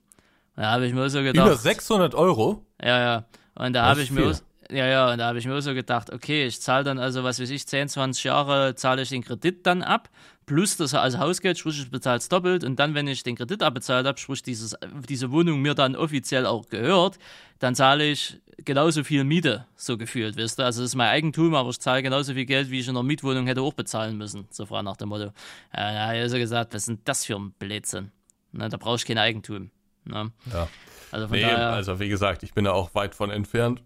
[0.57, 1.47] Da habe ich mir so gedacht.
[1.47, 2.65] Über 600 Euro?
[2.81, 3.25] Ja, ja.
[3.55, 4.35] Und da habe ich mir.
[4.71, 7.39] Ja, ja, und da habe ich mir so gedacht, okay, ich zahle dann also, was
[7.39, 10.09] weiß ich, 10, 20 Jahre zahle ich den Kredit dann ab,
[10.47, 13.63] plus das also Hausgeld, sprich ich bezahle es doppelt und dann, wenn ich den Kredit
[13.63, 14.77] abbezahlt habe, sprich dieses,
[15.09, 17.19] diese Wohnung mir dann offiziell auch gehört,
[17.59, 20.65] dann zahle ich genauso viel Miete, so gefühlt, wisst ihr.
[20.65, 23.03] Also es ist mein Eigentum, aber ich zahle genauso viel Geld, wie ich in einer
[23.03, 25.33] Mietwohnung hätte auch bezahlen müssen, so frei nach dem Motto.
[25.75, 28.11] Ja, da habe ich so gesagt, was ist denn das für ein Blödsinn?
[28.53, 29.71] Na, da brauche ich kein Eigentum.
[30.05, 30.33] Ne?
[30.53, 30.69] Ja.
[31.11, 33.83] Also, von nee, daher, also wie gesagt, ich bin da auch weit von entfernt.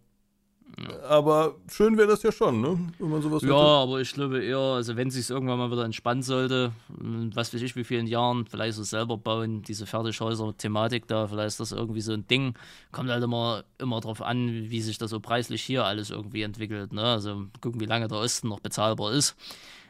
[1.08, 2.78] Aber schön wäre das ja schon, ne?
[2.98, 3.56] Wenn man sowas Ja, hätte.
[3.58, 7.76] aber ich glaube eher, also wenn sich irgendwann mal wieder entspannen sollte, was weiß ich,
[7.76, 12.12] wie vielen Jahren, vielleicht so selber bauen, diese Fertighäuser-Thematik da, vielleicht ist das irgendwie so
[12.12, 12.54] ein Ding.
[12.92, 16.92] Kommt halt immer, immer drauf an, wie sich das so preislich hier alles irgendwie entwickelt,
[16.92, 17.02] ne?
[17.04, 19.34] Also gucken, wie lange der Osten noch bezahlbar ist.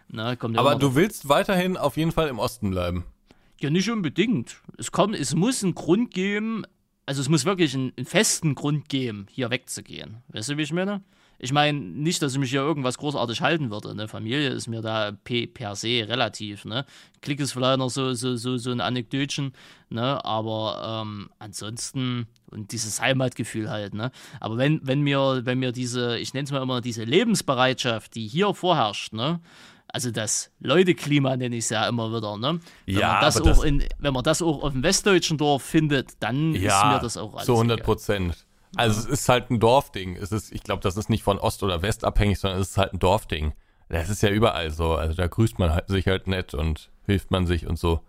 [0.09, 0.37] Ne?
[0.37, 3.05] Kommt aber du willst weiterhin auf jeden Fall im Osten bleiben.
[3.59, 4.61] Ja, nicht unbedingt.
[4.79, 6.64] Es, kommt, es muss einen Grund geben,
[7.07, 10.19] also es muss wirklich einen, einen, festen Grund geben, hier wegzugehen.
[10.29, 11.03] Weißt du, wie ich meine?
[11.39, 13.91] Ich meine, nicht, dass ich mich hier irgendwas großartig halten würde.
[13.91, 16.65] Eine Familie ist mir da per se relativ.
[16.65, 16.87] Ne?
[17.21, 19.53] Klick ist vielleicht noch so, so, so, so ein Anekdötchen,
[19.91, 20.25] ne?
[20.25, 23.93] aber ähm, ansonsten und dieses Heimatgefühl halt.
[23.93, 24.13] Ne?
[24.41, 28.27] Aber wenn, wenn, mir, wenn mir diese, ich nenne es mal immer, diese Lebensbereitschaft, die
[28.27, 29.41] hier vorherrscht, ne?
[29.97, 32.61] Also das Leuteklima nenne ich es ja immer wieder, ne?
[32.85, 35.63] Wenn ja, man das auch das, in, wenn man das auch auf dem westdeutschen Dorf
[35.63, 37.47] findet, dann ja, ist mir das auch alles.
[37.47, 38.47] Zu 100 Prozent.
[38.77, 40.17] Also es ist halt ein Dorfding.
[40.17, 42.77] Es ist, ich glaube, das ist nicht von Ost oder West abhängig, sondern es ist
[42.77, 43.55] halt ein Dorfding.
[43.89, 44.97] Das ist ja überall so.
[44.97, 48.01] Also da grüßt man halt sich halt nett und hilft man sich und so.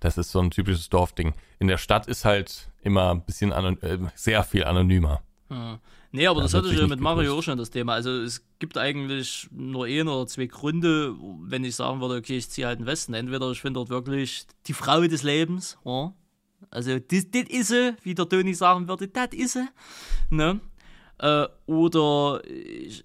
[0.00, 1.34] Das ist so ein typisches Dorfding.
[1.58, 5.20] In der Stadt ist halt immer ein bisschen äh, sehr viel anonymer.
[5.50, 5.80] Ja.
[6.16, 7.92] Nee, aber da das hatte ich ja mit Mario auch schon das Thema.
[7.92, 12.48] Also es gibt eigentlich nur ein oder zwei Gründe, wenn ich sagen würde, okay, ich
[12.48, 13.12] ziehe halt den Westen.
[13.12, 16.14] Entweder ich finde dort wirklich die Frau des Lebens, ja,
[16.70, 19.68] also, das, ist sie, wie der Toni sagen würde, das ist sie.
[20.30, 20.58] Ne?
[21.18, 23.02] Äh, oder ich,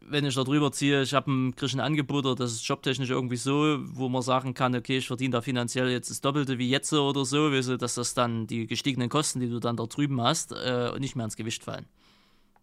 [0.00, 3.10] wenn ich da drüber ziehe, ich habe ein kriege ein Angebot oder das ist jobtechnisch
[3.10, 6.70] irgendwie so, wo man sagen kann, okay, ich verdiene da finanziell jetzt das Doppelte wie
[6.70, 9.84] jetzt oder so, weißt du, dass das dann die gestiegenen Kosten, die du dann da
[9.84, 11.84] drüben hast, äh, nicht mehr ins Gewicht fallen.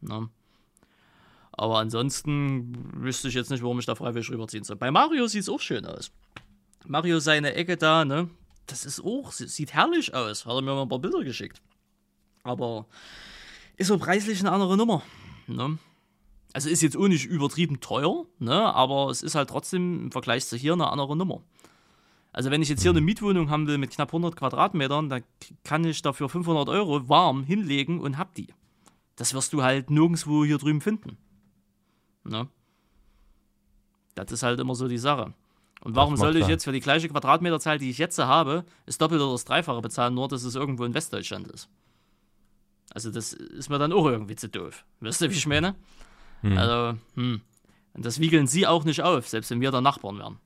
[0.02, 0.30] Ne?
[1.52, 4.78] Aber ansonsten wüsste ich jetzt nicht, warum ich da freiwillig rüberziehen soll.
[4.78, 6.12] Bei Mario sieht es auch schön aus.
[6.88, 8.30] Mario seine Ecke da, ne?
[8.72, 10.46] das ist auch, sieht herrlich aus.
[10.46, 11.62] Hat er mir mal ein paar Bilder geschickt.
[12.44, 12.88] Aber
[13.78, 15.04] ist so preislich eine andere Nummer.
[15.48, 15.78] Ne?
[16.54, 18.74] Also ist jetzt auch nicht übertrieben teuer, ne?
[18.74, 21.42] aber es ist halt trotzdem im Vergleich zu hier eine andere Nummer.
[22.34, 25.24] Also wenn ich jetzt hier eine Mietwohnung haben will mit knapp 100 Quadratmetern, dann
[25.64, 28.48] kann ich dafür 500 Euro warm hinlegen und hab die.
[29.22, 31.16] Das wirst du halt nirgendwo hier drüben finden.
[32.24, 32.48] Ne?
[34.16, 35.36] Das ist halt immer so die Sache.
[35.82, 39.24] Und warum sollte ich jetzt für die gleiche Quadratmeterzahl, die ich jetzt habe, das Doppelte
[39.24, 41.70] oder das Dreifache bezahlen, nur dass es irgendwo in Westdeutschland ist?
[42.96, 44.86] Also, das ist mir dann auch irgendwie zu doof.
[45.02, 45.76] Wisst ihr, wie ich meine?
[46.42, 46.58] Hm.
[46.58, 47.42] Also, hm.
[47.94, 50.40] Und das wiegeln sie auch nicht auf, selbst wenn wir da Nachbarn wären.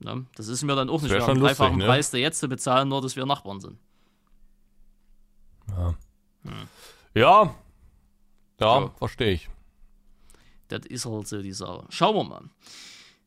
[0.00, 1.86] Ja, das ist mir dann auch nicht mehr ein dreifachen ne?
[1.86, 3.78] Preis, der jetzt zu bezahlen, nur dass wir Nachbarn sind.
[5.68, 5.94] Ja.
[6.42, 6.68] Hm.
[7.14, 7.54] Ja,
[8.60, 8.92] ja so.
[8.98, 9.48] verstehe ich.
[10.68, 11.86] Das ist halt so die Sache.
[11.90, 12.42] Schauen wir mal.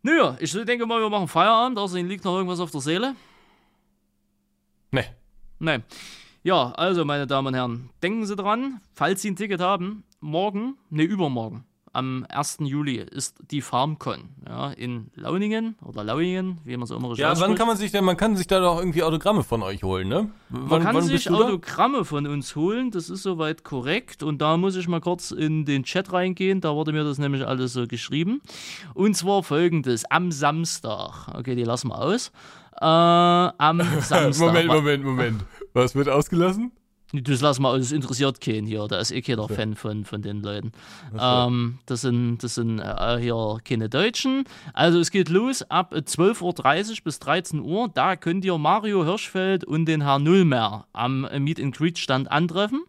[0.02, 3.16] Naja, ich denke mal, wir machen Feierabend, außer Ihnen liegt noch irgendwas auf der Seele.
[4.92, 5.06] Nee.
[5.60, 5.80] Nee.
[6.44, 10.78] Ja, also, meine Damen und Herren, denken Sie dran, falls Sie ein Ticket haben, morgen,
[10.90, 11.66] ne, übermorgen,
[11.98, 12.60] am 1.
[12.62, 17.56] Juli ist die FarmCon ja, in Launingen oder Lauingen, wie man so immer Ja, wann
[17.56, 20.30] kann man sich denn, man kann sich da doch irgendwie Autogramme von euch holen, ne?
[20.50, 24.22] Man wann, kann wann sich Autogramme von uns holen, das ist soweit korrekt.
[24.22, 27.48] Und da muss ich mal kurz in den Chat reingehen, da wurde mir das nämlich
[27.48, 28.42] alles so geschrieben.
[28.94, 32.32] Und zwar folgendes, am Samstag, okay, die lassen wir aus.
[32.80, 34.38] Äh, am Samstag.
[34.38, 35.46] Moment, Moment, Moment.
[35.74, 36.72] Was wird ausgelassen?
[37.14, 38.86] Das lass mal, das interessiert keinen hier.
[38.88, 39.48] Da ist eh keiner.
[39.48, 40.74] Fan von, von den Leuten.
[41.18, 44.44] Ähm, das sind, das sind äh, hier keine Deutschen.
[44.74, 47.90] Also es geht los ab 12.30 Uhr bis 13 Uhr.
[47.94, 52.84] Da könnt ihr Mario Hirschfeld und den Herrn Nullmer am Meet and Greet Stand antreffen.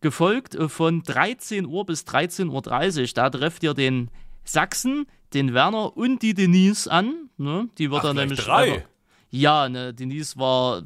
[0.00, 3.08] Gefolgt von 13 Uhr bis 13.30 Uhr.
[3.14, 4.10] Da trefft ihr den
[4.44, 7.28] Sachsen, den Werner und die Denise an.
[7.38, 7.68] Ne?
[7.78, 8.40] Die wird Ach, dann nämlich.
[8.40, 8.84] Drei.
[9.32, 10.82] Ja, ne, Denise war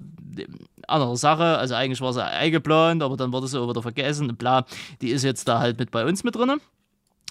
[0.87, 1.59] andere Sache.
[1.59, 4.37] Also eigentlich war sie eingeplant, aber dann wurde sie auch wieder vergessen.
[4.37, 4.65] Bla,
[5.03, 6.61] die ist jetzt da halt mit bei uns mit drin.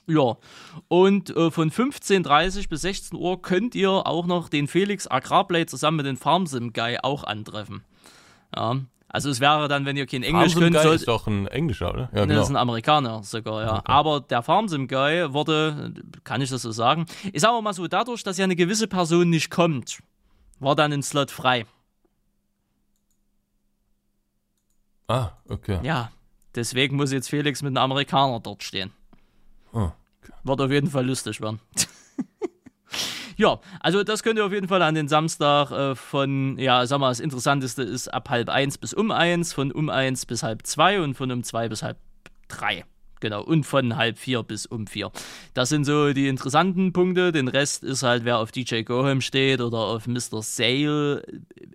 [0.07, 0.37] Ja,
[0.87, 5.97] und äh, von 15.30 bis 16 Uhr könnt ihr auch noch den Felix Agrarplay zusammen
[5.97, 7.83] mit dem Farmsim Guy auch antreffen.
[8.55, 11.91] Ja, also es wäre dann, wenn ihr kein Englisch Farmsim könnt, ist doch ein Englischer,
[11.91, 12.09] oder?
[12.13, 12.35] Ja, genau.
[12.35, 13.73] Das ist ein Amerikaner sogar, ja.
[13.77, 13.81] Okay.
[13.85, 15.93] Aber der Farmsim Guy wurde,
[16.23, 19.31] kann ich das so sagen, ist aber mal so dadurch, dass ja eine gewisse Person
[19.31, 19.99] nicht kommt,
[20.59, 21.65] war dann ein Slot frei.
[25.07, 25.79] Ah, okay.
[25.83, 26.11] Ja,
[26.55, 28.91] deswegen muss jetzt Felix mit einem Amerikaner dort stehen.
[29.71, 29.91] Oh,
[30.21, 30.33] okay.
[30.43, 31.59] Wird auf jeden Fall lustig werden.
[33.37, 36.99] ja, also das könnt ihr auf jeden Fall an den Samstag äh, von, ja, sag
[36.99, 40.65] mal, das Interessanteste ist ab halb eins bis um eins, von um eins bis halb
[40.65, 41.97] zwei und von um zwei bis halb
[42.47, 42.85] drei.
[43.21, 45.11] Genau, und von halb vier bis um vier.
[45.53, 47.31] Das sind so die interessanten Punkte.
[47.31, 50.41] Den Rest ist halt, wer auf DJ Goham steht oder auf Mr.
[50.41, 51.23] Sale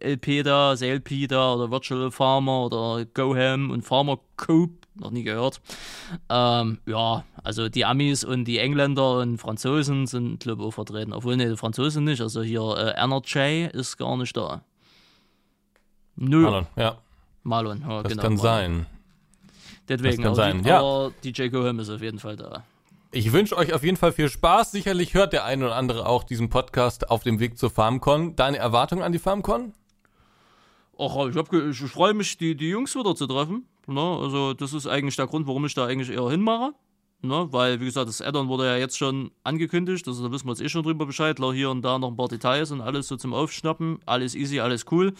[0.01, 5.61] LP da, Sale Peter oder Virtual Farmer oder Goham und Farmer Cope, noch nie gehört.
[6.29, 11.13] Ähm, ja, also die Amis und die Engländer und Franzosen sind, glaube ich, auch vertreten.
[11.13, 12.21] Obwohl, ne, die Franzosen nicht.
[12.21, 14.63] Also hier äh, Erna J ist gar nicht da.
[16.17, 16.43] Nö.
[16.43, 16.99] Marlon, ja.
[17.43, 18.23] Marlon, ja, das genau.
[18.23, 18.43] kann Marlon.
[18.43, 18.87] sein.
[19.91, 20.65] Deswegen, das kann sein.
[20.65, 20.79] ja.
[20.79, 22.63] aber DJ Goham ist auf jeden Fall da.
[23.13, 24.71] Ich wünsche euch auf jeden Fall viel Spaß.
[24.71, 28.37] Sicherlich hört der eine oder andere auch diesen Podcast auf dem Weg zur FarmCon.
[28.37, 29.73] Deine Erwartungen an die FarmCon?
[30.97, 31.35] Ach, ich,
[31.83, 33.67] ich freue mich, die, die Jungs wieder zu treffen.
[33.89, 34.01] Ne?
[34.01, 36.73] Also, das ist eigentlich der Grund, warum ich da eigentlich eher hinmache.
[37.23, 37.49] Ne?
[37.51, 40.63] Weil, wie gesagt, das Addon wurde ja jetzt schon angekündigt, also da wissen wir jetzt
[40.63, 41.39] eh schon drüber Bescheid.
[41.53, 43.99] Hier und da noch ein paar Details und alles so zum Aufschnappen.
[44.07, 45.13] Alles easy, alles cool.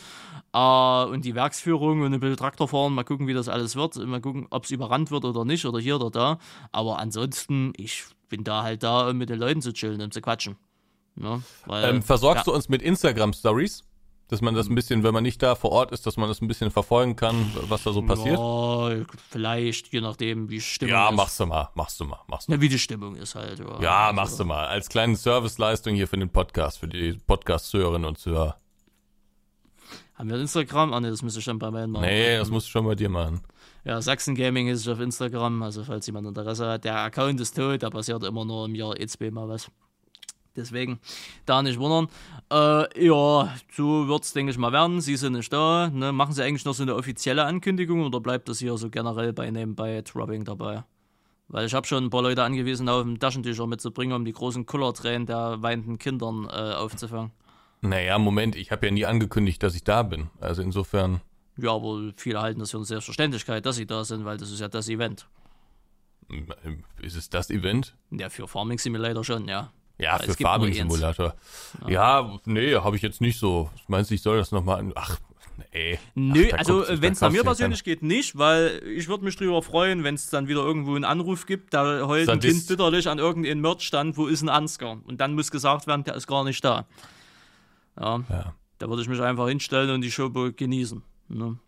[0.57, 3.97] Uh, und die Werksführung und ein bisschen Traktor fahren, mal gucken, wie das alles wird.
[3.97, 6.39] Mal gucken, ob es überrannt wird oder nicht oder hier oder da.
[6.73, 10.23] Aber ansonsten, ich bin da halt da, um mit den Leuten zu chillen und zu
[10.23, 10.57] quatschen.
[11.17, 11.43] Ne?
[11.67, 12.53] Weil, ähm, versorgst ja.
[12.53, 13.85] du uns mit Instagram-Stories?
[14.31, 16.41] Dass man das ein bisschen, wenn man nicht da vor Ort ist, dass man das
[16.41, 18.39] ein bisschen verfolgen kann, was da so passiert?
[18.39, 21.11] Ja, vielleicht, je nachdem, wie Stimmung ja, ist.
[21.11, 22.57] Ja, machst du mal, machst du mal, machst du mal.
[22.57, 23.59] Ja, wie die Stimmung ist halt.
[23.59, 24.15] Ja, ja also.
[24.15, 24.67] machst du mal.
[24.67, 28.61] Als kleine Serviceleistung hier für den Podcast, für die Podcast-Hörerinnen und Zuhörer.
[30.15, 30.93] Haben wir Instagram?
[30.93, 32.05] Ah, ne, das müsste ich dann bei mir machen.
[32.05, 33.41] Nee, das musst du schon bei dir machen.
[33.85, 36.85] Ja, Sachsen Gaming ist auf Instagram, also falls jemand Interesse hat.
[36.85, 39.71] Der Account ist tot, da passiert immer nur im Jahr E2 mal was.
[40.57, 40.99] Deswegen
[41.47, 42.09] da nicht wundern.
[42.51, 45.01] Äh, ja, so wird es, denke ich mal, werden.
[45.01, 45.89] Sie sind nicht da.
[45.89, 46.13] Ne?
[46.13, 49.51] Machen Sie eigentlich noch so eine offizielle Ankündigung oder bleibt das hier so generell bei
[49.51, 50.85] nebenbei Dropping dabei?
[51.49, 54.67] Weil ich habe schon ein paar Leute angewiesen, auf dem Taschentücher mitzubringen, um die großen
[54.67, 57.33] Kullertränen der weinenden Kindern äh, aufzufangen.
[57.81, 60.31] Naja, Moment, ich habe ja nie angekündigt, dass ich da bin.
[60.41, 61.21] Also insofern.
[61.57, 64.61] Ja, aber viele halten das für eine Selbstverständlichkeit, dass sie da sind, weil das ist
[64.61, 65.27] ja das Event.
[67.01, 67.97] Ist es das Event?
[68.11, 69.73] Ja, für Farming Simulator schon, ja.
[70.01, 71.35] Ja, für Farming Simulator.
[71.87, 73.71] Ja, ja nee, habe ich jetzt nicht so.
[73.87, 74.91] Meinst du, ich soll das nochmal.
[74.95, 75.19] Ach,
[75.73, 75.99] nee.
[76.15, 79.63] Nö, Ach, also wenn es nach mir persönlich geht, nicht, weil ich würde mich drüber
[79.63, 83.19] freuen, wenn es dann wieder irgendwo einen Anruf gibt, da heult ein Kind bitterlich an
[83.19, 84.99] irgendeinem Merchstand, wo ist ein Ansgar?
[85.05, 86.87] Und dann muss gesagt werden, der ist gar nicht da.
[87.99, 88.23] Ja.
[88.29, 88.55] ja.
[88.79, 91.03] Da würde ich mich einfach hinstellen und die Show genießen.
[91.29, 91.59] Ne?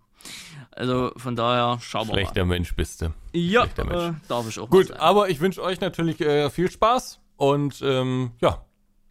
[0.71, 2.21] Also von daher schauen wir mal.
[2.21, 3.13] Schlechter Mensch bist du.
[3.35, 7.83] Ja, äh, darf ich auch Gut, aber ich wünsche euch natürlich äh, viel Spaß und
[7.85, 8.65] ähm, ja,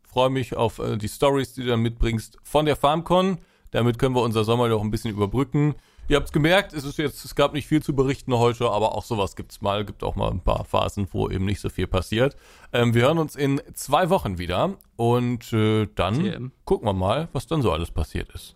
[0.03, 3.39] freue mich auf äh, die Stories, die du dann mitbringst von der FarmCon.
[3.71, 5.75] Damit können wir unser Sommer noch ein bisschen überbrücken.
[6.07, 8.95] Ihr habt es gemerkt, es ist jetzt, es gab nicht viel zu berichten heute, aber
[8.95, 9.83] auch sowas gibt es mal.
[9.83, 12.37] Gibt auch mal ein paar Phasen, wo eben nicht so viel passiert.
[12.71, 16.51] Ähm, wir hören uns in zwei Wochen wieder und äh, dann TM.
[16.63, 18.55] gucken wir mal, was dann so alles passiert ist.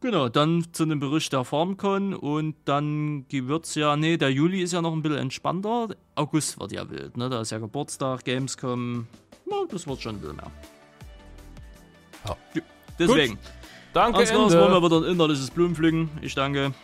[0.00, 4.72] Genau, dann zu einem Bericht der FarmCon und dann wird's ja, nee, der Juli ist
[4.72, 5.88] ja noch ein bisschen entspannter.
[6.14, 7.30] August wird ja wild, ne?
[7.30, 9.06] Da ist ja Geburtstag, Gamescom.
[9.48, 10.50] Na, das wird schon ein bisschen mehr.
[12.26, 12.36] Ja.
[12.98, 13.34] Deswegen.
[13.36, 13.44] Gut.
[13.94, 14.44] Danke, Ende.
[14.44, 16.10] Das war mal wieder ein innerliches Blumenpflücken.
[16.20, 16.74] Ich danke.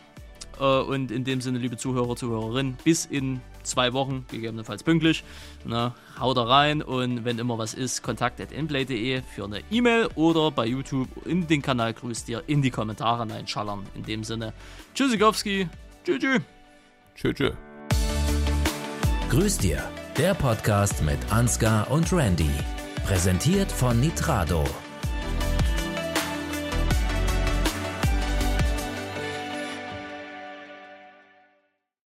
[0.58, 5.24] Äh, und in dem Sinne, liebe Zuhörer, Zuhörerinnen, bis in zwei Wochen, gegebenenfalls pünktlich.
[5.64, 10.66] Na, haut da rein und wenn immer was ist, kontakt.inplay.de für eine E-Mail oder bei
[10.66, 13.86] YouTube in den Kanal grüßt dir in die Kommentare reinschallern.
[13.94, 14.52] In dem Sinne,
[14.94, 15.68] Tschüssikowski,
[16.04, 16.42] tschüss.
[17.14, 17.34] Tschüss.
[17.34, 17.52] Tschüss.
[19.30, 19.82] Grüß dir,
[20.18, 22.50] der Podcast mit Ansgar und Randy.
[23.06, 24.64] Präsentiert von Nitrado.